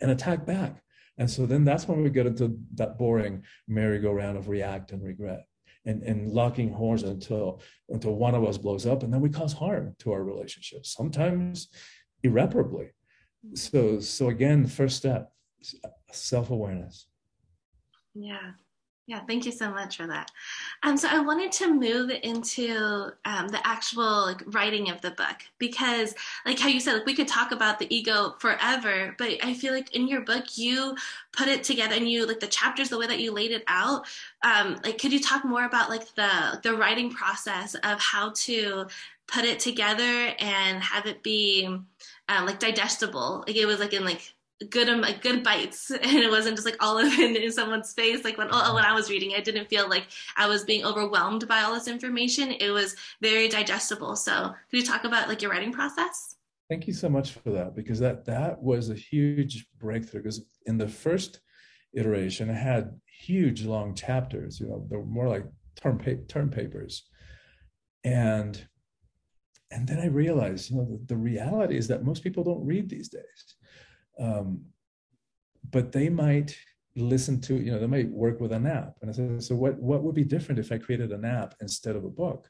and 0.00 0.10
attack 0.10 0.46
back. 0.46 0.82
And 1.18 1.30
so 1.30 1.46
then 1.46 1.64
that's 1.64 1.86
when 1.86 2.02
we 2.02 2.10
get 2.10 2.26
into 2.26 2.58
that 2.74 2.98
boring 2.98 3.42
merry-go-round 3.68 4.36
of 4.36 4.48
react 4.48 4.92
and 4.92 5.02
regret 5.02 5.46
and, 5.84 6.02
and 6.02 6.32
locking 6.32 6.72
horns 6.72 7.02
until 7.02 7.60
until 7.88 8.14
one 8.14 8.34
of 8.34 8.44
us 8.44 8.58
blows 8.58 8.86
up 8.86 9.02
and 9.02 9.12
then 9.12 9.20
we 9.20 9.28
cause 9.28 9.52
harm 9.52 9.94
to 10.00 10.12
our 10.12 10.24
relationship, 10.24 10.86
sometimes 10.86 11.68
irreparably. 12.22 12.90
So 13.54 14.00
so 14.00 14.28
again, 14.28 14.66
first 14.66 14.96
step, 14.96 15.32
self-awareness. 16.10 17.06
Yeah. 18.14 18.52
Yeah, 19.06 19.20
thank 19.26 19.44
you 19.44 19.52
so 19.52 19.70
much 19.70 19.98
for 19.98 20.06
that. 20.06 20.30
Um, 20.82 20.96
so 20.96 21.08
I 21.10 21.18
wanted 21.20 21.52
to 21.52 21.70
move 21.74 22.10
into 22.22 23.10
um, 23.26 23.48
the 23.48 23.60
actual 23.66 24.24
like, 24.24 24.42
writing 24.46 24.88
of 24.88 25.02
the 25.02 25.10
book 25.10 25.36
because, 25.58 26.14
like 26.46 26.58
how 26.58 26.68
you 26.68 26.80
said, 26.80 26.94
like 26.94 27.04
we 27.04 27.14
could 27.14 27.28
talk 27.28 27.52
about 27.52 27.78
the 27.78 27.94
ego 27.94 28.34
forever, 28.38 29.14
but 29.18 29.32
I 29.42 29.52
feel 29.52 29.74
like 29.74 29.94
in 29.94 30.08
your 30.08 30.22
book 30.22 30.56
you 30.56 30.96
put 31.32 31.48
it 31.48 31.64
together 31.64 31.94
and 31.94 32.10
you 32.10 32.26
like 32.26 32.40
the 32.40 32.46
chapters, 32.46 32.88
the 32.88 32.98
way 32.98 33.06
that 33.06 33.20
you 33.20 33.30
laid 33.30 33.50
it 33.50 33.64
out. 33.66 34.06
Um, 34.42 34.80
like, 34.82 34.96
could 34.96 35.12
you 35.12 35.20
talk 35.20 35.44
more 35.44 35.66
about 35.66 35.90
like 35.90 36.14
the 36.14 36.60
the 36.62 36.74
writing 36.74 37.10
process 37.10 37.74
of 37.74 38.00
how 38.00 38.32
to 38.36 38.86
put 39.26 39.44
it 39.44 39.58
together 39.60 40.34
and 40.38 40.82
have 40.82 41.04
it 41.04 41.22
be 41.22 41.66
um, 42.28 42.46
like 42.46 42.58
digestible? 42.58 43.44
Like 43.46 43.56
it 43.56 43.66
was 43.66 43.80
like 43.80 43.92
in 43.92 44.04
like 44.06 44.33
good 44.70 44.88
um, 44.88 45.04
good 45.20 45.42
bites. 45.42 45.90
And 46.02 46.18
it 46.18 46.30
wasn't 46.30 46.56
just 46.56 46.66
like 46.66 46.82
all 46.82 46.98
of 46.98 47.06
it 47.06 47.42
in 47.42 47.52
someone's 47.52 47.92
face. 47.92 48.24
Like 48.24 48.38
when 48.38 48.48
oh, 48.50 48.74
when 48.74 48.84
I 48.84 48.94
was 48.94 49.10
reading 49.10 49.32
I 49.36 49.40
didn't 49.40 49.68
feel 49.68 49.88
like 49.88 50.06
I 50.36 50.46
was 50.46 50.64
being 50.64 50.84
overwhelmed 50.84 51.46
by 51.48 51.62
all 51.62 51.74
this 51.74 51.88
information. 51.88 52.52
It 52.52 52.70
was 52.70 52.96
very 53.20 53.48
digestible. 53.48 54.16
So 54.16 54.54
could 54.70 54.80
you 54.80 54.86
talk 54.86 55.04
about 55.04 55.28
like 55.28 55.42
your 55.42 55.50
writing 55.50 55.72
process? 55.72 56.36
Thank 56.68 56.86
you 56.86 56.94
so 56.94 57.08
much 57.08 57.32
for 57.32 57.50
that 57.50 57.74
because 57.74 57.98
that 58.00 58.24
that 58.26 58.62
was 58.62 58.90
a 58.90 58.94
huge 58.94 59.66
breakthrough 59.78 60.22
because 60.22 60.44
in 60.66 60.78
the 60.78 60.88
first 60.88 61.40
iteration 61.92 62.50
I 62.50 62.54
had 62.54 62.98
huge 63.06 63.64
long 63.64 63.94
chapters 63.94 64.58
you 64.58 64.66
know 64.66 64.86
they 64.90 64.96
were 64.96 65.04
more 65.04 65.28
like 65.28 65.44
term 65.76 65.98
pa- 65.98 66.22
term 66.28 66.50
papers. 66.50 67.04
And 68.04 68.66
and 69.70 69.88
then 69.88 69.98
I 69.98 70.06
realized 70.06 70.70
you 70.70 70.76
know 70.76 70.84
the, 70.84 71.00
the 71.06 71.16
reality 71.16 71.76
is 71.76 71.88
that 71.88 72.04
most 72.04 72.22
people 72.22 72.44
don't 72.44 72.64
read 72.64 72.88
these 72.88 73.08
days 73.08 73.56
um, 74.18 74.64
but 75.70 75.92
they 75.92 76.08
might 76.08 76.56
listen 76.96 77.40
to, 77.40 77.54
you 77.56 77.72
know, 77.72 77.78
they 77.78 77.86
might 77.86 78.10
work 78.10 78.40
with 78.40 78.52
an 78.52 78.66
app. 78.66 78.96
And 79.00 79.10
I 79.10 79.12
said, 79.12 79.42
so 79.42 79.54
what, 79.54 79.76
what 79.78 80.02
would 80.02 80.14
be 80.14 80.24
different 80.24 80.60
if 80.60 80.70
I 80.70 80.78
created 80.78 81.10
an 81.10 81.24
app 81.24 81.54
instead 81.60 81.96
of 81.96 82.04
a 82.04 82.10
book? 82.10 82.48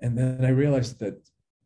And 0.00 0.16
then 0.16 0.44
I 0.44 0.48
realized 0.48 0.98
that 1.00 1.22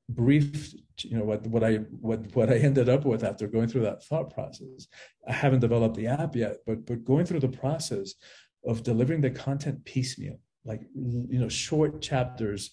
brief, 0.08 0.74
you 1.02 1.16
know, 1.16 1.24
what, 1.24 1.46
what 1.46 1.64
I, 1.64 1.76
what, 1.76 2.34
what 2.34 2.50
I 2.50 2.56
ended 2.56 2.88
up 2.88 3.06
with 3.06 3.24
after 3.24 3.46
going 3.46 3.68
through 3.68 3.82
that 3.82 4.04
thought 4.04 4.34
process, 4.34 4.86
I 5.26 5.32
haven't 5.32 5.60
developed 5.60 5.96
the 5.96 6.08
app 6.08 6.36
yet, 6.36 6.58
but, 6.66 6.84
but 6.84 7.04
going 7.04 7.24
through 7.24 7.40
the 7.40 7.48
process 7.48 8.14
of 8.66 8.82
delivering 8.82 9.22
the 9.22 9.30
content 9.30 9.84
piecemeal, 9.84 10.38
like, 10.64 10.82
you 10.94 11.38
know, 11.38 11.48
short 11.48 12.02
chapters, 12.02 12.70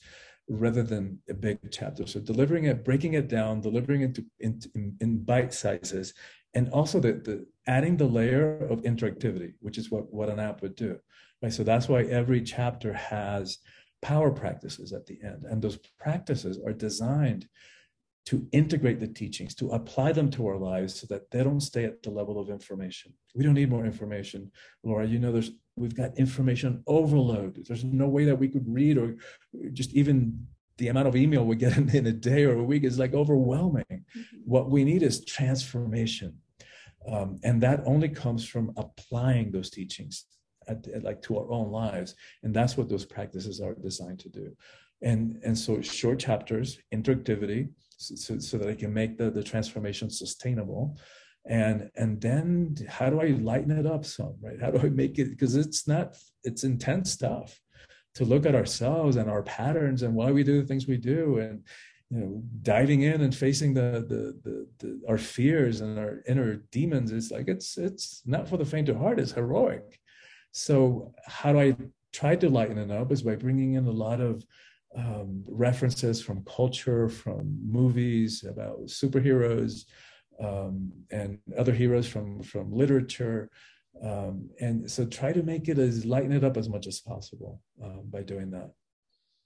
rather 0.51 0.83
than 0.83 1.19
a 1.29 1.33
big 1.33 1.59
chapter. 1.71 2.05
So 2.05 2.19
delivering 2.19 2.65
it, 2.65 2.83
breaking 2.83 3.13
it 3.13 3.29
down, 3.29 3.61
delivering 3.61 4.01
it 4.01 4.19
in, 4.39 4.59
in, 4.75 4.97
in 4.99 5.23
bite 5.23 5.53
sizes, 5.53 6.13
and 6.53 6.69
also 6.69 6.99
the, 6.99 7.13
the 7.13 7.45
adding 7.67 7.97
the 7.97 8.05
layer 8.05 8.57
of 8.67 8.81
interactivity, 8.81 9.53
which 9.59 9.77
is 9.77 9.91
what, 9.91 10.11
what 10.13 10.29
an 10.29 10.39
app 10.39 10.61
would 10.61 10.75
do. 10.75 10.97
Right. 11.41 11.53
So 11.53 11.63
that's 11.63 11.87
why 11.87 12.03
every 12.03 12.41
chapter 12.41 12.93
has 12.93 13.57
power 14.01 14.31
practices 14.31 14.93
at 14.93 15.05
the 15.05 15.17
end. 15.23 15.45
And 15.49 15.61
those 15.61 15.79
practices 15.99 16.59
are 16.65 16.73
designed 16.73 17.47
to 18.27 18.47
integrate 18.51 18.99
the 18.99 19.07
teachings, 19.07 19.55
to 19.55 19.71
apply 19.71 20.11
them 20.11 20.29
to 20.31 20.47
our 20.47 20.57
lives 20.57 20.99
so 20.99 21.07
that 21.09 21.31
they 21.31 21.43
don't 21.43 21.61
stay 21.61 21.85
at 21.85 22.03
the 22.03 22.11
level 22.11 22.39
of 22.39 22.49
information. 22.49 23.13
We 23.33 23.43
don't 23.43 23.55
need 23.55 23.69
more 23.69 23.85
information. 23.85 24.51
Laura, 24.83 25.05
you 25.05 25.17
know, 25.17 25.31
there's 25.31 25.51
we've 25.75 25.95
got 25.95 26.17
information 26.17 26.83
overload. 26.85 27.65
There's 27.65 27.83
no 27.83 28.07
way 28.07 28.25
that 28.25 28.35
we 28.35 28.47
could 28.47 28.67
read 28.67 28.97
or 28.97 29.15
just 29.73 29.93
even 29.93 30.45
the 30.77 30.89
amount 30.89 31.07
of 31.07 31.15
email 31.15 31.45
we 31.45 31.55
get 31.55 31.77
in, 31.77 31.89
in 31.95 32.07
a 32.07 32.11
day 32.11 32.43
or 32.43 32.59
a 32.59 32.63
week 32.63 32.83
is 32.83 32.99
like 32.99 33.13
overwhelming. 33.13 33.85
Mm-hmm. 33.89 34.37
What 34.45 34.69
we 34.69 34.83
need 34.83 35.03
is 35.03 35.25
transformation. 35.25 36.37
Um, 37.09 37.39
and 37.43 37.61
that 37.63 37.81
only 37.85 38.09
comes 38.09 38.47
from 38.47 38.71
applying 38.77 39.51
those 39.51 39.69
teachings 39.69 40.25
at, 40.67 40.87
at, 40.87 41.03
like 41.03 41.21
to 41.23 41.39
our 41.39 41.51
own 41.51 41.71
lives. 41.71 42.15
And 42.43 42.53
that's 42.53 42.77
what 42.77 42.89
those 42.89 43.05
practices 43.05 43.59
are 43.59 43.73
designed 43.73 44.19
to 44.19 44.29
do. 44.29 44.55
And, 45.01 45.39
and 45.43 45.57
so 45.57 45.81
short 45.81 46.19
chapters, 46.19 46.77
interactivity, 46.93 47.69
so, 47.97 48.37
so 48.39 48.57
that 48.57 48.69
I 48.69 48.75
can 48.75 48.93
make 48.93 49.17
the, 49.17 49.31
the 49.31 49.43
transformation 49.43 50.09
sustainable 50.09 50.97
and 51.45 51.89
and 51.95 52.21
then 52.21 52.75
how 52.87 53.09
do 53.09 53.19
i 53.19 53.27
lighten 53.41 53.71
it 53.71 53.87
up 53.87 54.05
some 54.05 54.35
right 54.41 54.61
how 54.61 54.69
do 54.69 54.79
i 54.79 54.89
make 54.89 55.17
it 55.17 55.29
because 55.29 55.55
it's 55.55 55.87
not 55.87 56.15
it's 56.43 56.63
intense 56.63 57.11
stuff 57.11 57.59
to 58.13 58.25
look 58.25 58.45
at 58.45 58.55
ourselves 58.55 59.15
and 59.15 59.29
our 59.29 59.41
patterns 59.43 60.03
and 60.03 60.13
why 60.13 60.31
we 60.31 60.43
do 60.43 60.61
the 60.61 60.67
things 60.67 60.85
we 60.85 60.97
do 60.97 61.39
and 61.39 61.63
you 62.11 62.19
know 62.19 62.43
diving 62.61 63.01
in 63.01 63.21
and 63.21 63.35
facing 63.35 63.73
the, 63.73 64.05
the 64.07 64.39
the, 64.43 64.67
the 64.79 65.01
our 65.07 65.17
fears 65.17 65.81
and 65.81 65.97
our 65.97 66.21
inner 66.27 66.55
demons 66.71 67.11
is 67.11 67.31
like 67.31 67.47
it's 67.47 67.77
it's 67.77 68.21
not 68.25 68.47
for 68.47 68.57
the 68.57 68.65
faint 68.65 68.89
of 68.89 68.97
heart 68.97 69.19
it's 69.19 69.31
heroic 69.31 69.99
so 70.51 71.13
how 71.25 71.53
do 71.53 71.59
i 71.59 71.75
try 72.13 72.35
to 72.35 72.49
lighten 72.49 72.77
it 72.77 72.91
up 72.91 73.11
is 73.11 73.21
by 73.21 73.35
bringing 73.35 73.73
in 73.73 73.87
a 73.87 73.91
lot 73.91 74.19
of 74.19 74.43
um, 74.95 75.43
references 75.47 76.21
from 76.21 76.43
culture, 76.43 77.07
from 77.07 77.57
movies 77.65 78.43
about 78.43 78.85
superheroes 78.85 79.85
um, 80.39 80.91
and 81.11 81.39
other 81.57 81.73
heroes 81.73 82.07
from 82.07 82.41
from 82.41 82.73
literature, 82.73 83.49
um, 84.03 84.49
and 84.59 84.89
so 84.89 85.05
try 85.05 85.31
to 85.31 85.43
make 85.43 85.69
it 85.69 85.77
as 85.77 86.05
lighten 86.05 86.31
it 86.31 86.43
up 86.43 86.57
as 86.57 86.67
much 86.67 86.87
as 86.87 86.99
possible 86.99 87.61
um, 87.83 88.01
by 88.09 88.21
doing 88.21 88.49
that. 88.51 88.71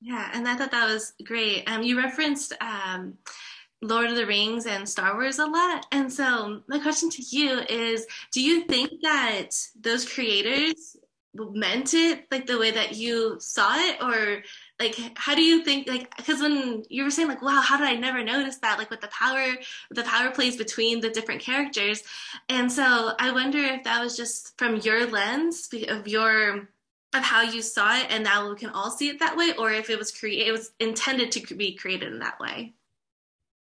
Yeah, 0.01 0.29
and 0.33 0.47
I 0.47 0.55
thought 0.55 0.71
that 0.71 0.91
was 0.91 1.13
great. 1.23 1.63
Um, 1.69 1.81
you 1.83 1.97
referenced 1.97 2.53
um, 2.61 3.15
Lord 3.81 4.09
of 4.09 4.15
the 4.15 4.25
Rings 4.25 4.65
and 4.65 4.87
Star 4.87 5.13
Wars 5.15 5.39
a 5.39 5.45
lot, 5.45 5.85
and 5.91 6.11
so 6.11 6.61
my 6.67 6.79
question 6.79 7.09
to 7.11 7.23
you 7.23 7.59
is: 7.69 8.05
Do 8.31 8.41
you 8.41 8.65
think 8.65 8.91
that 9.01 9.49
those 9.79 10.07
creators 10.07 10.97
meant 11.37 11.93
it 11.93 12.25
like 12.31 12.45
the 12.45 12.57
way 12.57 12.71
that 12.71 12.95
you 12.95 13.37
saw 13.39 13.75
it, 13.77 14.01
or 14.01 14.43
like 14.79 14.95
how 15.15 15.35
do 15.35 15.41
you 15.41 15.63
think 15.63 15.87
like 15.87 16.15
because 16.17 16.41
when 16.41 16.83
you 16.89 17.03
were 17.03 17.09
saying 17.11 17.27
like 17.27 17.41
wow 17.41 17.61
how 17.61 17.77
did 17.77 17.87
i 17.87 17.95
never 17.95 18.23
notice 18.23 18.57
that? 18.57 18.77
Like 18.77 18.89
with 18.89 19.01
the 19.01 19.07
power 19.07 19.45
the 19.91 20.03
power 20.03 20.31
plays 20.31 20.55
between 20.55 20.99
the 21.01 21.09
different 21.09 21.41
characters. 21.41 22.03
And 22.49 22.71
so 22.71 23.13
i 23.19 23.31
wonder 23.31 23.59
if 23.59 23.83
that 23.83 24.01
was 24.03 24.15
just 24.15 24.57
from 24.57 24.77
your 24.77 25.07
lens 25.07 25.69
of 25.89 26.07
your 26.07 26.69
of 27.17 27.23
how 27.23 27.41
you 27.41 27.61
saw 27.61 27.97
it 27.97 28.07
and 28.09 28.23
now 28.23 28.49
we 28.49 28.55
can 28.55 28.69
all 28.69 28.91
see 28.91 29.09
it 29.09 29.19
that 29.19 29.35
way 29.35 29.53
or 29.57 29.71
if 29.71 29.89
it 29.89 29.97
was 29.97 30.11
created 30.11 30.47
it 30.47 30.51
was 30.51 30.71
intended 30.79 31.31
to 31.31 31.55
be 31.55 31.75
created 31.75 32.11
in 32.11 32.19
that 32.19 32.39
way 32.39 32.73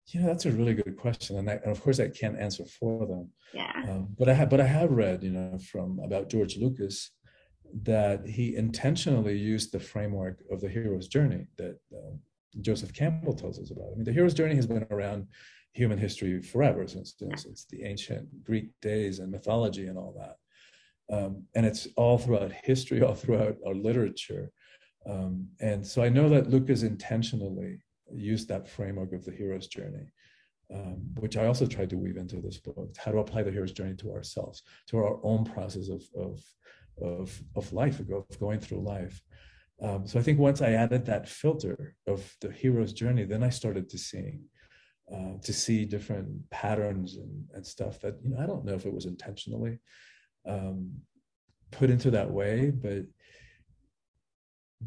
yeah 0.08 0.26
that's 0.26 0.46
a 0.46 0.52
really 0.52 0.74
good 0.74 0.98
question 0.98 1.38
and, 1.38 1.50
I, 1.50 1.54
and 1.54 1.72
of 1.72 1.82
course 1.82 2.00
i 2.00 2.08
can't 2.08 2.40
answer 2.40 2.66
for 2.66 3.06
them 3.06 3.30
yeah 3.54 3.72
um, 3.90 4.10
but 4.18 4.30
i 4.30 4.34
have 4.34 4.50
but 4.50 4.62
i 4.62 4.66
have 4.66 4.92
read 4.92 5.24
you 5.24 5.32
know 5.32 5.58
from 5.72 6.00
about 6.04 6.30
george 6.30 6.58
lucas 6.58 7.12
that 7.84 8.28
he 8.28 8.56
intentionally 8.56 9.38
used 9.38 9.72
the 9.72 9.80
framework 9.80 10.44
of 10.52 10.62
the 10.62 10.70
hero's 10.70 11.08
journey 11.08 11.48
that 11.58 11.80
uh, 11.94 12.16
Joseph 12.62 12.94
Campbell 12.94 13.34
tells 13.34 13.60
us 13.60 13.72
about. 13.72 13.92
I 13.92 13.96
mean, 13.96 14.04
the 14.04 14.14
hero's 14.14 14.34
journey 14.34 14.56
has 14.56 14.68
been 14.68 14.86
around 14.92 15.28
human 15.74 15.98
history 15.98 16.42
forever 16.42 16.88
since, 16.88 17.16
since 17.36 17.66
the 17.70 17.84
ancient 17.84 18.44
Greek 18.44 18.70
days 18.82 19.20
and 19.20 19.32
mythology 19.32 19.88
and 19.88 19.98
all 19.98 20.14
that. 20.20 20.38
Um, 21.12 21.44
and 21.56 21.66
it's 21.66 21.88
all 21.98 22.18
throughout 22.18 22.52
history, 22.64 23.02
all 23.02 23.16
throughout 23.16 23.58
our 23.66 23.76
literature. 23.76 24.52
Um, 25.10 25.48
and 25.60 25.86
so 25.86 26.02
I 26.02 26.10
know 26.10 26.30
that 26.30 26.50
Lucas 26.50 26.84
intentionally 26.84 27.80
used 28.14 28.48
that 28.48 28.70
framework 28.70 29.14
of 29.14 29.26
the 29.26 29.32
hero's 29.32 29.68
journey, 29.68 30.06
um, 30.74 31.02
which 31.20 31.36
I 31.36 31.46
also 31.46 31.66
tried 31.66 31.90
to 31.90 31.98
weave 31.98 32.18
into 32.18 32.38
this 32.38 32.58
book, 32.58 32.96
how 32.98 33.12
to 33.12 33.18
apply 33.18 33.44
the 33.44 33.52
hero's 33.52 33.74
journey 33.74 33.96
to 33.98 34.14
ourselves, 34.14 34.64
to 34.88 34.98
our 34.98 35.20
own 35.24 35.44
process 35.44 35.90
of, 35.90 36.04
of 36.16 36.42
of 37.02 37.42
of 37.56 37.74
life 37.74 38.00
of 38.00 38.10
going 38.40 38.60
through 38.60 38.82
life 38.82 39.22
um, 39.82 40.06
so 40.06 40.20
i 40.20 40.24
think 40.24 40.40
once 40.40 40.62
i 40.62 40.72
added 40.72 41.06
that 41.06 41.28
filter 41.28 41.96
of 42.08 42.36
the 42.42 42.52
hero's 42.52 42.94
journey 42.94 43.24
then 43.24 43.44
i 43.44 43.50
started 43.50 43.90
to 43.90 43.98
see 43.98 44.40
uh, 45.14 45.34
to 45.42 45.52
see 45.52 45.86
different 45.86 46.28
patterns 46.50 47.18
and, 47.18 47.46
and 47.54 47.66
stuff 47.66 48.00
that 48.00 48.16
you 48.24 48.30
know 48.30 48.40
i 48.40 48.46
don't 48.46 48.66
know 48.66 48.74
if 48.74 48.86
it 48.86 48.94
was 48.94 49.06
intentionally 49.06 49.80
um, 50.46 50.92
put 51.72 51.90
into 51.90 52.12
that 52.12 52.30
way 52.30 52.70
but 52.72 53.06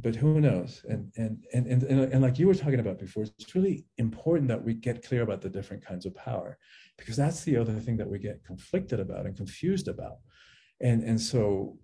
but 0.03 0.15
who 0.15 0.41
knows? 0.41 0.85
And, 0.89 1.13
and 1.17 1.45
and 1.53 1.67
and 1.67 1.83
and 1.85 2.13
and 2.13 2.23
like 2.23 2.39
you 2.39 2.47
were 2.47 2.55
talking 2.55 2.81
about 2.81 2.99
before 2.99 3.25
it's 3.25 3.55
really 3.55 3.85
important 3.99 4.49
that 4.49 4.63
we 4.63 4.75
get 4.75 5.07
clear 5.07 5.23
about 5.23 5.41
the 5.41 5.49
different 5.49 5.85
kinds 5.85 6.07
of 6.07 6.15
power 6.15 6.59
because 6.99 7.17
that's 7.17 7.45
the 7.45 7.57
other 7.57 7.75
thing 7.75 7.97
that 7.97 8.09
we 8.09 8.19
get 8.19 8.45
conflicted 8.45 9.01
about 9.01 9.27
and 9.27 9.37
confused 9.37 9.89
about. 9.89 10.19
And 10.81 11.03
and 11.03 11.21
so 11.21 11.79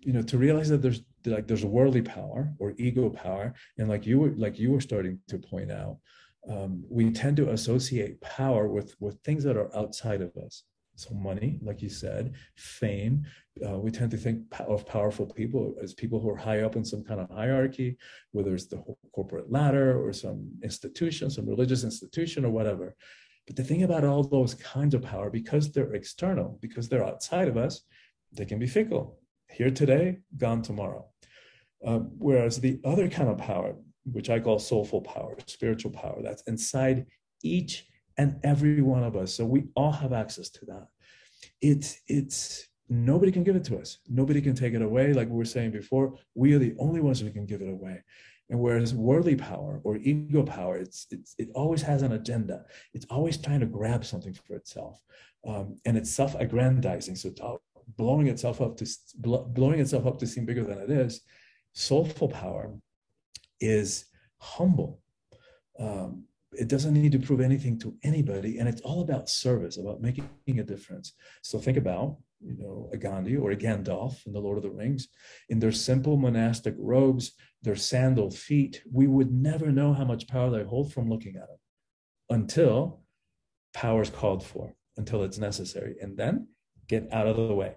you 0.00 0.12
know 0.12 0.22
to 0.22 0.38
realize 0.38 0.68
that 0.68 0.82
there's 0.82 1.02
like 1.26 1.46
there's 1.46 1.64
worldly 1.64 2.02
power 2.02 2.52
or 2.58 2.72
ego 2.78 3.10
power 3.10 3.52
and 3.78 3.88
like 3.88 4.06
you 4.06 4.18
were 4.18 4.30
like 4.36 4.58
you 4.58 4.70
were 4.70 4.80
starting 4.80 5.18
to 5.28 5.38
point 5.38 5.70
out 5.70 5.98
um, 6.48 6.84
we 6.88 7.10
tend 7.10 7.36
to 7.36 7.50
associate 7.50 8.20
power 8.20 8.68
with 8.68 8.94
with 9.00 9.20
things 9.22 9.44
that 9.44 9.56
are 9.56 9.76
outside 9.76 10.22
of 10.22 10.34
us 10.36 10.62
so 10.98 11.14
money 11.14 11.58
like 11.62 11.80
you 11.82 11.88
said 11.88 12.34
fame. 12.56 13.24
Uh, 13.66 13.78
we 13.78 13.90
tend 13.90 14.10
to 14.10 14.16
think 14.16 14.42
of 14.66 14.86
powerful 14.86 15.26
people 15.26 15.74
as 15.82 15.94
people 15.94 16.20
who 16.20 16.30
are 16.30 16.36
high 16.36 16.60
up 16.60 16.76
in 16.76 16.84
some 16.84 17.02
kind 17.02 17.20
of 17.20 17.28
hierarchy 17.30 17.96
whether 18.32 18.54
it's 18.54 18.66
the 18.66 18.82
corporate 19.12 19.50
ladder 19.50 20.00
or 20.04 20.12
some 20.12 20.48
institution 20.62 21.30
some 21.30 21.48
religious 21.48 21.84
institution 21.84 22.44
or 22.44 22.50
whatever. 22.50 22.94
But 23.46 23.56
the 23.56 23.64
thing 23.64 23.82
about 23.82 24.04
all 24.04 24.22
those 24.22 24.54
kinds 24.54 24.94
of 24.94 25.02
power 25.02 25.30
because 25.30 25.72
they're 25.72 25.94
external 25.94 26.58
because 26.60 26.88
they're 26.88 27.06
outside 27.06 27.48
of 27.48 27.56
us 27.56 27.82
they 28.32 28.44
can 28.44 28.58
be 28.58 28.66
fickle. 28.66 29.18
Here 29.50 29.70
today, 29.70 30.18
gone 30.36 30.62
tomorrow. 30.62 31.06
Uh, 31.84 32.00
whereas 32.18 32.60
the 32.60 32.80
other 32.84 33.08
kind 33.08 33.28
of 33.28 33.38
power, 33.38 33.76
which 34.04 34.30
I 34.30 34.40
call 34.40 34.58
soulful 34.58 35.00
power, 35.00 35.36
spiritual 35.46 35.92
power, 35.92 36.20
that's 36.22 36.42
inside 36.42 37.06
each 37.42 37.86
and 38.18 38.38
every 38.42 38.82
one 38.82 39.04
of 39.04 39.16
us. 39.16 39.34
So 39.34 39.44
we 39.44 39.68
all 39.74 39.92
have 39.92 40.12
access 40.12 40.50
to 40.50 40.66
that. 40.66 40.88
It's 41.60 42.00
it's 42.08 42.68
nobody 42.88 43.32
can 43.32 43.44
give 43.44 43.56
it 43.56 43.64
to 43.64 43.78
us. 43.78 43.98
Nobody 44.08 44.40
can 44.40 44.54
take 44.54 44.74
it 44.74 44.82
away. 44.82 45.12
Like 45.12 45.28
we 45.28 45.36
were 45.36 45.44
saying 45.44 45.70
before, 45.70 46.14
we 46.34 46.52
are 46.54 46.58
the 46.58 46.74
only 46.78 47.00
ones 47.00 47.20
who 47.20 47.30
can 47.30 47.46
give 47.46 47.62
it 47.62 47.70
away. 47.70 48.02
And 48.50 48.58
whereas 48.58 48.94
worldly 48.94 49.36
power 49.36 49.80
or 49.84 49.96
ego 49.98 50.42
power, 50.42 50.78
it's, 50.78 51.06
it's 51.10 51.34
it 51.38 51.50
always 51.54 51.82
has 51.82 52.02
an 52.02 52.12
agenda. 52.12 52.64
It's 52.94 53.06
always 53.10 53.36
trying 53.36 53.60
to 53.60 53.66
grab 53.66 54.04
something 54.04 54.32
for 54.32 54.56
itself, 54.56 55.02
um, 55.46 55.76
and 55.84 55.98
it's 55.98 56.10
self-aggrandizing. 56.10 57.16
So 57.16 57.60
blowing 57.96 58.26
itself 58.26 58.60
up 58.60 58.76
to 58.78 58.86
blowing 59.18 59.80
itself 59.80 60.06
up 60.06 60.18
to 60.18 60.26
seem 60.26 60.44
bigger 60.44 60.64
than 60.64 60.78
it 60.78 60.90
is 60.90 61.22
soulful 61.72 62.28
power 62.28 62.72
is 63.60 64.06
humble 64.38 65.00
um, 65.78 66.24
it 66.52 66.68
doesn't 66.68 66.94
need 66.94 67.12
to 67.12 67.18
prove 67.18 67.40
anything 67.40 67.78
to 67.78 67.94
anybody 68.02 68.58
and 68.58 68.68
it's 68.68 68.80
all 68.82 69.02
about 69.02 69.28
service 69.28 69.76
about 69.76 70.00
making 70.00 70.28
a 70.58 70.62
difference 70.62 71.12
so 71.42 71.58
think 71.58 71.76
about 71.76 72.16
you 72.40 72.56
know 72.58 72.88
a 72.92 72.96
gandhi 72.96 73.36
or 73.36 73.50
a 73.50 73.56
gandalf 73.56 74.26
in 74.26 74.32
the 74.32 74.40
lord 74.40 74.56
of 74.56 74.62
the 74.62 74.70
rings 74.70 75.08
in 75.50 75.58
their 75.58 75.72
simple 75.72 76.16
monastic 76.16 76.74
robes 76.78 77.32
their 77.62 77.76
sandal 77.76 78.30
feet 78.30 78.82
we 78.90 79.06
would 79.06 79.32
never 79.32 79.70
know 79.70 79.92
how 79.92 80.04
much 80.04 80.28
power 80.28 80.50
they 80.50 80.64
hold 80.64 80.92
from 80.92 81.08
looking 81.08 81.36
at 81.36 81.48
them 81.48 81.58
until 82.30 83.00
power 83.74 84.02
is 84.02 84.10
called 84.10 84.44
for 84.44 84.74
until 84.96 85.22
it's 85.22 85.38
necessary 85.38 85.96
and 86.00 86.16
then 86.16 86.48
get 86.88 87.08
out 87.12 87.26
of 87.26 87.36
the 87.36 87.54
way. 87.54 87.74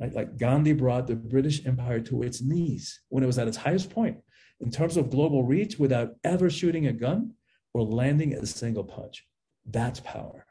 Right? 0.00 0.12
Like 0.12 0.36
Gandhi 0.36 0.72
brought 0.72 1.06
the 1.06 1.16
British 1.16 1.64
Empire 1.66 2.00
to 2.00 2.22
its 2.22 2.42
knees 2.42 3.00
when 3.08 3.22
it 3.22 3.26
was 3.26 3.38
at 3.38 3.48
its 3.48 3.56
highest 3.56 3.90
point 3.90 4.18
in 4.60 4.70
terms 4.70 4.96
of 4.96 5.10
global 5.10 5.44
reach 5.44 5.78
without 5.78 6.10
ever 6.24 6.50
shooting 6.50 6.86
a 6.86 6.92
gun 6.92 7.32
or 7.74 7.82
landing 7.82 8.34
a 8.34 8.46
single 8.46 8.84
punch. 8.84 9.26
That's 9.64 10.00
power. 10.00 10.46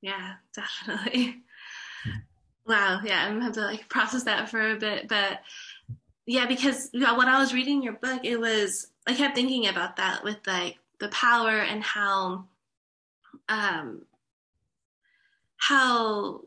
Yeah, 0.00 0.34
definitely. 0.54 1.42
Wow. 2.66 3.00
Yeah, 3.04 3.24
I'm 3.24 3.34
gonna 3.34 3.44
have 3.44 3.54
to 3.54 3.60
like 3.60 3.88
process 3.88 4.24
that 4.24 4.48
for 4.48 4.72
a 4.72 4.76
bit, 4.76 5.06
but 5.06 5.40
yeah, 6.26 6.46
because 6.46 6.90
when 6.92 7.28
I 7.28 7.38
was 7.38 7.54
reading 7.54 7.80
your 7.82 7.92
book, 7.92 8.24
it 8.24 8.40
was 8.40 8.88
I 9.06 9.14
kept 9.14 9.36
thinking 9.36 9.68
about 9.68 9.96
that 9.96 10.24
with 10.24 10.38
like 10.46 10.78
the 10.98 11.08
power 11.10 11.58
and 11.60 11.82
how 11.82 12.46
um 13.48 14.02
how 15.58 16.40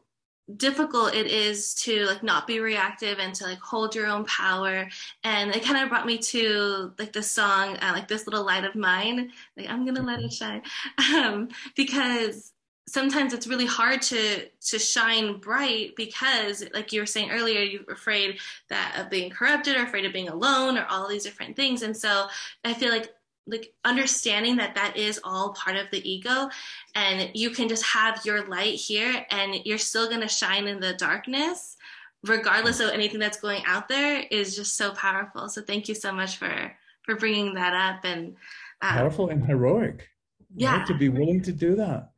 difficult 0.57 1.13
it 1.13 1.27
is 1.27 1.73
to 1.75 2.05
like 2.05 2.23
not 2.23 2.47
be 2.47 2.59
reactive 2.59 3.19
and 3.19 3.33
to 3.35 3.43
like 3.45 3.59
hold 3.59 3.95
your 3.95 4.07
own 4.07 4.25
power. 4.25 4.87
And 5.23 5.55
it 5.55 5.63
kind 5.63 5.81
of 5.83 5.89
brought 5.89 6.05
me 6.05 6.17
to 6.17 6.93
like 6.97 7.13
the 7.13 7.23
song 7.23 7.77
uh, 7.77 7.91
like 7.93 8.07
this 8.07 8.27
little 8.27 8.45
light 8.45 8.65
of 8.65 8.75
mine. 8.75 9.31
Like 9.57 9.69
i'm 9.69 9.85
gonna 9.85 10.03
let 10.03 10.19
it 10.19 10.33
shine. 10.33 10.61
Um, 11.19 11.49
because 11.75 12.53
sometimes 12.87 13.33
it's 13.33 13.47
really 13.47 13.65
hard 13.65 14.01
to 14.01 14.47
to 14.61 14.79
shine 14.79 15.39
bright 15.39 15.95
because 15.95 16.63
like 16.73 16.91
you 16.91 16.99
were 16.99 17.05
saying 17.05 17.29
earlier 17.31 17.61
you're 17.61 17.83
afraid 17.91 18.39
that 18.69 18.97
of 18.99 19.09
being 19.09 19.29
corrupted 19.29 19.75
or 19.75 19.83
afraid 19.83 20.05
of 20.05 20.13
being 20.13 20.29
alone 20.29 20.77
or 20.77 20.85
all 20.89 21.07
these 21.07 21.23
different 21.23 21.55
things. 21.55 21.81
And 21.81 21.95
so 21.95 22.27
i 22.63 22.73
feel 22.73 22.89
like 22.89 23.13
like 23.49 23.73
understanding 23.83 24.55
that 24.57 24.75
that 24.75 24.95
is 24.95 25.19
all 25.23 25.53
part 25.53 25.75
of 25.75 25.87
the 25.91 26.09
ego 26.09 26.49
and 26.95 27.31
you 27.33 27.49
can 27.49 27.67
just 27.67 27.83
have 27.83 28.21
your 28.25 28.47
light 28.47 28.75
here 28.75 29.25
and 29.31 29.55
you're 29.65 29.77
still 29.77 30.07
going 30.07 30.21
to 30.21 30.27
shine 30.27 30.67
in 30.67 30.79
the 30.79 30.93
darkness 30.93 31.77
regardless 32.23 32.79
of 32.79 32.89
anything 32.89 33.19
that's 33.19 33.39
going 33.39 33.63
out 33.65 33.87
there 33.87 34.25
is 34.31 34.55
just 34.55 34.75
so 34.75 34.91
powerful. 34.91 35.47
So 35.49 35.61
thank 35.61 35.87
you 35.87 35.95
so 35.95 36.11
much 36.11 36.37
for 36.37 36.71
for 37.03 37.15
bringing 37.15 37.53
that 37.55 37.73
up 37.73 38.03
and 38.03 38.35
um, 38.81 38.93
powerful 38.93 39.29
and 39.29 39.45
heroic 39.45 40.07
yeah. 40.55 40.77
Right? 40.77 40.87
to 40.87 40.97
be 40.97 41.09
willing 41.09 41.41
to 41.43 41.51
do 41.51 41.75
that. 41.75 42.09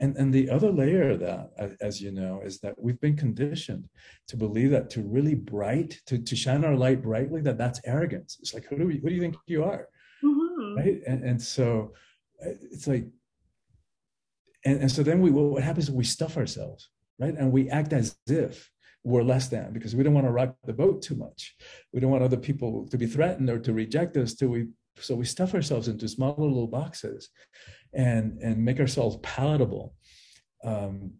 And 0.00 0.16
and 0.16 0.32
the 0.32 0.48
other 0.48 0.72
layer 0.72 1.10
of 1.10 1.20
that 1.20 1.76
as 1.80 2.00
you 2.00 2.10
know 2.10 2.40
is 2.42 2.58
that 2.60 2.74
we've 2.80 3.00
been 3.00 3.16
conditioned 3.16 3.88
to 4.28 4.36
believe 4.36 4.70
that 4.70 4.88
to 4.90 5.02
really 5.02 5.34
bright 5.34 6.00
to, 6.06 6.18
to 6.18 6.36
shine 6.36 6.64
our 6.64 6.76
light 6.76 7.02
brightly 7.02 7.42
that 7.42 7.58
that's 7.58 7.80
arrogance. 7.84 8.38
It's 8.40 8.54
like 8.54 8.64
who 8.64 8.78
do 8.78 8.86
we 8.86 8.98
who 8.98 9.10
do 9.10 9.14
you 9.14 9.20
think 9.20 9.36
you 9.46 9.62
are 9.64 9.88
mm-hmm. 10.60 10.76
right 10.78 11.00
and, 11.06 11.24
and 11.24 11.42
so 11.42 11.92
uh, 12.44 12.50
it's 12.70 12.86
like 12.86 13.06
and, 14.64 14.80
and 14.82 14.92
so 14.92 15.02
then 15.02 15.20
we 15.20 15.30
what 15.30 15.62
happens 15.62 15.88
is 15.88 15.90
we 15.90 16.04
stuff 16.04 16.36
ourselves 16.36 16.90
right 17.18 17.34
and 17.34 17.50
we 17.50 17.70
act 17.70 17.92
as 17.92 18.16
if 18.26 18.70
we're 19.04 19.22
less 19.22 19.48
than 19.48 19.72
because 19.72 19.96
we 19.96 20.02
don't 20.02 20.14
want 20.14 20.26
to 20.26 20.32
rock 20.32 20.56
the 20.64 20.72
boat 20.72 21.02
too 21.02 21.14
much. 21.14 21.56
We 21.92 22.00
don't 22.00 22.10
want 22.10 22.22
other 22.22 22.36
people 22.36 22.86
to 22.88 22.98
be 22.98 23.06
threatened 23.06 23.48
or 23.48 23.58
to 23.58 23.72
reject 23.72 24.16
us. 24.16 24.34
Till 24.34 24.48
we 24.48 24.68
so 24.98 25.14
we 25.14 25.24
stuff 25.24 25.54
ourselves 25.54 25.88
into 25.88 26.08
small 26.08 26.34
little 26.36 26.66
boxes, 26.66 27.28
and 27.94 28.38
and 28.42 28.64
make 28.64 28.80
ourselves 28.80 29.16
palatable. 29.22 29.94
Um, 30.62 31.14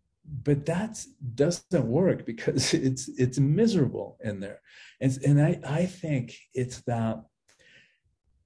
but 0.45 0.67
that 0.67 1.05
doesn't 1.35 1.87
work 1.87 2.27
because 2.27 2.75
it's 2.89 3.09
it's 3.17 3.39
miserable 3.39 4.19
in 4.23 4.41
there, 4.41 4.61
and 5.01 5.19
and 5.25 5.41
I 5.41 5.61
I 5.67 5.87
think 5.87 6.37
it's 6.53 6.83
that 6.83 7.23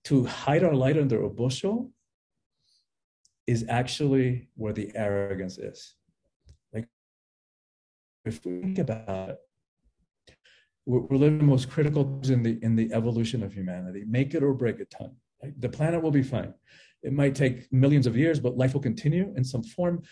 to 0.04 0.24
hide 0.24 0.62
our 0.62 0.74
light 0.74 0.98
under 0.98 1.22
a 1.24 1.30
bushel 1.30 1.90
is 3.46 3.64
actually 3.68 4.48
where 4.54 4.72
the 4.72 4.90
arrogance 4.94 5.58
is 5.58 5.96
Like, 6.72 6.88
if 8.24 8.44
we 8.44 8.60
think 8.60 8.78
about 8.78 9.30
it, 9.30 9.38
we're, 10.86 11.16
living 11.16 11.38
the 11.38 11.44
most 11.44 11.70
critical 11.70 12.20
in 12.24 12.42
the 12.42 12.58
in 12.62 12.76
the 12.76 12.92
evolution 12.92 13.42
of 13.42 13.52
humanity. 13.52 14.04
Make 14.06 14.34
it 14.34 14.42
or 14.42 14.52
break 14.52 14.80
it 14.80 14.90
time. 14.90 15.16
The 15.58 15.68
planet 15.68 16.02
will 16.02 16.10
be 16.10 16.22
fine. 16.22 16.52
It 17.02 17.12
might 17.12 17.34
take 17.34 17.70
millions 17.72 18.06
of 18.06 18.16
years, 18.16 18.40
but 18.40 18.56
life 18.56 18.74
will 18.74 18.80
continue 18.80 19.32
in 19.36 19.44
some 19.44 19.62
form. 19.62 20.02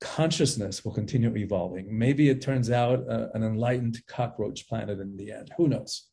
Consciousness 0.00 0.84
will 0.84 0.92
continue 0.92 1.34
evolving. 1.36 1.86
Maybe 1.96 2.28
it 2.28 2.42
turns 2.42 2.70
out 2.70 3.08
uh, 3.08 3.28
an 3.34 3.42
enlightened 3.42 3.98
cockroach 4.06 4.68
planet 4.68 4.98
in 5.00 5.16
the 5.16 5.32
end. 5.32 5.50
Who 5.56 5.68
knows? 5.68 6.08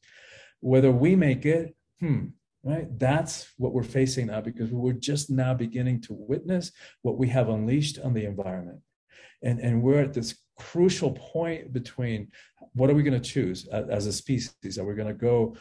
Whether 0.60 0.92
we 0.92 1.16
make 1.16 1.46
it, 1.46 1.76
hmm, 2.00 2.28
right? 2.64 2.88
That's 3.00 3.52
what 3.58 3.74
we're 3.74 3.84
facing 3.84 4.28
now 4.28 4.42
because 4.42 4.70
we're 4.72 4.94
just 4.94 5.30
now 5.30 5.54
beginning 5.54 6.02
to 6.02 6.14
witness 6.14 6.72
what 7.02 7.18
we 7.18 7.28
have 7.30 7.50
unleashed 7.50 8.00
on 8.00 8.14
the 8.14 8.26
environment. 8.26 8.80
And, 9.42 9.60
and 9.60 9.82
we're 9.82 10.02
at 10.02 10.14
this 10.14 10.36
crucial 10.58 11.12
point 11.12 11.72
between 11.72 12.30
what 12.74 12.90
are 12.90 12.94
we 12.94 13.04
going 13.04 13.20
to 13.20 13.30
choose 13.30 13.66
as 13.68 14.06
a 14.06 14.14
species? 14.14 14.78
Are 14.78 14.86
we 14.86 14.94
going 14.94 15.08
to 15.08 15.14
go 15.14 15.56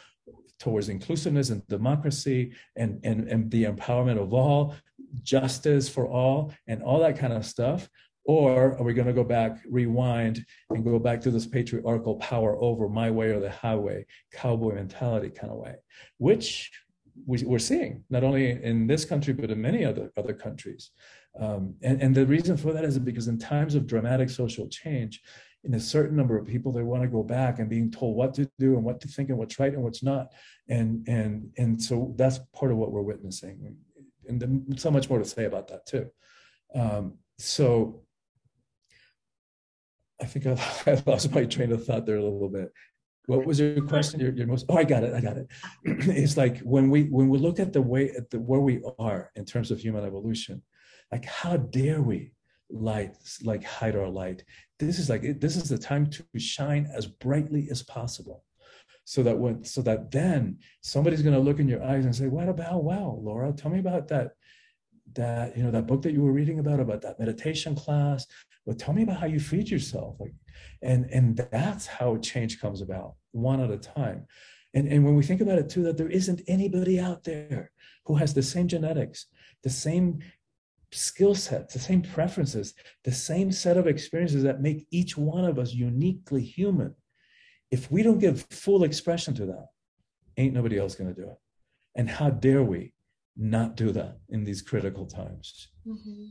towards 0.59 0.89
inclusiveness 0.89 1.49
and 1.49 1.65
democracy 1.67 2.53
and, 2.75 2.99
and, 3.03 3.27
and 3.29 3.49
the 3.49 3.63
empowerment 3.63 4.21
of 4.21 4.33
all, 4.33 4.75
justice 5.23 5.87
for 5.87 6.07
all, 6.07 6.53
and 6.67 6.83
all 6.83 6.99
that 6.99 7.17
kind 7.17 7.33
of 7.33 7.45
stuff? 7.45 7.89
Or 8.25 8.77
are 8.77 8.83
we 8.83 8.93
going 8.93 9.07
to 9.07 9.13
go 9.13 9.23
back, 9.23 9.59
rewind, 9.67 10.45
and 10.69 10.83
go 10.83 10.99
back 10.99 11.21
to 11.21 11.31
this 11.31 11.47
patriarchal 11.47 12.17
power 12.17 12.61
over 12.61 12.87
my 12.87 13.09
way 13.09 13.29
or 13.29 13.39
the 13.39 13.49
highway, 13.49 14.05
cowboy 14.33 14.75
mentality 14.75 15.29
kind 15.29 15.51
of 15.51 15.57
way, 15.57 15.75
which 16.17 16.69
we, 17.25 17.45
are 17.53 17.59
seeing 17.59 18.03
not 18.09 18.23
only 18.23 18.51
in 18.63 18.87
this 18.87 19.05
country 19.05 19.33
but 19.33 19.51
in 19.51 19.61
many 19.61 19.85
other 19.85 20.11
other 20.17 20.33
countries. 20.33 20.91
Um, 21.39 21.75
and, 21.81 22.01
and 22.01 22.15
the 22.15 22.25
reason 22.25 22.57
for 22.57 22.73
that 22.73 22.83
is 22.83 22.97
because 22.99 23.27
in 23.27 23.37
times 23.37 23.75
of 23.75 23.87
dramatic 23.87 24.29
social 24.29 24.67
change, 24.67 25.21
in 25.63 25.73
a 25.73 25.79
certain 25.79 26.15
number 26.15 26.37
of 26.37 26.47
people, 26.47 26.71
they 26.71 26.83
want 26.83 27.03
to 27.03 27.09
go 27.09 27.23
back 27.23 27.59
and 27.59 27.69
being 27.69 27.91
told 27.91 28.15
what 28.15 28.33
to 28.35 28.49
do 28.59 28.75
and 28.75 28.83
what 28.83 29.01
to 29.01 29.07
think 29.07 29.29
and 29.29 29.37
what's 29.37 29.59
right 29.59 29.73
and 29.73 29.83
what's 29.83 30.03
not. 30.03 30.33
And 30.67 31.07
and 31.07 31.51
and 31.57 31.81
so 31.81 32.13
that's 32.17 32.39
part 32.53 32.71
of 32.71 32.77
what 32.77 32.91
we're 32.91 33.01
witnessing. 33.01 33.75
And 34.27 34.79
so 34.79 34.91
much 34.91 35.09
more 35.09 35.19
to 35.19 35.25
say 35.25 35.45
about 35.45 35.67
that 35.69 35.85
too. 35.85 36.09
Um, 36.73 37.15
so 37.37 38.03
I 40.21 40.25
think 40.25 40.45
I 40.45 41.01
lost 41.05 41.33
my 41.33 41.45
train 41.45 41.71
of 41.71 41.85
thought 41.85 42.05
there 42.05 42.17
a 42.17 42.23
little 42.23 42.49
bit. 42.49 42.71
What 43.29 43.45
was 43.45 43.59
your 43.59 43.81
question? 43.83 44.19
Your, 44.19 44.31
your 44.31 44.47
most 44.47 44.65
oh, 44.69 44.77
I 44.77 44.83
got 44.83 45.03
it. 45.03 45.13
I 45.13 45.21
got 45.21 45.37
it. 45.37 45.47
it's 45.83 46.35
like 46.35 46.59
when 46.59 46.89
we 46.89 47.03
when 47.03 47.29
we 47.29 47.37
look 47.37 47.59
at 47.59 47.73
the 47.73 47.81
way 47.81 48.09
at 48.11 48.29
the 48.31 48.39
where 48.39 48.59
we 48.59 48.81
are 48.97 49.31
in 49.35 49.45
terms 49.45 49.69
of 49.69 49.79
human 49.79 50.03
evolution, 50.03 50.63
like, 51.11 51.25
how 51.25 51.57
dare 51.57 52.01
we 52.01 52.33
light, 52.69 53.15
like 53.43 53.63
hide 53.63 53.95
our 53.95 54.09
light? 54.09 54.43
This 54.79 54.99
is 54.99 55.09
like, 55.09 55.39
this 55.39 55.55
is 55.55 55.69
the 55.69 55.77
time 55.77 56.09
to 56.09 56.23
shine 56.37 56.89
as 56.93 57.05
brightly 57.05 57.67
as 57.71 57.83
possible. 57.83 58.43
So 59.05 59.23
that 59.23 59.37
when, 59.37 59.63
so 59.63 59.81
that 59.83 60.11
then 60.11 60.59
somebody's 60.81 61.23
going 61.23 61.33
to 61.33 61.41
look 61.41 61.59
in 61.59 61.67
your 61.67 61.83
eyes 61.83 62.05
and 62.05 62.15
say, 62.15 62.27
what 62.27 62.47
about, 62.47 62.83
wow, 62.83 63.19
Laura, 63.21 63.51
tell 63.51 63.71
me 63.71 63.79
about 63.79 64.07
that, 64.09 64.33
that, 65.13 65.57
you 65.57 65.63
know, 65.63 65.71
that 65.71 65.87
book 65.87 66.03
that 66.03 66.13
you 66.13 66.21
were 66.21 66.31
reading 66.31 66.59
about, 66.59 66.79
about 66.79 67.01
that 67.01 67.19
meditation 67.19 67.75
class. 67.75 68.27
Well, 68.65 68.75
tell 68.75 68.93
me 68.93 69.01
about 69.01 69.17
how 69.17 69.25
you 69.25 69.39
feed 69.39 69.69
yourself. 69.69 70.17
Like, 70.19 70.33
and, 70.83 71.05
and 71.05 71.37
that's 71.51 71.87
how 71.87 72.17
change 72.17 72.61
comes 72.61 72.81
about 72.81 73.15
one 73.31 73.61
at 73.61 73.71
a 73.71 73.77
time. 73.77 74.25
And, 74.73 74.87
and 74.87 75.03
when 75.03 75.15
we 75.15 75.23
think 75.23 75.41
about 75.41 75.57
it 75.57 75.69
too, 75.69 75.83
that 75.83 75.97
there 75.97 76.09
isn't 76.09 76.41
anybody 76.47 76.99
out 76.99 77.23
there 77.23 77.71
who 78.05 78.15
has 78.15 78.33
the 78.33 78.43
same 78.43 78.67
genetics, 78.67 79.27
the 79.63 79.69
same 79.69 80.19
skill 80.91 81.35
sets, 81.35 81.73
the 81.73 81.79
same 81.79 82.01
preferences, 82.01 82.73
the 83.03 83.11
same 83.11 83.51
set 83.51 83.77
of 83.77 83.87
experiences 83.87 84.43
that 84.43 84.61
make 84.61 84.87
each 84.91 85.17
one 85.17 85.45
of 85.45 85.59
us 85.59 85.73
uniquely 85.73 86.41
human. 86.41 86.93
If 87.71 87.91
we 87.91 88.03
don't 88.03 88.19
give 88.19 88.45
full 88.49 88.83
expression 88.83 89.33
to 89.35 89.45
that, 89.47 89.67
ain't 90.37 90.53
nobody 90.53 90.79
else 90.79 90.95
going 90.95 91.13
to 91.13 91.21
do 91.21 91.29
it. 91.29 91.37
And 91.95 92.09
how 92.09 92.29
dare 92.29 92.63
we 92.63 92.93
not 93.37 93.75
do 93.75 93.91
that 93.91 94.17
in 94.29 94.43
these 94.43 94.61
critical 94.61 95.05
times? 95.05 95.69
Mm-hmm. 95.87 96.27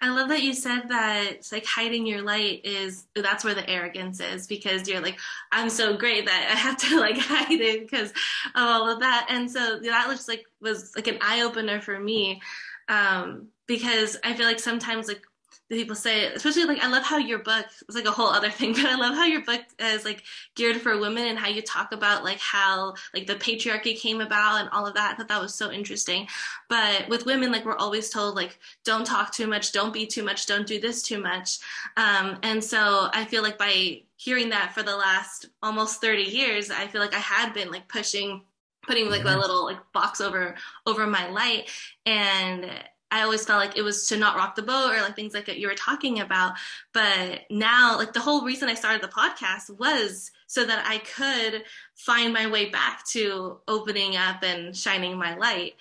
I 0.00 0.10
love 0.10 0.28
that 0.28 0.42
you 0.42 0.54
said 0.54 0.88
that 0.88 1.48
like 1.52 1.66
hiding 1.66 2.06
your 2.06 2.22
light 2.22 2.64
is 2.64 3.06
that's 3.14 3.44
where 3.44 3.54
the 3.54 3.68
arrogance 3.68 4.20
is 4.20 4.46
because 4.46 4.88
you're 4.88 5.00
like, 5.00 5.18
I'm 5.52 5.70
so 5.70 5.96
great 5.96 6.26
that 6.26 6.48
I 6.50 6.56
have 6.56 6.76
to 6.78 7.00
like 7.00 7.18
hide 7.18 7.60
it 7.60 7.80
because 7.80 8.10
of 8.10 8.14
all 8.54 8.90
of 8.90 9.00
that. 9.00 9.26
And 9.30 9.50
so 9.50 9.78
that 9.80 10.08
was 10.08 10.28
like 10.28 10.44
was 10.60 10.92
like 10.96 11.06
an 11.06 11.18
eye 11.20 11.42
opener 11.42 11.80
for 11.80 11.98
me 11.98 12.40
um, 12.88 13.48
because 13.66 14.16
I 14.24 14.34
feel 14.34 14.46
like 14.46 14.60
sometimes 14.60 15.08
like 15.08 15.22
the 15.68 15.76
people 15.76 15.94
say, 15.94 16.26
especially 16.26 16.64
like 16.64 16.82
I 16.82 16.88
love 16.88 17.02
how 17.02 17.18
your 17.18 17.40
book 17.40 17.66
it's 17.86 17.96
like 17.96 18.06
a 18.06 18.10
whole 18.10 18.28
other 18.28 18.50
thing, 18.50 18.72
but 18.74 18.86
I 18.86 18.96
love 18.96 19.14
how 19.14 19.24
your 19.24 19.42
book 19.42 19.60
is 19.78 20.04
like 20.04 20.22
geared 20.54 20.80
for 20.80 20.98
women 20.98 21.26
and 21.26 21.38
how 21.38 21.48
you 21.48 21.62
talk 21.62 21.92
about 21.92 22.24
like 22.24 22.38
how 22.38 22.94
like 23.14 23.26
the 23.26 23.34
patriarchy 23.34 23.98
came 23.98 24.20
about 24.20 24.60
and 24.60 24.70
all 24.70 24.86
of 24.86 24.94
that. 24.94 25.12
I 25.12 25.16
thought 25.16 25.28
that 25.28 25.40
was 25.40 25.54
so 25.54 25.70
interesting. 25.70 26.26
But 26.68 27.08
with 27.08 27.26
women, 27.26 27.52
like 27.52 27.64
we're 27.64 27.76
always 27.76 28.10
told 28.10 28.34
like 28.34 28.58
don't 28.84 29.06
talk 29.06 29.32
too 29.32 29.46
much, 29.46 29.72
don't 29.72 29.92
be 29.92 30.06
too 30.06 30.22
much, 30.22 30.46
don't 30.46 30.66
do 30.66 30.80
this 30.80 31.02
too 31.02 31.20
much. 31.20 31.58
Um, 31.96 32.38
and 32.42 32.62
so 32.62 33.08
I 33.12 33.24
feel 33.26 33.42
like 33.42 33.58
by 33.58 34.02
hearing 34.16 34.48
that 34.50 34.72
for 34.72 34.82
the 34.82 34.96
last 34.96 35.46
almost 35.62 36.00
30 36.00 36.22
years, 36.22 36.70
I 36.70 36.86
feel 36.86 37.00
like 37.00 37.14
I 37.14 37.20
had 37.20 37.52
been 37.52 37.70
like 37.70 37.88
pushing 37.88 38.42
putting 38.82 39.10
like 39.10 39.20
a 39.20 39.24
mm-hmm. 39.24 39.40
little 39.40 39.64
like 39.64 39.78
box 39.92 40.20
over 40.20 40.54
over 40.86 41.06
my 41.06 41.28
light 41.28 41.68
and 42.06 42.70
I 43.10 43.22
always 43.22 43.44
felt 43.44 43.60
like 43.60 43.76
it 43.76 43.82
was 43.82 44.06
to 44.08 44.16
not 44.16 44.36
rock 44.36 44.54
the 44.54 44.62
boat 44.62 44.94
or 44.94 45.00
like 45.00 45.16
things 45.16 45.34
like 45.34 45.46
that 45.46 45.58
you 45.58 45.68
were 45.68 45.74
talking 45.74 46.20
about. 46.20 46.54
But 46.92 47.42
now, 47.50 47.96
like 47.96 48.12
the 48.12 48.20
whole 48.20 48.44
reason 48.44 48.68
I 48.68 48.74
started 48.74 49.02
the 49.02 49.08
podcast 49.08 49.70
was 49.78 50.30
so 50.46 50.64
that 50.64 50.84
I 50.86 50.98
could 50.98 51.64
find 51.94 52.32
my 52.32 52.48
way 52.48 52.68
back 52.68 53.06
to 53.08 53.58
opening 53.66 54.16
up 54.16 54.42
and 54.42 54.76
shining 54.76 55.16
my 55.18 55.36
light. 55.36 55.74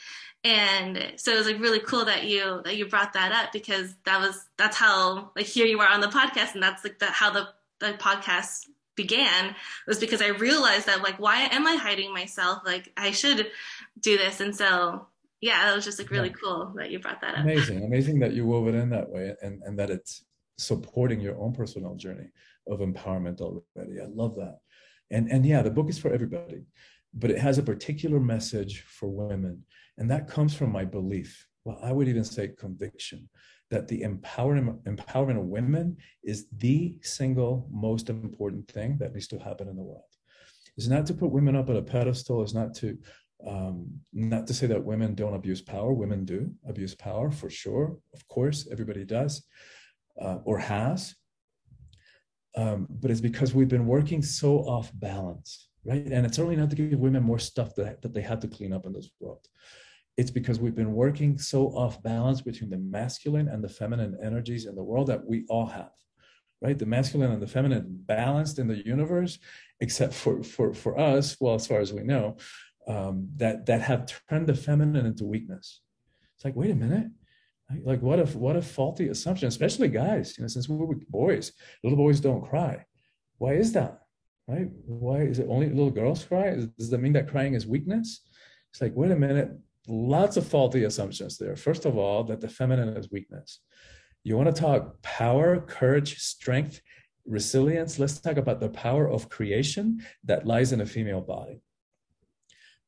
And 0.43 1.13
so 1.17 1.33
it 1.33 1.37
was 1.37 1.47
like 1.47 1.59
really 1.59 1.79
cool 1.79 2.05
that 2.05 2.23
you 2.23 2.61
that 2.63 2.77
you 2.77 2.87
brought 2.87 3.13
that 3.13 3.31
up 3.31 3.51
because 3.51 3.93
that 4.05 4.21
was 4.21 4.45
that's 4.57 4.77
how 4.77 5.31
like 5.35 5.45
here 5.45 5.65
you 5.65 5.79
are 5.79 5.89
on 5.89 6.01
the 6.01 6.07
podcast 6.07 6.53
and 6.53 6.63
that's 6.63 6.83
like 6.83 6.99
the 6.99 7.07
how 7.07 7.31
the 7.31 7.49
the 7.79 7.93
podcast 7.93 8.65
began 8.95 9.55
was 9.85 9.99
because 9.99 10.21
I 10.21 10.29
realized 10.29 10.87
that 10.87 11.03
like 11.03 11.19
why 11.19 11.41
am 11.51 11.67
I 11.67 11.75
hiding 11.75 12.13
myself? 12.13 12.61
Like 12.65 12.91
I 12.95 13.11
should 13.11 13.47
do 13.99 14.17
this. 14.17 14.39
And 14.39 14.55
so 14.55 15.07
yeah, 15.41 15.65
that 15.65 15.75
was 15.75 15.85
just 15.85 15.99
like 15.99 16.09
really 16.09 16.29
yeah. 16.29 16.35
cool 16.41 16.73
that 16.77 16.91
you 16.91 16.99
brought 16.99 17.21
that 17.21 17.35
up. 17.35 17.43
Amazing, 17.43 17.83
amazing 17.83 18.19
that 18.19 18.33
you 18.33 18.45
wove 18.45 18.67
it 18.67 18.75
in 18.75 18.89
that 18.89 19.09
way 19.09 19.35
and, 19.41 19.61
and 19.63 19.77
that 19.77 19.89
it's 19.89 20.25
supporting 20.57 21.21
your 21.21 21.39
own 21.39 21.53
personal 21.53 21.95
journey 21.95 22.27
of 22.67 22.79
empowerment 22.79 23.41
already. 23.41 24.01
I 24.01 24.07
love 24.13 24.35
that. 24.35 24.57
And 25.11 25.31
and 25.31 25.45
yeah, 25.45 25.61
the 25.61 25.71
book 25.71 25.89
is 25.89 25.99
for 25.99 26.11
everybody, 26.11 26.63
but 27.13 27.31
it 27.31 27.39
has 27.39 27.57
a 27.57 27.63
particular 27.63 28.19
message 28.19 28.83
for 28.87 29.09
women. 29.09 29.63
And 29.97 30.09
that 30.11 30.27
comes 30.27 30.53
from 30.53 30.71
my 30.71 30.85
belief. 30.85 31.47
Well, 31.63 31.79
I 31.81 31.91
would 31.91 32.07
even 32.07 32.23
say 32.23 32.49
conviction 32.57 33.29
that 33.69 33.87
the 33.87 34.01
empowerment, 34.01 34.81
empowerment 34.83 35.37
of 35.37 35.45
women 35.45 35.97
is 36.23 36.47
the 36.57 36.97
single 37.01 37.67
most 37.71 38.09
important 38.09 38.69
thing 38.69 38.97
that 38.99 39.13
needs 39.13 39.27
to 39.27 39.39
happen 39.39 39.67
in 39.67 39.75
the 39.75 39.83
world. 39.83 40.03
It's 40.77 40.87
not 40.87 41.05
to 41.07 41.13
put 41.13 41.31
women 41.31 41.55
up 41.55 41.69
on 41.69 41.75
a 41.75 41.81
pedestal, 41.81 42.41
it's 42.41 42.53
not 42.53 42.73
to 42.75 42.97
um, 43.47 43.87
not 44.13 44.45
to 44.47 44.53
say 44.53 44.67
that 44.67 44.83
women 44.83 45.15
don't 45.15 45.33
abuse 45.33 45.61
power. 45.61 45.93
Women 45.93 46.25
do 46.25 46.51
abuse 46.67 46.95
power 46.95 47.31
for 47.31 47.49
sure. 47.49 47.97
Of 48.13 48.27
course, 48.27 48.67
everybody 48.71 49.05
does 49.05 49.45
uh, 50.21 50.39
or 50.43 50.57
has. 50.57 51.15
Um, 52.55 52.87
but 52.89 53.11
it's 53.11 53.21
because 53.21 53.53
we've 53.53 53.67
been 53.67 53.85
working 53.85 54.21
so 54.21 54.59
off 54.59 54.91
balance, 54.93 55.69
right? 55.85 56.05
And 56.05 56.25
it's 56.25 56.35
certainly 56.35 56.55
not 56.55 56.71
to 56.71 56.75
give 56.75 56.99
women 56.99 57.23
more 57.23 57.39
stuff 57.39 57.75
that, 57.75 58.01
that 58.01 58.13
they 58.13 58.21
have 58.21 58.39
to 58.41 58.47
clean 58.47 58.73
up 58.73 58.85
in 58.85 58.93
this 58.93 59.09
world 59.19 59.47
it's 60.17 60.31
because 60.31 60.59
we've 60.59 60.75
been 60.75 60.93
working 60.93 61.37
so 61.37 61.67
off 61.67 62.01
balance 62.01 62.41
between 62.41 62.71
the 62.71 62.77
masculine 62.77 63.47
and 63.47 63.63
the 63.63 63.69
feminine 63.69 64.17
energies 64.21 64.65
in 64.65 64.75
the 64.75 64.83
world 64.83 65.07
that 65.07 65.23
we 65.23 65.45
all 65.47 65.67
have 65.67 65.91
right 66.61 66.79
the 66.79 66.85
masculine 66.85 67.31
and 67.31 67.41
the 67.41 67.47
feminine 67.47 67.85
balanced 67.87 68.59
in 68.59 68.67
the 68.67 68.85
universe 68.85 69.37
except 69.79 70.13
for 70.13 70.43
for 70.43 70.73
for 70.73 70.99
us 70.99 71.37
well 71.39 71.53
as 71.53 71.67
far 71.67 71.79
as 71.79 71.93
we 71.93 72.03
know 72.03 72.35
um, 72.87 73.29
that 73.35 73.65
that 73.65 73.81
have 73.81 74.11
turned 74.29 74.47
the 74.47 74.53
feminine 74.53 75.05
into 75.05 75.25
weakness 75.25 75.81
it's 76.35 76.45
like 76.45 76.55
wait 76.55 76.71
a 76.71 76.75
minute 76.75 77.07
like 77.83 78.01
what 78.01 78.19
if 78.19 78.33
what 78.35 78.55
a 78.55 78.61
faulty 78.61 79.09
assumption 79.09 79.47
especially 79.47 79.89
guys 79.89 80.37
you 80.37 80.41
know 80.41 80.47
since 80.47 80.69
we 80.69 80.77
were 80.77 80.95
boys 81.09 81.51
little 81.83 81.97
boys 81.97 82.21
don't 82.21 82.47
cry 82.47 82.85
why 83.39 83.53
is 83.53 83.73
that 83.73 83.99
right? 84.47 84.69
Why 84.85 85.21
is 85.21 85.39
it 85.39 85.47
only 85.49 85.69
little 85.69 85.91
girls 85.91 86.23
cry? 86.23 86.55
Does 86.77 86.89
that 86.89 86.99
mean 86.99 87.13
that 87.13 87.29
crying 87.29 87.53
is 87.53 87.67
weakness? 87.67 88.21
It's 88.71 88.81
like, 88.81 88.93
wait 88.95 89.11
a 89.11 89.15
minute, 89.15 89.51
lots 89.87 90.37
of 90.37 90.47
faulty 90.47 90.85
assumptions 90.85 91.37
there. 91.37 91.55
First 91.55 91.85
of 91.85 91.97
all, 91.97 92.23
that 92.25 92.41
the 92.41 92.49
feminine 92.49 92.95
is 92.95 93.11
weakness. 93.11 93.59
You 94.23 94.37
want 94.37 94.53
to 94.53 94.61
talk 94.61 95.01
power, 95.01 95.59
courage, 95.59 96.17
strength, 96.19 96.81
resilience? 97.25 97.99
Let's 97.99 98.19
talk 98.19 98.37
about 98.37 98.59
the 98.59 98.69
power 98.69 99.09
of 99.09 99.29
creation 99.29 100.05
that 100.23 100.47
lies 100.47 100.71
in 100.71 100.81
a 100.81 100.85
female 100.85 101.21
body. 101.21 101.61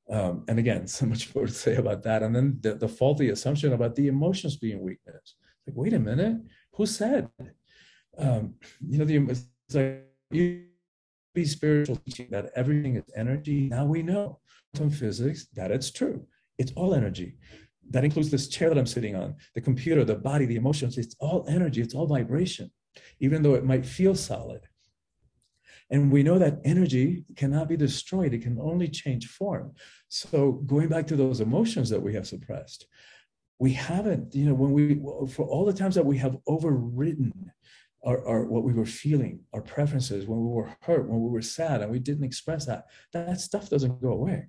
Um, 0.09 0.43
and 0.47 0.59
again, 0.59 0.87
so 0.97 1.05
much 1.05 1.33
more 1.33 1.45
to 1.45 1.51
say 1.51 1.75
about 1.75 2.03
that. 2.03 2.23
And 2.23 2.35
then 2.35 2.57
the, 2.61 2.75
the 2.75 2.87
faulty 2.87 3.29
assumption 3.29 3.73
about 3.73 3.95
the 3.95 4.07
emotions 4.07 4.57
being 4.57 4.81
weakness. 4.81 5.35
Like, 5.67 5.75
wait 5.75 5.93
a 5.93 5.99
minute, 5.99 6.37
who 6.73 6.85
said? 6.85 7.29
Um, 8.17 8.55
you 8.85 8.97
know, 8.97 9.05
the 9.05 9.17
it's 9.17 9.75
like 9.75 10.05
you 10.31 10.65
be 11.33 11.45
spiritual 11.45 11.97
teaching 11.97 12.27
that 12.31 12.51
everything 12.55 12.95
is 12.95 13.03
energy. 13.15 13.69
Now 13.69 13.85
we 13.85 14.01
know 14.01 14.39
from 14.75 14.89
physics 14.89 15.47
that 15.53 15.71
it's 15.71 15.91
true. 15.91 16.25
It's 16.57 16.71
all 16.75 16.93
energy. 16.93 17.37
That 17.91 18.03
includes 18.03 18.29
this 18.29 18.47
chair 18.47 18.69
that 18.69 18.77
I'm 18.77 18.85
sitting 18.85 19.15
on, 19.15 19.35
the 19.55 19.61
computer, 19.61 20.03
the 20.03 20.15
body, 20.15 20.45
the 20.45 20.57
emotions. 20.57 20.97
It's 20.97 21.15
all 21.19 21.45
energy. 21.47 21.81
It's 21.81 21.95
all 21.95 22.07
vibration, 22.07 22.71
even 23.19 23.41
though 23.41 23.55
it 23.55 23.65
might 23.65 23.85
feel 23.85 24.15
solid. 24.15 24.61
And 25.91 26.11
we 26.11 26.23
know 26.23 26.37
that 26.37 26.59
energy 26.63 27.25
cannot 27.35 27.67
be 27.67 27.75
destroyed, 27.75 28.33
it 28.33 28.43
can 28.43 28.59
only 28.61 28.87
change 28.87 29.27
form. 29.27 29.73
So, 30.07 30.51
going 30.65 30.87
back 30.87 31.07
to 31.07 31.15
those 31.15 31.41
emotions 31.41 31.89
that 31.89 32.01
we 32.01 32.13
have 32.13 32.27
suppressed, 32.27 32.85
we 33.59 33.73
haven't, 33.73 34.33
you 34.33 34.45
know, 34.45 34.53
when 34.53 34.71
we, 34.71 35.01
for 35.31 35.45
all 35.45 35.65
the 35.65 35.73
times 35.73 35.95
that 35.95 36.05
we 36.05 36.17
have 36.17 36.37
overridden 36.47 37.51
our, 38.05 38.25
our, 38.25 38.45
what 38.45 38.63
we 38.63 38.73
were 38.73 38.85
feeling, 38.85 39.41
our 39.53 39.61
preferences, 39.61 40.25
when 40.25 40.39
we 40.39 40.47
were 40.47 40.73
hurt, 40.81 41.09
when 41.09 41.21
we 41.21 41.29
were 41.29 41.41
sad, 41.41 41.81
and 41.81 41.91
we 41.91 41.99
didn't 41.99 42.23
express 42.23 42.65
that, 42.65 42.85
that 43.11 43.41
stuff 43.41 43.69
doesn't 43.69 44.01
go 44.01 44.13
away. 44.13 44.47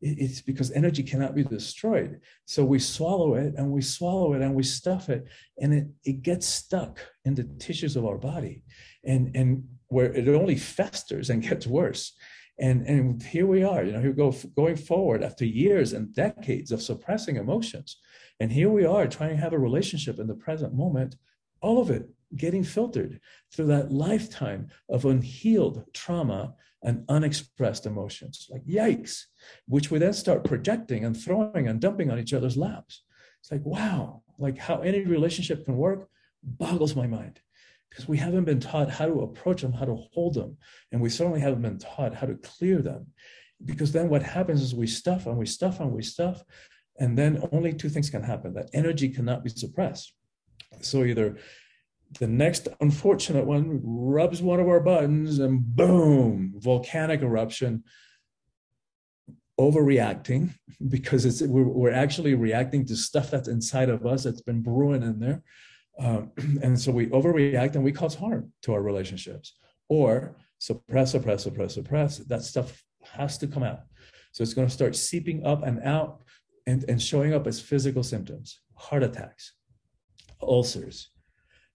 It's 0.00 0.42
because 0.42 0.70
energy 0.72 1.02
cannot 1.02 1.34
be 1.34 1.44
destroyed. 1.44 2.20
So 2.44 2.62
we 2.64 2.78
swallow 2.78 3.36
it 3.36 3.54
and 3.56 3.70
we 3.70 3.80
swallow 3.80 4.34
it 4.34 4.42
and 4.42 4.54
we 4.54 4.62
stuff 4.62 5.08
it, 5.08 5.26
and 5.58 5.72
it, 5.72 5.86
it 6.04 6.22
gets 6.22 6.46
stuck 6.46 7.00
in 7.24 7.34
the 7.34 7.44
tissues 7.58 7.96
of 7.96 8.04
our 8.04 8.18
body. 8.18 8.64
And, 9.02 9.34
and 9.34 9.64
where 9.94 10.12
it 10.12 10.26
only 10.26 10.56
festers 10.56 11.30
and 11.30 11.40
gets 11.48 11.68
worse. 11.68 12.14
And, 12.58 12.84
and 12.86 13.22
here 13.22 13.46
we 13.46 13.62
are, 13.62 13.84
you 13.84 13.92
know, 13.92 14.00
here 14.00 14.10
we 14.10 14.16
go 14.16 14.34
going 14.56 14.74
forward 14.74 15.22
after 15.22 15.44
years 15.44 15.92
and 15.92 16.12
decades 16.12 16.72
of 16.72 16.82
suppressing 16.82 17.36
emotions. 17.36 17.98
And 18.40 18.50
here 18.50 18.70
we 18.70 18.84
are 18.84 19.06
trying 19.06 19.30
to 19.30 19.42
have 19.42 19.52
a 19.52 19.58
relationship 19.58 20.18
in 20.18 20.26
the 20.26 20.34
present 20.34 20.74
moment, 20.74 21.14
all 21.60 21.80
of 21.80 21.90
it 21.90 22.08
getting 22.34 22.64
filtered 22.64 23.20
through 23.52 23.66
that 23.66 23.92
lifetime 23.92 24.66
of 24.88 25.04
unhealed 25.04 25.84
trauma 25.92 26.54
and 26.82 27.04
unexpressed 27.08 27.86
emotions. 27.86 28.48
Like, 28.50 28.64
yikes, 28.66 29.22
which 29.66 29.92
we 29.92 30.00
then 30.00 30.12
start 30.12 30.42
projecting 30.42 31.04
and 31.04 31.16
throwing 31.16 31.68
and 31.68 31.80
dumping 31.80 32.10
on 32.10 32.18
each 32.18 32.34
other's 32.34 32.56
laps. 32.56 33.04
It's 33.40 33.52
like, 33.52 33.64
wow, 33.64 34.22
like 34.38 34.58
how 34.58 34.80
any 34.80 35.04
relationship 35.04 35.64
can 35.64 35.76
work 35.76 36.08
boggles 36.42 36.96
my 36.96 37.06
mind 37.06 37.40
because 37.94 38.08
we 38.08 38.16
haven't 38.16 38.44
been 38.44 38.58
taught 38.58 38.90
how 38.90 39.06
to 39.06 39.20
approach 39.20 39.62
them, 39.62 39.72
how 39.72 39.84
to 39.84 39.94
hold 39.94 40.34
them. 40.34 40.56
And 40.90 41.00
we 41.00 41.08
certainly 41.08 41.38
haven't 41.38 41.62
been 41.62 41.78
taught 41.78 42.12
how 42.12 42.26
to 42.26 42.34
clear 42.34 42.82
them. 42.82 43.06
Because 43.64 43.92
then 43.92 44.08
what 44.08 44.24
happens 44.24 44.62
is 44.62 44.74
we 44.74 44.88
stuff 44.88 45.26
and 45.26 45.36
we 45.36 45.46
stuff 45.46 45.78
and 45.78 45.92
we 45.92 46.02
stuff. 46.02 46.42
And 46.98 47.16
then 47.16 47.40
only 47.52 47.72
two 47.72 47.88
things 47.88 48.10
can 48.10 48.24
happen 48.24 48.52
that 48.54 48.70
energy 48.72 49.08
cannot 49.10 49.44
be 49.44 49.50
suppressed. 49.50 50.12
So 50.80 51.04
either 51.04 51.36
the 52.18 52.26
next 52.26 52.66
unfortunate 52.80 53.46
one 53.46 53.80
rubs 53.84 54.42
one 54.42 54.58
of 54.58 54.66
our 54.66 54.80
buttons 54.80 55.38
and 55.38 55.64
boom, 55.64 56.54
volcanic 56.56 57.22
eruption, 57.22 57.84
overreacting 59.58 60.52
because 60.88 61.24
it's 61.24 61.42
we're, 61.42 61.62
we're 61.62 61.92
actually 61.92 62.34
reacting 62.34 62.84
to 62.86 62.96
stuff 62.96 63.30
that's 63.30 63.46
inside 63.46 63.88
of 63.88 64.04
us 64.04 64.24
that's 64.24 64.42
been 64.42 64.62
brewing 64.62 65.04
in 65.04 65.20
there 65.20 65.44
um, 65.98 66.32
and 66.62 66.78
so 66.78 66.92
we 66.92 67.06
overreact 67.06 67.74
and 67.74 67.84
we 67.84 67.92
cause 67.92 68.14
harm 68.14 68.52
to 68.62 68.72
our 68.72 68.82
relationships 68.82 69.54
or 69.88 70.36
suppress, 70.58 71.12
suppress, 71.12 71.42
suppress, 71.42 71.74
suppress. 71.74 72.18
That 72.18 72.42
stuff 72.42 72.82
has 73.12 73.38
to 73.38 73.46
come 73.46 73.62
out. 73.62 73.80
So 74.32 74.42
it's 74.42 74.54
going 74.54 74.68
to 74.68 74.74
start 74.74 74.96
seeping 74.96 75.46
up 75.46 75.64
and 75.64 75.82
out 75.82 76.22
and, 76.66 76.84
and 76.88 77.00
showing 77.00 77.34
up 77.34 77.46
as 77.46 77.60
physical 77.60 78.02
symptoms, 78.02 78.60
heart 78.74 79.02
attacks, 79.02 79.52
ulcers, 80.42 81.10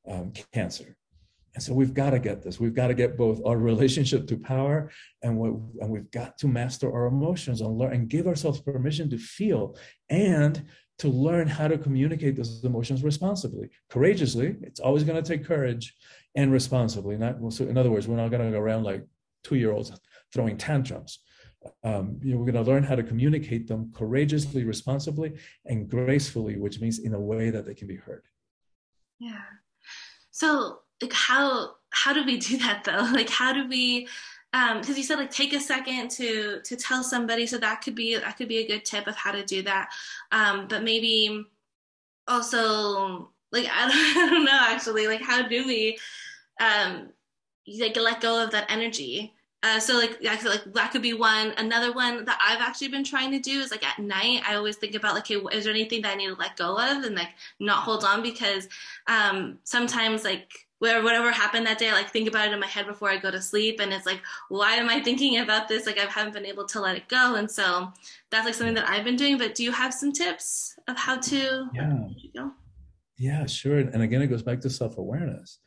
um, 0.07 0.34
cancer. 0.53 0.95
And 1.55 1.63
so 1.63 1.74
we've 1.74 1.93
got 1.93 2.11
to 2.11 2.20
get 2.20 2.43
this. 2.43 2.59
We've 2.59 2.74
got 2.74 2.88
to 2.88 2.93
get 2.93 3.17
both 3.17 3.41
our 3.45 3.57
relationship 3.72 4.28
to 4.28 4.38
power 4.38 4.91
and 5.24 5.38
what, 5.38 5.53
and 5.82 5.89
we've 5.89 6.11
got 6.11 6.38
to 6.39 6.47
master 6.47 6.91
our 6.91 7.07
emotions 7.07 7.61
and 7.61 7.78
learn 7.78 7.93
and 7.93 8.09
give 8.09 8.28
ourselves 8.28 8.59
permission 8.59 9.09
to 9.09 9.17
feel 9.17 9.76
and 10.09 10.63
to 11.00 11.08
learn 11.08 11.47
how 11.47 11.68
to 11.68 11.78
communicate 11.78 12.36
those 12.36 12.64
emotions 12.64 13.04
responsibly, 13.04 13.70
courageously. 13.89 14.58
It's 14.62 14.80
always 14.80 15.04
going 15.04 15.22
to 15.22 15.28
take 15.28 15.45
courage 15.45 15.95
and 16.36 16.52
responsibly. 16.52 17.18
Not 17.18 17.38
so. 17.54 17.66
In 17.66 17.78
other 17.78 17.89
words, 17.89 18.08
we're 18.08 18.18
not 18.18 18.32
going 18.32 18.45
to 18.45 18.52
go 18.52 18.62
around 18.62 18.84
like 18.84 19.06
two-year-olds 19.43 19.91
throwing 20.34 20.58
tantrums. 20.58 21.20
Um, 21.84 22.20
you 22.22 22.34
know, 22.34 22.39
we're 22.39 22.52
going 22.52 22.64
to 22.64 22.70
learn 22.70 22.84
how 22.84 22.95
to 22.95 23.04
communicate 23.04 23.68
them 23.68 23.91
courageously, 23.93 24.64
responsibly, 24.64 25.34
and 25.66 25.89
gracefully, 25.89 26.58
which 26.58 26.80
means 26.80 27.00
in 27.00 27.14
a 27.14 27.20
way 27.20 27.50
that 27.50 27.66
they 27.66 27.74
can 27.74 27.88
be 27.88 27.95
heard. 27.95 28.24
Yeah. 29.20 29.41
So, 30.32 30.80
like, 31.02 31.14
how 31.14 31.76
how 31.91 32.14
do 32.14 32.26
we 32.26 32.38
do 32.38 32.58
that 32.58 32.84
though? 32.84 33.10
Like, 33.14 33.30
how 33.30 33.54
do 33.54 33.68
we 33.68 34.08
because 34.52 34.89
um, 34.89 34.95
you 34.95 35.04
said 35.04 35.20
like 35.20 35.30
take 35.30 35.54
a 35.54 35.60
second 35.60 36.10
to 36.10 36.60
to 36.62 36.76
tell 36.76 37.04
somebody 37.04 37.45
so 37.45 37.58
that 37.58 37.82
could 37.82 37.93
be 37.93 38.16
that 38.16 38.36
could 38.36 38.47
be 38.47 38.58
a 38.58 38.68
good 38.68 38.84
tip 38.84 39.06
of 39.06 39.16
how 39.16 39.32
to 39.32 39.43
do 39.43 39.62
that. 39.62 39.89
Um, 40.32 40.68
but 40.68 40.84
maybe 40.84 41.45
also 42.28 43.30
like 43.52 43.68
I 43.72 43.88
don't, 43.88 44.24
I 44.26 44.30
don't 44.30 44.45
know 44.45 44.60
actually 44.60 45.08
like 45.08 45.22
how 45.22 45.47
do 45.47 45.68
we 45.68 45.97
um 46.60 47.10
like 47.80 47.95
let 47.95 48.22
go 48.22 48.43
of 48.43 48.52
that 48.52 48.72
energy? 48.72 49.34
Uh, 49.62 49.80
so 49.80 49.95
like 49.95 50.24
actually 50.26 50.52
like 50.52 50.74
that 50.74 50.91
could 50.91 51.02
be 51.02 51.14
one. 51.14 51.54
Another 51.58 51.93
one 51.93 52.26
that 52.26 52.39
i've 52.41 52.62
actually 52.62 52.88
been 52.88 53.04
trying 53.04 53.30
to 53.32 53.39
do 53.39 53.60
is 53.60 53.72
like 53.72 53.86
at 53.86 54.00
night 54.00 54.41
i 54.47 54.56
always 54.56 54.78
think 54.78 54.95
about 54.95 55.14
like 55.14 55.28
hey, 55.28 55.36
is 55.52 55.66
there 55.66 55.74
anything 55.74 56.02
that 56.02 56.14
i 56.14 56.16
need 56.16 56.28
to 56.28 56.36
let 56.36 56.56
go 56.56 56.76
of 56.78 57.04
and 57.04 57.16
like 57.16 57.30
not 57.60 57.84
hold 57.84 58.04
on? 58.04 58.24
Because 58.24 58.68
um 59.06 59.60
sometimes 59.64 60.24
like 60.24 60.68
where 60.80 61.03
whatever 61.03 61.32
happened 61.32 61.67
that 61.67 61.77
day, 61.77 61.89
I 61.89 61.93
like 61.93 62.09
think 62.09 62.27
about 62.27 62.47
it 62.47 62.53
in 62.53 62.59
my 62.59 62.67
head 62.67 62.88
before 62.88 63.09
I 63.09 63.17
go 63.17 63.30
to 63.30 63.41
sleep, 63.41 63.80
and 63.80 63.93
it's 63.93 64.05
like, 64.05 64.21
why 64.47 64.75
am 64.75 64.89
I 64.89 65.01
thinking 65.01 65.38
about 65.38 65.67
this? 65.67 65.86
Like 65.86 65.99
I 65.99 66.05
haven't 66.05 66.34
been 66.34 66.45
able 66.45 66.65
to 66.67 66.82
let 66.82 66.97
it 66.97 67.07
go, 67.07 67.36
and 67.36 67.49
so 67.49 67.91
that's 68.32 68.45
like 68.45 68.55
something 68.55 68.75
that 68.75 68.89
I've 68.89 69.03
been 69.03 69.15
doing. 69.17 69.38
But 69.38 69.55
do 69.55 69.63
you 69.63 69.71
have 69.71 69.93
some 69.93 70.11
tips 70.11 70.77
of 70.88 70.97
how 70.97 71.17
to? 71.17 71.69
Yeah. 71.73 72.49
Yeah, 73.17 73.45
sure. 73.45 73.80
And 73.80 74.01
again, 74.01 74.21
it 74.21 74.27
goes 74.27 74.43
back 74.43 74.61
to 74.61 74.69
self 74.69 74.97
awareness. 74.97 75.59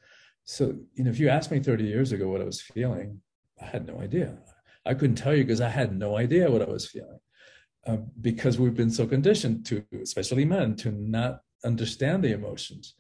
So 0.45 0.75
you 0.95 1.05
know, 1.05 1.11
if 1.11 1.21
you 1.21 1.29
asked 1.29 1.51
me 1.51 1.61
30 1.61 1.85
years 1.85 2.13
ago 2.13 2.29
what 2.29 2.41
I 2.41 2.45
was 2.45 2.61
feeling, 2.61 3.21
I 3.61 3.67
had 3.67 3.87
no 3.87 4.01
idea. 4.01 4.39
I 4.85 4.95
couldn't 4.95 5.17
tell 5.17 5.37
you 5.37 5.45
because 5.45 5.61
I 5.61 5.69
had 5.69 5.97
no 5.97 6.17
idea 6.17 6.51
what 6.51 6.63
I 6.63 6.71
was 6.71 6.89
feeling. 6.89 7.21
Uh, 7.87 7.99
because 8.21 8.59
we've 8.59 8.75
been 8.75 8.91
so 8.91 9.07
conditioned 9.07 9.67
to, 9.67 9.85
especially 10.03 10.45
men, 10.45 10.77
to 10.77 10.93
not 10.93 11.43
understand 11.65 12.25
the 12.25 12.33
emotions 12.33 12.95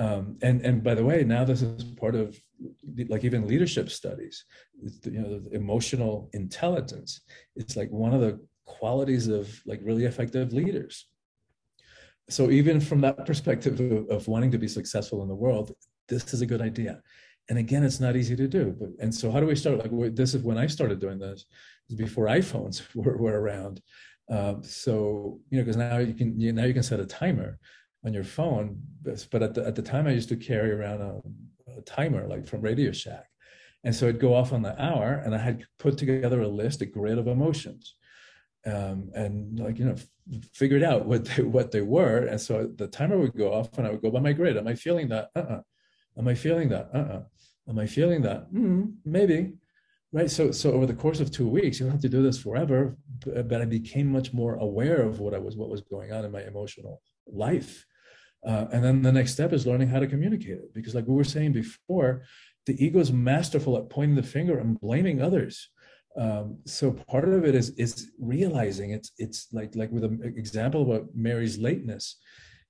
um, 0.00 0.38
and 0.40 0.64
and 0.64 0.82
by 0.82 0.94
the 0.94 1.04
way, 1.04 1.24
now 1.24 1.44
this 1.44 1.60
is 1.60 1.84
part 1.84 2.14
of 2.14 2.40
like 3.08 3.22
even 3.22 3.46
leadership 3.46 3.90
studies. 3.90 4.44
You 5.04 5.20
know, 5.20 5.42
emotional 5.52 6.30
intelligence. 6.32 7.20
It's 7.54 7.76
like 7.76 7.90
one 7.90 8.14
of 8.14 8.22
the 8.22 8.40
qualities 8.64 9.28
of 9.28 9.60
like 9.66 9.80
really 9.84 10.06
effective 10.06 10.54
leaders. 10.54 11.06
So 12.30 12.50
even 12.50 12.80
from 12.80 13.02
that 13.02 13.26
perspective 13.26 13.78
of, 13.78 14.08
of 14.08 14.26
wanting 14.26 14.52
to 14.52 14.58
be 14.58 14.68
successful 14.68 15.22
in 15.22 15.28
the 15.28 15.34
world, 15.34 15.74
this 16.08 16.32
is 16.32 16.40
a 16.40 16.46
good 16.46 16.62
idea. 16.62 17.02
And 17.50 17.58
again, 17.58 17.82
it's 17.82 18.00
not 18.00 18.16
easy 18.16 18.36
to 18.36 18.48
do. 18.48 18.74
But 18.80 18.90
and 19.00 19.14
so 19.14 19.30
how 19.30 19.40
do 19.40 19.46
we 19.46 19.56
start? 19.56 19.78
Like 19.78 20.14
this 20.14 20.32
is 20.34 20.42
when 20.42 20.56
I 20.56 20.66
started 20.66 20.98
doing 20.98 21.18
this. 21.18 21.44
before 21.94 22.26
iPhones 22.26 22.76
were, 22.94 23.18
were 23.18 23.38
around. 23.38 23.82
Um, 24.30 24.62
so 24.62 25.40
you 25.50 25.58
know, 25.58 25.64
because 25.64 25.76
now 25.76 25.98
you 25.98 26.14
can 26.14 26.40
you, 26.40 26.54
now 26.54 26.64
you 26.64 26.72
can 26.72 26.84
set 26.84 27.00
a 27.00 27.06
timer 27.06 27.58
on 28.04 28.12
your 28.14 28.24
phone. 28.24 28.80
But 29.02 29.42
at 29.42 29.54
the, 29.54 29.66
at 29.66 29.74
the 29.74 29.82
time, 29.82 30.06
I 30.06 30.12
used 30.12 30.28
to 30.30 30.36
carry 30.36 30.72
around 30.72 31.00
a, 31.00 31.20
a 31.78 31.82
timer 31.82 32.26
like 32.26 32.46
from 32.46 32.60
Radio 32.60 32.92
Shack. 32.92 33.26
And 33.82 33.94
so 33.94 34.06
it'd 34.06 34.20
go 34.20 34.34
off 34.34 34.52
on 34.52 34.60
the 34.60 34.80
hour, 34.82 35.22
and 35.24 35.34
I 35.34 35.38
had 35.38 35.64
put 35.78 35.96
together 35.96 36.42
a 36.42 36.48
list, 36.48 36.82
a 36.82 36.86
grid 36.86 37.18
of 37.18 37.28
emotions, 37.28 37.94
um, 38.66 39.10
and 39.14 39.58
like 39.58 39.78
you 39.78 39.86
know, 39.86 39.96
figured 40.52 40.82
out 40.82 41.06
what 41.06 41.24
they, 41.24 41.42
what 41.42 41.70
they 41.70 41.80
were. 41.80 42.26
And 42.26 42.38
so 42.38 42.70
the 42.76 42.88
timer 42.88 43.16
would 43.16 43.34
go 43.34 43.54
off, 43.54 43.78
and 43.78 43.86
I 43.86 43.90
would 43.90 44.02
go 44.02 44.10
by 44.10 44.20
my 44.20 44.34
grid. 44.34 44.58
Am 44.58 44.68
I 44.68 44.74
feeling 44.74 45.08
that? 45.08 45.30
Uh-uh. 45.34 45.62
Am 46.18 46.28
I 46.28 46.34
feeling 46.34 46.68
that? 46.68 46.90
Uh-uh. 46.92 47.22
Am 47.70 47.78
I 47.78 47.86
feeling 47.86 48.20
that? 48.22 48.52
Mm, 48.52 48.96
maybe. 49.04 49.54
Right. 50.12 50.30
So 50.30 50.50
so 50.50 50.72
over 50.72 50.86
the 50.86 50.92
course 50.92 51.20
of 51.20 51.30
two 51.30 51.48
weeks, 51.48 51.78
you 51.78 51.86
don't 51.86 51.92
have 51.92 52.02
to 52.02 52.08
do 52.08 52.22
this 52.22 52.38
forever, 52.38 52.98
but, 53.24 53.48
but 53.48 53.62
I 53.62 53.64
became 53.64 54.08
much 54.08 54.34
more 54.34 54.56
aware 54.56 55.00
of 55.00 55.20
what 55.20 55.34
I 55.34 55.38
was, 55.38 55.56
what 55.56 55.70
was 55.70 55.80
going 55.80 56.12
on 56.12 56.24
in 56.26 56.32
my 56.32 56.42
emotional 56.42 57.00
life, 57.26 57.86
Uh, 58.44 58.66
and 58.72 58.82
then 58.82 59.02
the 59.02 59.12
next 59.12 59.32
step 59.32 59.52
is 59.52 59.66
learning 59.66 59.88
how 59.88 60.00
to 60.00 60.06
communicate 60.06 60.58
it. 60.58 60.74
Because, 60.74 60.94
like 60.94 61.06
we 61.06 61.14
were 61.14 61.24
saying 61.24 61.52
before, 61.52 62.22
the 62.66 62.82
ego 62.84 62.98
is 62.98 63.12
masterful 63.12 63.76
at 63.76 63.90
pointing 63.90 64.16
the 64.16 64.22
finger 64.22 64.58
and 64.58 64.80
blaming 64.80 65.20
others. 65.20 65.68
Um, 66.16 66.58
so 66.64 66.92
part 66.92 67.28
of 67.28 67.44
it 67.44 67.54
is 67.54 67.70
is 67.70 68.10
realizing 68.18 68.90
it's 68.90 69.12
it's 69.16 69.48
like 69.52 69.76
like 69.76 69.90
with 69.92 70.04
an 70.04 70.20
example 70.36 70.82
about 70.82 71.08
Mary's 71.14 71.58
lateness. 71.58 72.16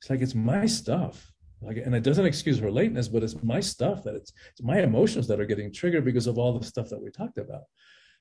It's 0.00 0.10
like 0.10 0.20
it's 0.20 0.34
my 0.34 0.66
stuff. 0.66 1.32
Like, 1.62 1.76
and 1.76 1.94
it 1.94 2.02
doesn't 2.02 2.24
excuse 2.24 2.58
her 2.58 2.70
lateness, 2.70 3.08
but 3.08 3.22
it's 3.22 3.42
my 3.42 3.60
stuff 3.60 4.02
that 4.04 4.14
it's, 4.14 4.32
it's 4.50 4.62
my 4.62 4.80
emotions 4.80 5.28
that 5.28 5.40
are 5.40 5.44
getting 5.44 5.70
triggered 5.70 6.06
because 6.06 6.26
of 6.26 6.38
all 6.38 6.58
the 6.58 6.64
stuff 6.64 6.88
that 6.88 7.02
we 7.02 7.10
talked 7.10 7.36
about. 7.36 7.64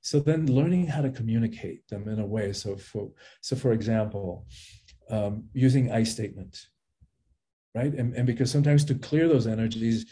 So 0.02 0.20
then 0.20 0.48
learning 0.48 0.88
how 0.88 1.02
to 1.02 1.10
communicate 1.10 1.88
them 1.88 2.10
in 2.10 2.20
a 2.20 2.26
way. 2.26 2.52
So 2.52 2.76
for 2.76 3.12
so 3.42 3.56
for 3.56 3.72
example, 3.72 4.46
um, 5.10 5.46
using 5.54 5.92
I 5.92 6.04
statements 6.04 6.68
right? 7.76 7.94
And, 7.94 8.16
and 8.16 8.26
because 8.26 8.52
sometimes 8.52 8.84
to 8.86 8.96
clear 8.96 9.28
those 9.28 9.48
energies, 9.48 10.06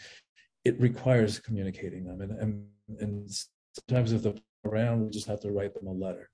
it 0.64 0.80
requires 0.80 1.38
communicating 1.38 2.04
them. 2.04 2.20
And, 2.20 2.32
and, 2.38 2.66
and 3.00 3.30
sometimes 3.74 4.12
if 4.12 4.22
they're 4.22 4.34
around, 4.64 5.04
we 5.04 5.10
just 5.10 5.26
have 5.28 5.40
to 5.40 5.52
write 5.52 5.74
them 5.74 5.86
a 5.86 5.92
letter. 5.92 6.30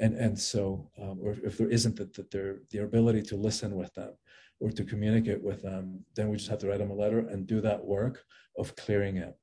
And, 0.00 0.14
and 0.14 0.38
so, 0.38 0.90
um, 1.00 1.18
or 1.22 1.36
if 1.44 1.58
there 1.58 1.68
isn't 1.68 1.96
that, 1.96 2.14
that 2.14 2.30
there, 2.30 2.58
the 2.70 2.78
ability 2.78 3.22
to 3.22 3.36
listen 3.36 3.74
with 3.74 3.92
them 3.94 4.12
or 4.60 4.70
to 4.70 4.84
communicate 4.84 5.42
with 5.42 5.62
them, 5.62 6.04
then 6.14 6.28
we 6.28 6.36
just 6.36 6.50
have 6.50 6.60
to 6.60 6.68
write 6.68 6.78
them 6.78 6.90
a 6.90 6.94
letter 6.94 7.20
and 7.20 7.46
do 7.46 7.60
that 7.60 7.84
work 7.84 8.24
of 8.56 8.74
clearing 8.76 9.16
it. 9.16 9.36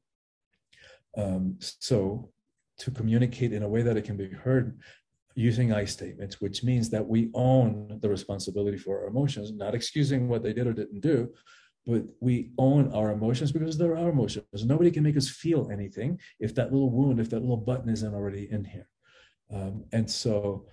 Um, 1.18 1.58
so 1.62 2.30
to 2.80 2.92
communicate 2.92 3.54
in 3.54 3.64
a 3.64 3.70
way 3.70 3.82
that 3.82 3.98
it 3.98 4.04
can 4.04 4.18
be 4.18 4.30
heard 4.30 4.80
using 5.36 5.74
I 5.74 5.86
statements, 5.86 6.40
which 6.40 6.64
means 6.64 6.90
that 6.90 7.06
we 7.06 7.30
own 7.34 8.00
the 8.02 8.10
responsibility 8.10 8.78
for 8.78 9.02
our 9.02 9.08
emotions, 9.08 9.52
not 9.52 9.76
excusing 9.76 10.28
what 10.28 10.42
they 10.42 10.54
did 10.54 10.66
or 10.66 10.74
didn't 10.74 11.02
do, 11.02 11.30
but 11.86 12.04
we 12.20 12.52
own 12.58 12.92
our 12.94 13.12
emotions 13.12 13.52
because 13.52 13.78
they're 13.78 13.98
our 13.98 14.10
emotions. 14.10 14.66
Nobody 14.66 14.90
can 14.90 15.04
make 15.04 15.18
us 15.18 15.30
feel 15.30 15.70
anything 15.72 16.20
if 16.40 16.56
that 16.56 16.72
little 16.72 16.90
wound, 16.90 17.20
if 17.20 17.30
that 17.30 17.42
little 17.42 17.58
button 17.58 17.90
isn't 17.90 18.16
already 18.16 18.48
in 18.50 18.64
here. 18.64 18.88
Um, 19.54 19.84
and 19.92 20.10
so, 20.10 20.66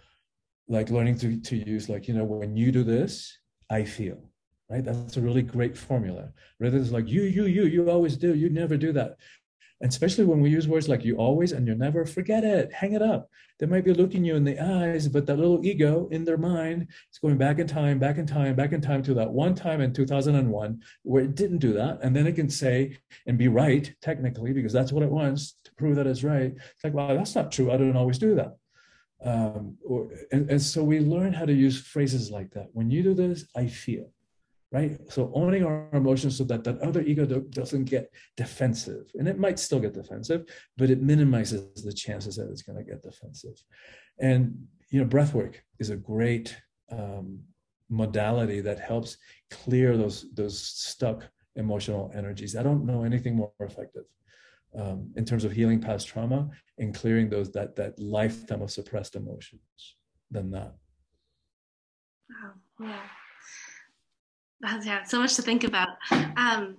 like 0.69 0.91
learning 0.91 1.19
to, 1.19 1.39
to 1.39 1.57
use, 1.57 1.89
like, 1.89 2.09
you 2.09 2.15
know, 2.15 2.25
when 2.25 2.57
you 2.57 2.73
do 2.73 2.85
this, 2.85 3.37
I 3.69 3.85
feel, 3.85 4.23
right? 4.71 4.85
That's 4.85 5.17
a 5.17 5.21
really 5.21 5.43
great 5.43 5.77
formula. 5.77 6.33
Rather 6.61 6.79
than 6.79 6.93
like, 6.93 7.09
you, 7.09 7.23
you, 7.23 7.45
you, 7.47 7.65
you 7.65 7.91
always 7.91 8.17
do, 8.17 8.35
you 8.35 8.49
never 8.49 8.77
do 8.77 8.93
that. 8.93 9.17
Especially 9.83 10.25
when 10.25 10.41
we 10.41 10.49
use 10.49 10.69
words 10.69 10.89
like 10.89 11.05
you 11.05 11.17
always 11.17 11.53
and 11.53 11.67
you 11.67 11.75
never, 11.75 12.07
forget 12.07 12.45
it, 12.45 12.73
hang 12.73 12.93
it 12.93 13.03
up. 13.03 13.29
They 13.59 13.67
might 13.67 13.85
be 13.85 13.93
looking 13.93 14.25
you 14.25 14.37
in 14.37 14.45
the 14.45 14.59
eyes, 14.59 15.09
but 15.09 15.27
that 15.27 15.39
little 15.39 15.65
ego 15.67 16.09
in 16.11 16.25
their 16.25 16.37
mind 16.37 16.87
is 17.13 17.19
going 17.19 17.37
back 17.37 17.59
in 17.59 17.67
time, 17.67 17.99
back 17.99 18.19
in 18.19 18.27
time, 18.27 18.55
back 18.55 18.73
in 18.73 18.81
time 18.81 19.03
to 19.05 19.15
that 19.15 19.31
one 19.31 19.55
time 19.55 19.81
in 19.81 19.93
2001 19.93 20.81
where 21.03 21.25
it 21.25 21.35
didn't 21.35 21.59
do 21.59 21.73
that. 21.73 21.99
And 22.03 22.15
then 22.15 22.27
it 22.27 22.37
can 22.37 22.49
say 22.49 22.97
and 23.27 23.37
be 23.37 23.49
right, 23.49 23.93
technically, 24.01 24.53
because 24.53 24.73
that's 24.73 24.93
what 24.93 25.03
it 25.03 25.11
wants 25.11 25.57
to 25.65 25.75
prove 25.75 25.97
that 25.97 26.07
it's 26.07 26.25
right. 26.25 26.53
It's 26.55 26.85
like, 26.85 26.95
well, 26.95 27.17
that's 27.17 27.35
not 27.35 27.51
true. 27.51 27.73
I 27.73 27.77
don't 27.77 27.97
always 27.97 28.19
do 28.19 28.37
that. 28.37 28.57
Um, 29.25 29.77
or, 29.85 30.11
and, 30.33 30.51
and 30.51 30.63
so 30.63 30.83
we 30.83 31.01
learn 31.01 31.33
how 31.33 31.45
to 31.45 31.53
use 31.53 31.81
phrases 31.81 32.31
like 32.31 32.51
that. 32.53 32.69
When 32.73 32.91
you 32.91 33.03
do 33.03 33.15
this, 33.15 33.47
I 33.55 33.67
feel 33.67 34.11
right? 34.73 34.99
So 35.09 35.31
owning 35.35 35.65
our 35.65 35.89
emotions 35.93 36.39
so 36.39 36.45
that 36.45 36.65
that 36.65 36.81
other 36.81 37.03
ego 37.03 37.27
doesn't 37.27 37.85
get 37.85 38.11
defensive, 38.37 39.11
and 39.15 39.29
it 39.29 39.39
might 39.39 39.59
still 39.59 39.79
get 39.79 39.93
defensive, 39.93 40.47
but 40.79 40.91
it 40.91 41.03
minimizes 41.03 41.85
the 41.85 41.93
chances 41.93 42.37
that 42.37 42.49
it's 42.51 42.63
going 42.63 42.79
to 42.79 42.91
get 42.91 43.03
defensive. 43.03 43.63
And 44.19 44.67
you 44.89 45.01
know, 45.01 45.07
breath 45.07 45.35
work 45.35 45.63
is 45.79 45.91
a 45.91 45.97
great 45.97 46.57
um, 46.91 47.41
modality 47.91 48.61
that 48.63 48.81
helps 48.81 49.19
clear 49.51 49.97
those 49.97 50.33
those 50.33 50.59
stuck 50.59 51.29
emotional 51.57 52.11
energies. 52.15 52.57
I 52.57 52.63
don't 52.63 52.87
know 52.87 53.05
anything 53.05 53.37
more 53.37 53.53
effective. 53.61 54.05
Um, 54.75 55.13
in 55.17 55.27
terms 55.27 55.45
of 55.45 55.53
healing 55.53 55.83
past 55.83 56.09
trauma 56.09 56.49
and 56.79 56.95
clearing 56.95 57.29
those 57.29 57.53
that 57.53 57.77
that 57.77 57.99
lifetime 57.99 58.63
of 58.63 58.71
suppressed 58.71 59.17
emotions 59.17 59.97
than 60.31 60.51
that. 60.53 60.73
Wow. 62.31 62.53
Yeah 62.81 63.22
yeah, 64.63 65.03
so 65.05 65.21
much 65.21 65.37
to 65.37 65.43
think 65.43 65.65
about. 65.65 65.89
Um, 66.37 66.77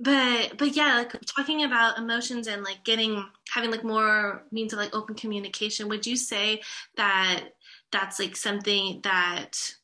but 0.00 0.56
but 0.56 0.76
yeah, 0.76 0.96
like 0.96 1.14
talking 1.26 1.64
about 1.64 1.98
emotions 1.98 2.46
and 2.46 2.62
like 2.62 2.84
getting 2.84 3.24
having 3.48 3.70
like 3.70 3.84
more 3.84 4.44
means 4.52 4.72
of 4.72 4.78
like 4.78 4.94
open 4.94 5.14
communication. 5.14 5.88
Would 5.88 6.06
you 6.06 6.16
say 6.16 6.62
that 6.96 7.48
that's 7.90 8.18
like 8.20 8.36
something 8.36 9.00
that 9.02 9.74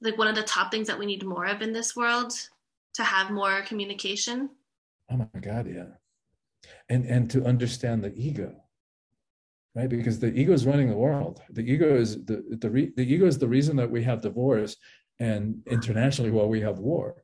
like 0.00 0.16
one 0.16 0.28
of 0.28 0.36
the 0.36 0.42
top 0.42 0.70
things 0.70 0.86
that 0.86 0.98
we 0.98 1.06
need 1.06 1.24
more 1.24 1.46
of 1.46 1.60
in 1.60 1.72
this 1.72 1.96
world 1.96 2.32
to 2.94 3.02
have 3.02 3.30
more 3.30 3.62
communication? 3.62 4.50
Oh 5.10 5.16
my 5.16 5.40
God, 5.40 5.66
yeah. 5.68 5.86
And 6.88 7.04
and 7.06 7.28
to 7.30 7.44
understand 7.44 8.04
the 8.04 8.14
ego, 8.14 8.54
right? 9.74 9.88
Because 9.88 10.20
the 10.20 10.32
ego 10.32 10.52
is 10.52 10.66
running 10.66 10.88
the 10.88 10.96
world. 10.96 11.42
The 11.50 11.62
ego 11.62 11.96
is 11.96 12.24
the 12.24 12.44
the 12.60 12.70
re, 12.70 12.92
the 12.96 13.12
ego 13.12 13.26
is 13.26 13.38
the 13.38 13.48
reason 13.48 13.76
that 13.76 13.90
we 13.90 14.04
have 14.04 14.20
divorce 14.20 14.76
and 15.20 15.62
internationally 15.66 16.30
while 16.30 16.48
we 16.48 16.60
have 16.60 16.78
war. 16.78 17.22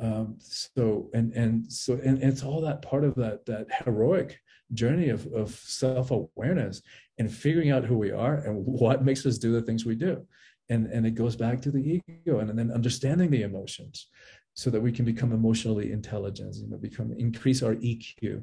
Um, 0.00 0.36
so 0.38 1.10
and 1.12 1.32
and 1.34 1.70
so 1.70 2.00
and 2.02 2.22
it's 2.22 2.42
all 2.42 2.60
that 2.62 2.80
part 2.80 3.04
of 3.04 3.14
that 3.16 3.44
that 3.46 3.66
heroic 3.84 4.40
journey 4.72 5.08
of, 5.08 5.26
of 5.34 5.50
self-awareness 5.50 6.80
and 7.18 7.32
figuring 7.32 7.70
out 7.70 7.84
who 7.84 7.98
we 7.98 8.12
are 8.12 8.36
and 8.36 8.64
what 8.64 9.04
makes 9.04 9.26
us 9.26 9.36
do 9.36 9.52
the 9.52 9.62
things 9.62 9.84
we 9.84 9.96
do 9.96 10.24
and 10.68 10.86
and 10.86 11.04
it 11.04 11.10
goes 11.10 11.36
back 11.36 11.60
to 11.60 11.70
the 11.70 12.00
ego 12.08 12.38
and, 12.38 12.48
and 12.50 12.58
then 12.58 12.70
understanding 12.70 13.30
the 13.30 13.42
emotions 13.42 14.06
so 14.54 14.70
that 14.70 14.80
we 14.80 14.92
can 14.92 15.04
become 15.04 15.32
emotionally 15.32 15.92
intelligent 15.92 16.54
you 16.56 16.68
know 16.68 16.78
become 16.78 17.12
increase 17.18 17.62
our 17.62 17.74
eq 17.76 18.42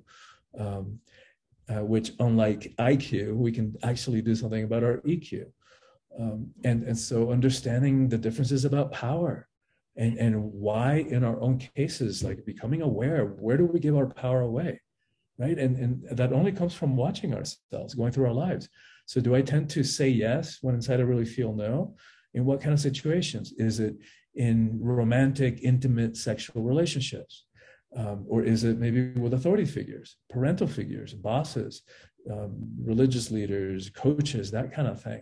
um, 0.59 0.99
uh, 1.69 1.83
which 1.83 2.11
unlike 2.19 2.73
iq 2.79 3.33
we 3.33 3.51
can 3.51 3.73
actually 3.83 4.21
do 4.21 4.35
something 4.35 4.63
about 4.63 4.83
our 4.83 4.97
eq 4.97 5.45
um, 6.19 6.51
and, 6.63 6.83
and 6.83 6.97
so 6.97 7.31
understanding 7.31 8.09
the 8.09 8.17
differences 8.17 8.65
about 8.65 8.91
power 8.91 9.47
and, 9.95 10.17
and 10.17 10.53
why 10.53 11.05
in 11.09 11.23
our 11.23 11.39
own 11.41 11.57
cases, 11.57 12.23
like 12.23 12.45
becoming 12.45 12.81
aware, 12.81 13.25
where 13.25 13.57
do 13.57 13.65
we 13.65 13.79
give 13.79 13.95
our 13.95 14.07
power 14.07 14.41
away? 14.41 14.81
Right. 15.39 15.57
And, 15.57 15.77
and 15.77 16.17
that 16.17 16.33
only 16.33 16.51
comes 16.51 16.73
from 16.73 16.95
watching 16.95 17.35
ourselves, 17.35 17.93
going 17.93 18.11
through 18.11 18.25
our 18.25 18.33
lives. 18.33 18.69
So 19.05 19.21
do 19.21 19.35
I 19.35 19.41
tend 19.41 19.69
to 19.71 19.83
say 19.83 20.09
yes 20.09 20.57
when 20.61 20.73
inside 20.73 20.99
I 20.99 21.03
really 21.03 21.25
feel 21.25 21.53
no? 21.53 21.95
In 22.33 22.43
what 22.43 22.59
kind 22.59 22.73
of 22.73 22.79
situations? 22.79 23.53
Is 23.57 23.79
it 23.79 23.95
in 24.33 24.79
romantic, 24.81 25.59
intimate 25.61 26.17
sexual 26.17 26.63
relationships? 26.63 27.45
Um, 27.95 28.25
or 28.27 28.43
is 28.43 28.63
it 28.63 28.79
maybe 28.79 29.11
with 29.11 29.33
authority 29.33 29.65
figures, 29.65 30.17
parental 30.29 30.67
figures, 30.67 31.13
bosses, 31.13 31.83
um, 32.29 32.53
religious 32.83 33.31
leaders, 33.31 33.89
coaches, 33.91 34.51
that 34.51 34.73
kind 34.73 34.87
of 34.87 35.01
thing? 35.01 35.21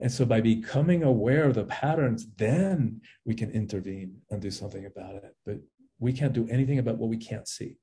And 0.00 0.12
so 0.12 0.24
by 0.24 0.40
becoming 0.40 1.02
aware 1.02 1.44
of 1.44 1.54
the 1.54 1.64
patterns, 1.64 2.26
then 2.36 3.00
we 3.24 3.34
can 3.34 3.50
intervene 3.50 4.18
and 4.30 4.42
do 4.42 4.50
something 4.50 4.84
about 4.84 5.14
it. 5.14 5.34
But 5.44 5.58
we 5.98 6.12
can't 6.12 6.34
do 6.34 6.46
anything 6.50 6.78
about 6.78 6.98
what 6.98 7.08
we 7.08 7.16
can't 7.16 7.48
see. 7.48 7.78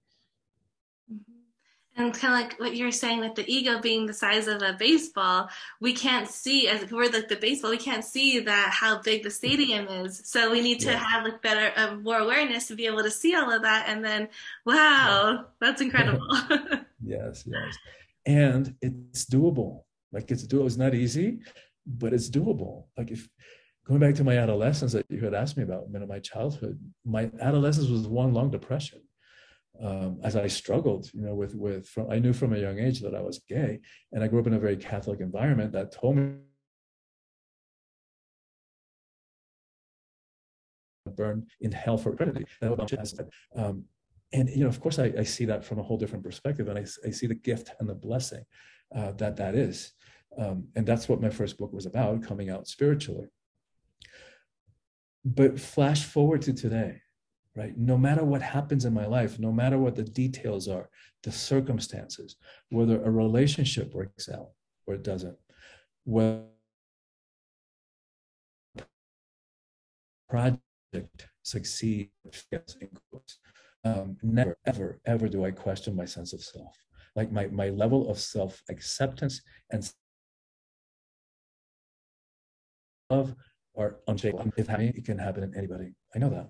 Mm-hmm. 1.12 1.34
And 1.96 2.12
kind 2.14 2.34
of 2.34 2.40
like 2.40 2.60
what 2.60 2.76
you're 2.76 2.92
saying 2.92 3.20
with 3.20 3.36
the 3.36 3.46
ego 3.48 3.80
being 3.80 4.08
the 4.08 4.14
size 4.14 4.48
of 4.48 4.64
a 4.64 4.74
baseball, 4.74 5.48
we 5.80 5.94
can't 5.94 6.28
see 6.28 6.68
as 6.68 6.92
we're 6.92 7.12
like 7.12 7.28
the 7.28 7.36
baseball, 7.36 7.70
we 7.70 7.78
can't 7.78 8.04
see 8.04 8.40
that 8.40 8.72
how 8.72 9.00
big 9.02 9.22
the 9.22 9.30
stadium 9.30 9.88
is. 9.88 10.22
So 10.26 10.52
we 10.52 10.62
need 10.62 10.80
to 10.82 10.92
yeah. 10.92 10.98
have 10.98 11.24
like 11.24 11.44
better, 11.44 11.72
uh, 11.76 11.96
more 11.96 12.18
awareness 12.18 12.68
to 12.68 12.76
be 12.76 12.88
able 12.88 13.04
to 13.04 13.12
see 13.12 13.36
all 13.36 13.52
of 13.52 13.62
that. 13.62 13.86
And 13.88 14.04
then, 14.04 14.30
wow, 14.66 15.46
that's 15.60 15.82
incredible. 15.82 16.28
yes, 17.04 17.44
yes. 17.46 17.78
And 18.26 18.74
it's 18.82 19.26
doable. 19.26 19.84
Like 20.12 20.32
it's 20.32 20.48
doable. 20.48 20.66
It's 20.66 20.78
not 20.78 20.96
easy, 20.96 21.42
but 21.86 22.14
it's 22.14 22.30
doable. 22.30 22.86
Like 22.98 23.12
if 23.12 23.28
going 23.88 24.00
back 24.00 24.16
to 24.16 24.24
my 24.24 24.38
adolescence 24.38 24.94
that 24.94 25.06
you 25.10 25.22
had 25.22 25.34
asked 25.34 25.58
me 25.58 25.64
about, 25.64 25.86
you 25.92 26.00
know, 26.00 26.06
my 26.06 26.20
childhood, 26.20 26.80
my 27.06 27.30
adolescence 27.42 27.90
was 27.90 28.08
one 28.08 28.34
long 28.34 28.50
depression. 28.50 29.02
Um, 29.82 30.20
as 30.24 30.36
I 30.36 30.48
struggled, 30.48 31.10
you 31.14 31.22
know, 31.22 31.34
with 31.34 31.56
with 31.56 31.88
from, 31.88 32.10
I 32.12 32.20
knew 32.20 32.32
from 32.32 32.54
a 32.54 32.60
young 32.60 32.78
age 32.80 33.02
that 33.02 33.16
I 33.16 33.22
was 33.22 33.42
gay, 33.50 33.80
and 34.12 34.24
I 34.24 34.28
grew 34.28 34.40
up 34.40 34.46
in 34.46 34.54
a 34.54 34.60
very 34.60 34.78
Catholic 34.78 35.20
environment 35.20 35.72
that 35.72 35.92
told 35.92 36.18
me 36.18 36.34
burn 41.16 41.48
in 41.62 41.72
hell 41.72 41.98
for 41.98 42.14
eternity. 42.14 42.46
Um, 43.56 43.86
and 44.32 44.50
you 44.50 44.64
know, 44.64 44.70
of 44.70 44.80
course, 44.80 45.00
I, 45.00 45.14
I, 45.18 45.24
see 45.24 45.46
that 45.46 45.64
from 45.64 45.80
a 45.80 45.84
whole 45.84 45.98
different 45.98 46.24
perspective, 46.24 46.68
and 46.68 46.78
I, 46.78 46.86
I 47.06 47.12
see 47.12 47.28
the 47.28 47.36
gift 47.36 47.72
and 47.80 47.88
the 47.88 47.96
blessing 47.96 48.44
uh, 48.96 49.12
that 49.14 49.36
that 49.38 49.56
is. 49.56 49.94
Um, 50.38 50.68
and 50.76 50.86
that's 50.86 51.08
what 51.08 51.22
my 51.22 51.30
first 51.30 51.58
book 51.58 51.72
was 51.74 51.86
about, 51.86 52.24
coming 52.24 52.50
out 52.50 52.68
spiritually. 52.68 53.28
But 55.26 55.60
flash 55.60 56.04
forward 56.04 56.42
to 56.44 56.54
today, 56.54 57.02
right? 57.56 57.78
No 57.78 57.98
matter 57.98 58.24
what 58.24 58.42
happens 58.42 58.86
in 58.86 58.94
my 58.94 59.06
life, 59.06 59.40
no 59.40 59.52
matter 59.52 59.78
what 59.78 59.96
the 59.96 60.04
details 60.04 60.68
are, 60.68 60.90
the 61.24 61.32
circumstances, 61.32 62.36
whether 62.70 63.02
a 63.04 63.12
relationship 63.12 63.94
works 63.94 64.28
out 64.28 64.50
or 64.88 64.96
it 64.96 65.04
doesn't, 65.04 65.38
whether 66.04 66.44
project 70.34 71.30
succeed. 71.44 72.10
Um, 73.86 74.18
never, 74.24 74.58
ever, 74.66 75.00
ever 75.06 75.28
do 75.28 75.46
I 75.46 75.52
question 75.52 75.96
my 75.96 76.06
sense 76.06 76.34
of 76.34 76.42
self. 76.42 76.76
Like 77.16 77.32
my 77.32 77.48
my 77.48 77.70
level 77.70 78.10
of 78.10 78.18
self 78.18 78.64
acceptance 78.70 79.42
and 79.72 79.84
love 83.16 83.36
are 83.76 83.98
unshakable. 84.08 84.52
It 84.58 85.06
can 85.06 85.18
happen 85.18 85.44
in 85.44 85.56
anybody. 85.56 85.94
I 86.16 86.20
know 86.20 86.30
that, 86.30 86.48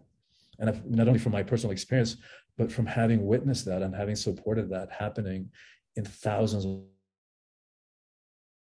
and 0.59 0.69
I've, 0.69 0.85
not 0.85 1.07
only 1.07 1.19
from 1.19 1.31
my 1.31 1.43
personal 1.43 1.71
experience, 1.71 2.17
but 2.57 2.71
from 2.71 2.85
having 2.85 3.25
witnessed 3.25 3.65
that 3.65 3.81
and 3.81 3.95
having 3.95 4.15
supported 4.15 4.69
that 4.69 4.91
happening 4.91 5.49
in 5.95 6.05
thousands 6.05 6.65
of 6.65 6.81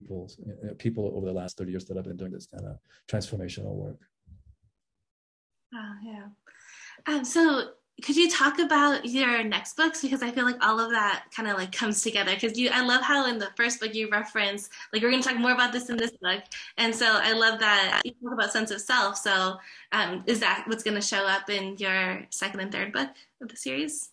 people, 0.00 0.30
people 0.78 1.12
over 1.14 1.26
the 1.26 1.32
last 1.32 1.56
30 1.56 1.70
years 1.70 1.84
that 1.86 1.96
I've 1.96 2.04
been 2.04 2.16
doing 2.16 2.32
this 2.32 2.46
kind 2.46 2.66
of 2.66 2.78
transformational 3.10 3.74
work. 3.74 3.98
Oh, 5.74 5.94
yeah. 6.04 6.26
Um, 7.06 7.24
so 7.24 7.70
could 8.02 8.16
you 8.16 8.30
talk 8.30 8.60
about 8.60 9.04
your 9.06 9.42
next 9.42 9.76
books? 9.76 10.02
Because 10.02 10.22
i 10.22 10.30
feel 10.30 10.44
like 10.44 10.64
all 10.64 10.78
of 10.78 10.90
that 10.90 11.24
kind 11.34 11.48
of 11.48 11.56
like 11.56 11.72
comes 11.72 12.02
together. 12.02 12.32
Because 12.34 12.58
you 12.58 12.70
i 12.72 12.84
love 12.84 13.02
how 13.02 13.26
in 13.26 13.38
the 13.38 13.50
first 13.56 13.80
book 13.80 13.94
you 13.94 14.08
reference 14.10 14.70
like 14.92 15.02
we're 15.02 15.10
going 15.10 15.22
to 15.22 15.28
talk 15.28 15.38
more 15.38 15.52
about 15.52 15.72
this 15.72 15.90
in 15.90 15.96
this 15.96 16.12
book. 16.20 16.42
And 16.76 16.94
so 16.94 17.06
i 17.06 17.32
love 17.32 17.58
that 17.60 18.02
you 18.04 18.12
talk 18.22 18.32
about 18.32 18.52
sense 18.52 18.70
of 18.70 18.80
self. 18.80 19.16
So 19.16 19.56
um, 19.92 20.22
is 20.26 20.40
that 20.40 20.64
what's 20.66 20.82
going 20.82 20.96
to 20.96 21.06
show 21.06 21.26
up 21.26 21.50
in 21.50 21.76
your 21.78 22.26
second 22.30 22.60
and 22.60 22.72
third 22.72 22.92
book 22.92 23.08
of 23.42 23.48
the 23.48 23.56
series? 23.56 24.10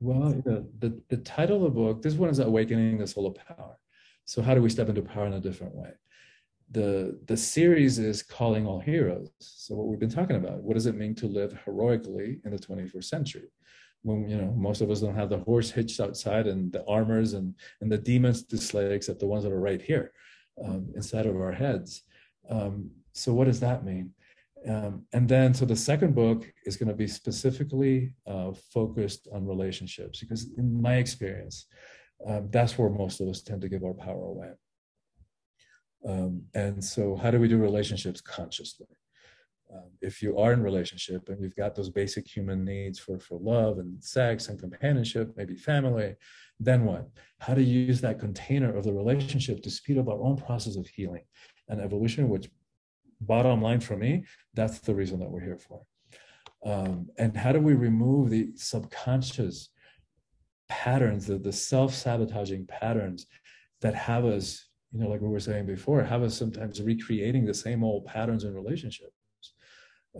Well 0.00 0.30
the, 0.44 0.66
the, 0.78 1.00
the 1.08 1.18
title 1.18 1.56
of 1.56 1.62
the 1.62 1.80
book 1.80 2.02
this 2.02 2.14
one 2.14 2.30
is 2.30 2.38
awakening 2.38 2.98
the 2.98 3.06
soul 3.06 3.26
of 3.26 3.34
power. 3.34 3.78
So 4.26 4.42
how 4.42 4.54
do 4.54 4.62
we 4.62 4.70
step 4.70 4.88
into 4.88 5.02
power 5.02 5.26
in 5.26 5.32
a 5.32 5.40
different 5.40 5.74
way 5.74 5.92
the 6.70 7.18
the 7.26 7.36
series 7.36 7.98
is 7.98 8.22
calling 8.22 8.66
all 8.66 8.78
heroes. 8.78 9.30
So 9.40 9.74
what 9.74 9.88
we've 9.88 9.98
been 9.98 10.10
talking 10.10 10.36
about 10.36 10.62
what 10.62 10.74
does 10.74 10.86
it 10.86 10.96
mean 10.96 11.14
to 11.16 11.26
live 11.26 11.56
heroically 11.64 12.40
in 12.44 12.52
the 12.52 12.58
21st 12.58 13.04
century? 13.04 13.48
When 14.02 14.28
you 14.28 14.36
know 14.36 14.52
most 14.56 14.80
of 14.80 14.90
us 14.90 15.00
don't 15.00 15.16
have 15.16 15.30
the 15.30 15.38
horse 15.38 15.70
hitched 15.70 16.00
outside 16.00 16.46
and 16.46 16.72
the 16.72 16.84
armors 16.86 17.34
and 17.34 17.54
and 17.80 17.90
the 17.90 17.98
demons 17.98 18.44
to 18.44 18.56
slay 18.56 18.92
except 18.94 19.18
the 19.20 19.26
ones 19.26 19.44
that 19.44 19.52
are 19.52 19.60
right 19.60 19.82
here 19.82 20.12
um, 20.64 20.88
inside 20.94 21.26
of 21.26 21.36
our 21.36 21.52
heads. 21.52 22.02
Um, 22.48 22.90
so 23.12 23.32
what 23.32 23.46
does 23.46 23.60
that 23.60 23.84
mean? 23.84 24.12
Um, 24.68 25.06
and 25.12 25.28
then 25.28 25.54
so 25.54 25.64
the 25.64 25.76
second 25.76 26.14
book 26.14 26.50
is 26.66 26.76
going 26.76 26.88
to 26.88 26.94
be 26.94 27.06
specifically 27.06 28.12
uh, 28.26 28.52
focused 28.72 29.26
on 29.32 29.46
relationships 29.46 30.20
because 30.20 30.50
in 30.58 30.80
my 30.80 30.96
experience 30.96 31.66
um, 32.26 32.48
that's 32.50 32.76
where 32.76 32.90
most 32.90 33.20
of 33.20 33.28
us 33.28 33.40
tend 33.40 33.62
to 33.62 33.70
give 33.70 33.84
our 33.84 33.94
power 33.94 34.26
away 34.26 34.50
um, 36.06 36.42
and 36.54 36.82
so, 36.82 37.16
how 37.16 37.30
do 37.30 37.38
we 37.38 37.48
do 37.48 37.58
relationships 37.58 38.20
consciously? 38.20 38.86
Um, 39.72 39.90
if 40.00 40.20
you 40.22 40.36
are 40.38 40.52
in 40.52 40.62
relationship 40.62 41.28
and 41.28 41.40
you've 41.40 41.54
got 41.54 41.74
those 41.74 41.90
basic 41.90 42.26
human 42.26 42.64
needs 42.64 42.98
for, 42.98 43.20
for 43.20 43.38
love 43.38 43.78
and 43.78 44.02
sex 44.02 44.48
and 44.48 44.58
companionship, 44.58 45.32
maybe 45.36 45.54
family, 45.54 46.16
then 46.58 46.84
what? 46.84 47.08
How 47.38 47.54
to 47.54 47.62
use 47.62 48.00
that 48.00 48.18
container 48.18 48.76
of 48.76 48.84
the 48.84 48.92
relationship 48.92 49.62
to 49.62 49.70
speed 49.70 49.98
up 49.98 50.08
our 50.08 50.20
own 50.20 50.36
process 50.36 50.76
of 50.76 50.88
healing 50.88 51.22
and 51.68 51.80
evolution, 51.80 52.28
which, 52.28 52.50
bottom 53.20 53.62
line 53.62 53.80
for 53.80 53.96
me, 53.96 54.24
that's 54.54 54.80
the 54.80 54.94
reason 54.94 55.20
that 55.20 55.30
we're 55.30 55.44
here 55.44 55.58
for. 55.58 55.82
Um, 56.64 57.08
and 57.18 57.36
how 57.36 57.52
do 57.52 57.60
we 57.60 57.74
remove 57.74 58.30
the 58.30 58.50
subconscious 58.56 59.68
patterns, 60.68 61.26
the, 61.26 61.38
the 61.38 61.52
self 61.52 61.94
sabotaging 61.94 62.66
patterns 62.66 63.26
that 63.82 63.94
have 63.94 64.24
us 64.24 64.69
you 64.92 65.00
know, 65.00 65.08
like 65.08 65.20
we 65.20 65.28
were 65.28 65.40
saying 65.40 65.66
before, 65.66 66.02
have 66.02 66.22
us 66.22 66.36
sometimes 66.36 66.82
recreating 66.82 67.44
the 67.44 67.54
same 67.54 67.84
old 67.84 68.06
patterns 68.06 68.44
in 68.44 68.54
relationships. 68.54 69.12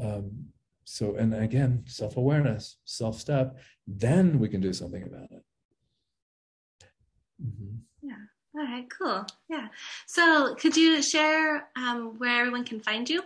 Um, 0.01 0.47
so, 0.85 1.17
and 1.17 1.35
again, 1.35 1.85
self 1.87 2.17
awareness, 2.17 2.77
self 2.85 3.19
step, 3.19 3.59
then 3.87 4.39
we 4.39 4.49
can 4.49 4.61
do 4.61 4.73
something 4.73 5.03
about 5.03 5.31
it. 5.31 5.45
Mm-hmm. 7.45 7.77
Yeah. 8.03 8.15
All 8.57 8.63
right, 8.63 8.87
cool. 8.91 9.27
Yeah. 9.49 9.69
So, 10.07 10.55
could 10.55 10.77
you 10.77 11.03
share 11.03 11.69
um, 11.77 12.15
where 12.19 12.41
everyone 12.41 12.65
can 12.65 12.81
find 12.81 13.09
you? 13.09 13.23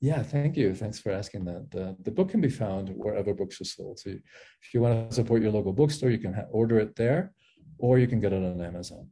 Yeah, 0.00 0.22
thank 0.22 0.56
you. 0.56 0.74
Thanks 0.74 0.98
for 0.98 1.10
asking 1.10 1.44
that. 1.46 1.70
The, 1.70 1.96
the 2.02 2.10
book 2.10 2.28
can 2.28 2.40
be 2.40 2.50
found 2.50 2.90
wherever 2.90 3.32
books 3.32 3.60
are 3.60 3.64
sold. 3.64 3.98
So, 3.98 4.10
if 4.10 4.74
you 4.74 4.80
want 4.80 5.10
to 5.10 5.14
support 5.14 5.42
your 5.42 5.52
local 5.52 5.72
bookstore, 5.72 6.10
you 6.10 6.18
can 6.18 6.34
ha- 6.34 6.46
order 6.50 6.78
it 6.78 6.94
there, 6.94 7.32
or 7.78 7.98
you 7.98 8.06
can 8.06 8.20
get 8.20 8.32
it 8.32 8.44
on 8.44 8.60
Amazon. 8.60 9.08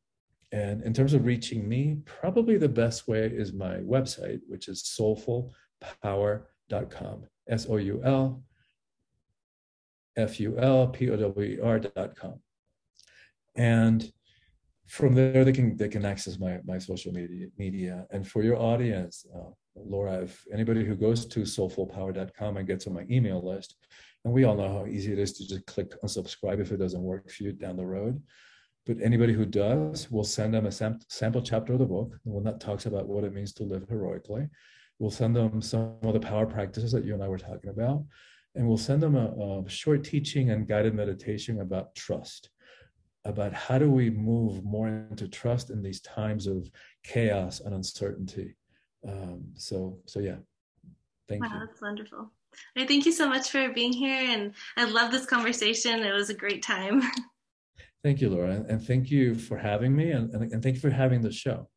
And 0.55 0.83
in 0.85 0.93
terms 0.93 1.15
of 1.15 1.25
reaching 1.25 1.69
me, 1.69 1.97
probably 2.05 2.59
the 2.59 2.69
best 2.69 3.09
way 3.09 3.27
is 3.27 3.53
my 3.53 3.79
website, 3.79 4.39
which 4.47 4.69
is 4.69 4.85
soulfulpower.com. 4.85 7.25
S 7.49 7.67
O 7.69 7.77
U 7.77 8.01
L 8.05 8.41
F 10.17 10.39
U 10.39 10.57
L 10.57 10.87
P 10.87 11.11
O 11.11 11.17
W 11.17 11.57
E 11.57 11.61
R.com. 11.61 12.39
And 13.57 14.13
from 14.87 15.17
there, 15.17 15.45
they 15.45 15.53
can 15.53 15.77
they 15.77 15.89
can 15.89 16.05
access 16.05 16.39
my 16.39 16.61
my 16.65 16.79
social 16.79 17.13
media 17.13 17.49
media. 17.59 18.07
And 18.13 18.25
for 18.25 18.45
your 18.45 18.57
audience, 18.57 19.27
uh, 19.35 19.51
Laura, 19.75 20.23
if 20.23 20.47
anybody 20.53 20.85
who 20.85 20.95
goes 20.95 21.27
to 21.27 21.41
soulfulpower.com 21.41 22.59
and 22.59 22.67
gets 22.67 22.87
on 22.87 22.95
my 22.95 23.07
email 23.11 23.45
list, 23.45 23.75
and 24.25 24.33
we 24.33 24.45
all 24.45 24.55
know 24.55 24.73
how 24.73 24.87
easy 24.87 25.13
it 25.13 25.19
is 25.19 25.33
to 25.39 25.49
just 25.49 25.67
click 25.67 26.01
unsubscribe 26.03 26.61
if 26.61 26.71
it 26.71 26.77
doesn't 26.77 27.03
work 27.03 27.29
for 27.29 27.43
you 27.43 27.51
down 27.51 27.77
the 27.77 27.85
road. 27.85 28.23
But 28.87 29.01
anybody 29.03 29.33
who 29.33 29.47
does, 29.47 30.11
we'll 30.11 30.25
send 30.25 30.53
them 30.53 30.67
a 30.67 30.73
sam- 30.73 31.01
sample 31.09 31.41
chapter 31.41 31.73
of 31.73 31.79
the 31.79 31.87
book, 31.87 32.19
the 32.25 32.31
one 32.31 32.45
that 32.45 32.61
talks 32.61 32.85
about 32.87 33.07
what 33.07 33.25
it 33.25 33.33
means 33.33 33.53
to 33.55 33.65
live 33.65 33.89
heroically. 33.89 34.49
We'll 34.99 35.11
send 35.11 35.35
them 35.35 35.63
some 35.63 35.97
of 36.03 36.13
the 36.13 36.21
power 36.21 36.47
practices 36.47 36.93
that 36.93 37.05
you 37.05 37.15
and 37.15 37.23
I 37.23 37.29
were 37.29 37.39
talking 37.39 37.71
about. 37.71 38.05
And 38.55 38.69
we'll 38.69 38.79
send 38.79 39.03
them 39.03 39.17
a, 39.17 39.63
a 39.65 39.69
short 39.69 40.05
teaching 40.05 40.51
and 40.51 40.69
guided 40.69 40.95
meditation 40.95 41.61
about 41.61 41.95
trust, 41.95 42.51
about 43.25 43.53
how 43.53 43.79
do 43.79 43.91
we 43.91 44.11
move 44.11 44.63
more 44.63 44.89
into 44.89 45.29
trust 45.29 45.71
in 45.71 45.83
these 45.83 46.01
times 46.01 46.47
of 46.47 46.71
chaos 47.03 47.61
and 47.61 47.75
uncertainty. 47.75 48.55
Um, 49.09 49.47
so, 49.55 49.99
so 50.07 50.21
yeah, 50.21 50.37
thank 51.29 51.43
wow, 51.43 51.49
you. 51.49 51.55
Wow, 51.55 51.67
that's 51.67 51.83
wonderful. 51.83 52.33
thank 52.77 53.07
you 53.07 53.13
so 53.13 53.29
much 53.29 53.51
for 53.51 53.71
being 53.71 53.93
here. 53.93 54.29
And 54.29 54.53
I 54.77 54.85
love 54.85 55.11
this 55.11 55.27
conversation. 55.27 56.05
It 56.05 56.13
was 56.13 56.31
a 56.31 56.35
great 56.35 56.63
time. 56.63 57.03
Thank 58.05 58.21
you, 58.21 58.29
Laura, 58.29 58.63
and 58.69 58.87
thank 58.87 59.11
you 59.11 59.35
for 59.35 59.57
having 59.57 59.97
me, 59.97 60.11
and, 60.11 60.31
and, 60.35 60.53
and 60.53 60.63
thank 60.63 60.75
you 60.75 60.81
for 60.83 60.91
having 60.91 61.23
the 61.23 61.33
show. 61.33 61.71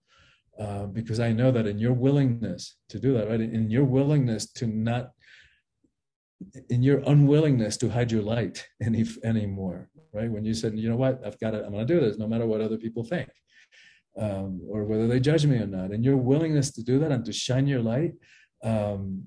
Uh, 0.60 0.86
because 0.88 1.22
I 1.22 1.32
know 1.32 1.52
that 1.52 1.68
in 1.68 1.80
your 1.80 1.94
willingness 1.94 2.76
to 2.90 3.00
do 3.00 3.14
that, 3.14 3.30
right, 3.30 3.40
in 3.40 3.72
your 3.72 3.86
willingness 3.86 4.52
to 4.54 4.68
not, 4.68 5.12
in 6.70 6.84
your 6.84 7.00
unwillingness 7.06 7.78
to 7.78 7.90
hide 7.90 8.12
your 8.12 8.24
light 8.24 8.68
any 8.82 9.06
anymore, 9.24 9.90
right? 10.14 10.30
When 10.30 10.44
you 10.44 10.54
said, 10.54 10.78
you 10.78 10.90
know 10.90 10.98
what, 10.98 11.26
I've 11.26 11.40
got 11.40 11.54
it, 11.54 11.64
I'm 11.64 11.72
going 11.72 11.88
to 11.88 11.94
do 11.94 12.02
this, 12.02 12.18
no 12.18 12.28
matter 12.28 12.46
what 12.46 12.60
other 12.60 12.78
people 12.78 13.06
think, 13.06 13.30
um, 14.20 14.60
or 14.70 14.84
whether 14.84 15.08
they 15.08 15.22
judge 15.22 15.46
me 15.46 15.58
or 15.58 15.68
not, 15.68 15.92
and 15.92 16.04
your 16.04 16.18
willingness 16.18 16.72
to 16.72 16.84
do 16.84 17.00
that 17.00 17.12
and 17.14 17.24
to 17.24 17.32
shine 17.32 17.68
your 17.68 17.82
light, 17.82 18.16
um, 18.66 19.24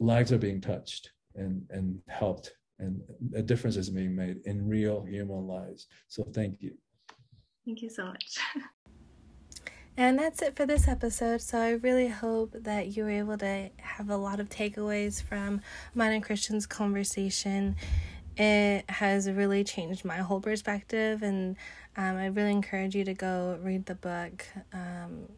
lives 0.00 0.32
are 0.32 0.38
being 0.38 0.60
touched 0.60 1.12
and 1.34 1.62
and 1.70 2.00
helped 2.08 2.52
and 2.78 3.00
a 3.34 3.42
difference 3.42 3.76
is 3.76 3.90
being 3.90 4.14
made 4.14 4.38
in 4.44 4.68
real 4.68 5.04
human 5.04 5.46
lives. 5.46 5.86
So 6.08 6.24
thank 6.32 6.60
you. 6.60 6.76
Thank 7.64 7.82
you 7.82 7.90
so 7.90 8.06
much. 8.06 8.38
And 9.98 10.18
that's 10.18 10.42
it 10.42 10.56
for 10.56 10.66
this 10.66 10.88
episode. 10.88 11.40
So 11.40 11.58
I 11.58 11.70
really 11.70 12.08
hope 12.08 12.52
that 12.52 12.94
you 12.94 13.04
were 13.04 13.10
able 13.10 13.38
to 13.38 13.70
have 13.78 14.10
a 14.10 14.16
lot 14.16 14.40
of 14.40 14.50
takeaways 14.50 15.22
from 15.22 15.62
mine 15.94 16.12
and 16.12 16.22
Christian's 16.22 16.66
conversation. 16.66 17.76
It 18.36 18.84
has 18.90 19.30
really 19.30 19.64
changed 19.64 20.04
my 20.04 20.18
whole 20.18 20.40
perspective, 20.42 21.22
and 21.22 21.56
um, 21.96 22.16
I 22.16 22.26
really 22.26 22.50
encourage 22.50 22.94
you 22.94 23.04
to 23.04 23.14
go 23.14 23.58
read 23.62 23.86
the 23.86 23.94
book. 23.94 24.46
Um, 24.74 25.30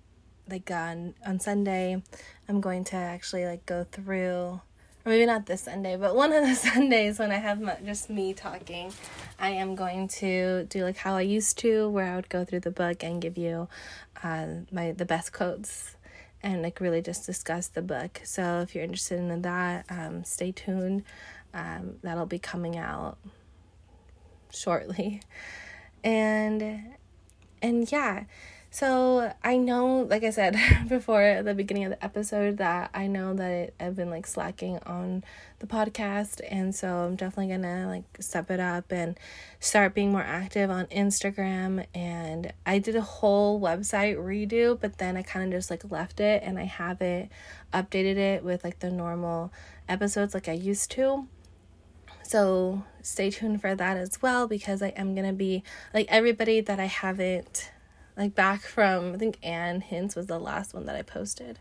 like 0.51 0.69
on 0.73 1.15
on 1.25 1.39
Sunday, 1.39 2.03
I'm 2.49 2.61
going 2.61 2.83
to 2.85 2.97
actually 2.97 3.47
like 3.47 3.65
go 3.65 3.85
through 3.85 4.61
or 5.09 5.13
maybe 5.13 5.25
not 5.25 5.47
this 5.47 5.63
Sunday, 5.63 5.97
but 5.97 6.15
one 6.15 6.35
of 6.35 6.47
the 6.47 6.55
Sundays 6.71 7.19
when 7.19 7.31
I 7.31 7.37
have 7.37 7.63
my, 7.63 7.77
just 7.83 8.11
me 8.11 8.35
talking, 8.35 8.93
I 9.39 9.51
am 9.51 9.75
going 9.75 10.07
to 10.09 10.65
do 10.65 10.85
like 10.85 10.99
how 10.99 11.17
I 11.17 11.23
used 11.23 11.57
to, 11.61 11.89
where 11.89 12.13
I 12.13 12.17
would 12.17 12.29
go 12.29 12.45
through 12.45 12.61
the 12.61 12.71
book 12.71 13.03
and 13.03 13.21
give 13.23 13.39
you 13.39 13.69
uh, 14.23 14.47
my 14.71 14.93
the 14.93 15.07
best 15.07 15.33
quotes 15.33 15.97
and 16.43 16.61
like 16.61 16.79
really 16.79 17.01
just 17.01 17.25
discuss 17.25 17.69
the 17.69 17.81
book. 17.81 18.21
So 18.25 18.61
if 18.61 18.75
you're 18.75 18.85
interested 18.85 19.19
in 19.19 19.41
that, 19.41 19.87
um, 19.89 20.25
stay 20.25 20.53
tuned. 20.53 21.05
Um, 21.55 21.97
that'll 22.03 22.27
be 22.27 22.39
coming 22.39 22.77
out 22.77 23.17
shortly, 24.53 25.23
and 26.05 26.83
and 27.63 27.91
yeah. 27.91 28.25
So 28.79 29.33
I 29.43 29.57
know, 29.57 30.07
like 30.09 30.23
I 30.23 30.31
said 30.31 30.57
before 30.89 31.21
at 31.21 31.45
the 31.45 31.53
beginning 31.53 31.87
of 31.87 31.91
the 31.91 32.05
episode, 32.05 32.59
that 32.59 32.91
I 32.95 33.09
know 33.09 33.35
that 33.35 33.75
I've 33.81 33.97
been 33.97 34.09
like 34.09 34.25
slacking 34.25 34.79
on 34.87 35.25
the 35.59 35.67
podcast, 35.67 36.41
and 36.49 36.73
so 36.73 36.87
I'm 36.87 37.17
definitely 37.17 37.53
gonna 37.53 37.89
like 37.89 38.05
step 38.21 38.53
it 38.53 38.61
up 38.61 38.93
and 38.93 39.19
start 39.59 39.95
being 39.95 40.13
more 40.13 40.23
active 40.23 40.71
on 40.71 40.87
Instagram. 40.87 41.87
And 41.93 42.53
I 42.65 42.79
did 42.79 42.95
a 42.95 43.01
whole 43.01 43.61
website 43.61 44.17
redo, 44.17 44.81
but 44.81 44.99
then 44.99 45.17
I 45.17 45.23
kind 45.23 45.45
of 45.45 45.59
just 45.59 45.71
like 45.71 45.91
left 45.91 46.21
it, 46.21 46.45
and 46.45 46.57
I 46.57 46.67
haven't 46.67 47.33
updated 47.73 48.17
it 48.17 48.45
with 48.45 48.63
like 48.63 48.79
the 48.79 48.93
normal 48.93 49.53
episodes 49.89 50.35
like 50.35 50.49
I 50.49 50.53
used 50.53 50.93
to. 50.93 51.27
So 52.23 52.85
stay 53.03 53.31
tuned 53.31 53.61
for 53.61 53.75
that 53.75 53.97
as 53.97 54.23
well 54.23 54.47
because 54.47 54.83
I 54.83 54.91
am 54.91 55.17
gonna 55.17 55.33
be 55.33 55.65
like 55.93 56.07
everybody 56.09 56.61
that 56.61 56.79
I 56.79 56.87
haven't 56.87 57.73
like 58.19 58.35
back 58.35 58.61
from 58.63 59.15
I 59.15 59.17
think 59.17 59.39
Anne 59.43 59.81
Hints 59.81 60.17
was 60.17 60.27
the 60.27 60.39
last 60.39 60.75
one 60.75 60.85
that 60.87 60.97
I 60.97 61.03
posted, 61.03 61.59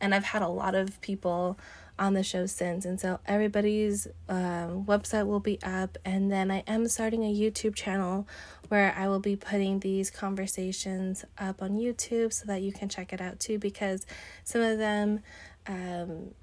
and 0.00 0.14
I've 0.14 0.24
had 0.24 0.42
a 0.42 0.48
lot 0.48 0.74
of 0.74 1.00
people 1.00 1.58
on 1.98 2.14
the 2.14 2.22
show 2.22 2.46
since, 2.46 2.84
and 2.84 2.98
so 2.98 3.20
everybody's 3.26 4.08
um, 4.28 4.84
website 4.84 5.26
will 5.26 5.40
be 5.40 5.60
up, 5.62 5.98
and 6.04 6.32
then 6.32 6.50
I 6.50 6.64
am 6.66 6.88
starting 6.88 7.24
a 7.24 7.34
YouTube 7.34 7.74
channel 7.74 8.26
where 8.68 8.94
I 8.96 9.08
will 9.08 9.20
be 9.20 9.36
putting 9.36 9.80
these 9.80 10.10
conversations 10.10 11.24
up 11.38 11.62
on 11.62 11.72
YouTube 11.76 12.32
so 12.32 12.46
that 12.46 12.62
you 12.62 12.72
can 12.72 12.88
check 12.88 13.12
it 13.12 13.20
out 13.20 13.38
too 13.38 13.58
because 13.58 14.06
some 14.44 14.62
of 14.62 14.78
them. 14.78 15.20
Um, 15.66 16.34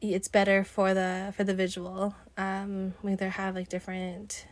it's 0.00 0.28
better 0.28 0.62
for 0.62 0.94
the 0.94 1.32
for 1.36 1.42
the 1.42 1.54
visual. 1.54 2.14
Um 2.36 2.94
we 3.02 3.12
either 3.12 3.30
have 3.30 3.56
like 3.56 3.68
different 3.68 4.46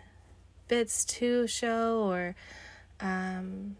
bits 0.68 1.04
to 1.04 1.46
show 1.46 2.02
or 2.02 2.34
um 3.00 3.76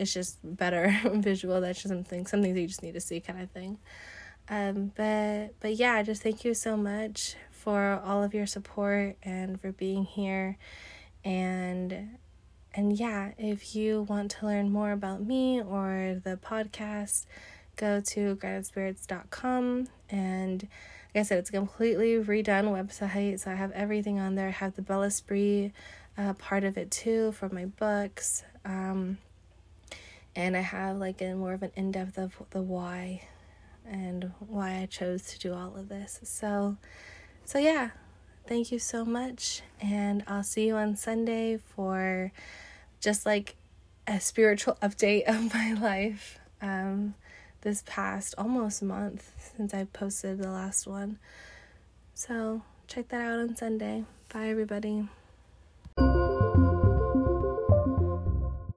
it's 0.00 0.14
just 0.14 0.38
better 0.42 0.94
visual. 1.14 1.60
That's 1.60 1.82
just 1.82 1.88
something 1.88 2.26
something 2.26 2.54
that 2.54 2.60
you 2.60 2.66
just 2.66 2.82
need 2.82 2.94
to 2.94 3.00
see 3.00 3.20
kind 3.20 3.40
of 3.40 3.50
thing. 3.50 3.78
Um, 4.48 4.92
but 4.96 5.54
but 5.60 5.74
yeah, 5.76 6.02
just 6.02 6.22
thank 6.22 6.44
you 6.44 6.54
so 6.54 6.76
much 6.76 7.36
for 7.50 8.00
all 8.04 8.22
of 8.22 8.34
your 8.34 8.46
support 8.46 9.16
and 9.22 9.60
for 9.60 9.72
being 9.72 10.04
here, 10.04 10.56
and 11.24 12.18
and 12.74 12.98
yeah, 12.98 13.32
if 13.38 13.76
you 13.76 14.02
want 14.02 14.30
to 14.32 14.46
learn 14.46 14.70
more 14.70 14.92
about 14.92 15.22
me 15.22 15.60
or 15.60 16.20
the 16.24 16.38
podcast, 16.42 17.26
go 17.76 18.00
to 18.00 18.36
groundedspirits.com 18.36 19.88
and 20.08 20.68
like 21.14 21.20
I 21.20 21.22
said, 21.24 21.38
it's 21.38 21.48
a 21.48 21.52
completely 21.52 22.14
redone 22.14 22.70
website, 22.70 23.40
so 23.40 23.50
I 23.50 23.54
have 23.54 23.72
everything 23.72 24.20
on 24.20 24.36
there. 24.36 24.46
I 24.46 24.52
have 24.52 24.76
the 24.76 24.82
Bel 24.82 25.02
Esprit 25.02 25.72
uh, 26.16 26.34
part 26.34 26.62
of 26.62 26.78
it 26.78 26.92
too 26.92 27.32
for 27.32 27.48
my 27.48 27.64
books. 27.64 28.44
Um, 28.64 29.18
and 30.40 30.56
I 30.56 30.60
have 30.60 30.96
like 30.96 31.20
a 31.20 31.34
more 31.34 31.52
of 31.52 31.62
an 31.62 31.72
in 31.76 31.92
depth 31.92 32.18
of 32.18 32.34
the 32.50 32.62
why 32.62 33.22
and 33.86 34.32
why 34.38 34.80
I 34.82 34.86
chose 34.86 35.24
to 35.32 35.38
do 35.38 35.54
all 35.54 35.76
of 35.76 35.88
this. 35.88 36.20
So, 36.22 36.76
so 37.44 37.58
yeah, 37.58 37.90
thank 38.46 38.72
you 38.72 38.78
so 38.78 39.04
much, 39.04 39.62
and 39.80 40.24
I'll 40.26 40.42
see 40.42 40.66
you 40.66 40.76
on 40.76 40.96
Sunday 40.96 41.58
for 41.58 42.32
just 43.00 43.26
like 43.26 43.56
a 44.06 44.20
spiritual 44.20 44.78
update 44.82 45.24
of 45.28 45.52
my 45.54 45.72
life. 45.80 46.38
Um, 46.62 47.14
this 47.62 47.82
past 47.86 48.34
almost 48.38 48.82
month 48.82 49.52
since 49.56 49.74
I 49.74 49.84
posted 49.84 50.38
the 50.38 50.50
last 50.50 50.86
one. 50.86 51.18
So 52.14 52.62
check 52.86 53.08
that 53.08 53.20
out 53.20 53.38
on 53.38 53.54
Sunday. 53.54 54.04
Bye, 54.32 54.48
everybody. 54.48 55.08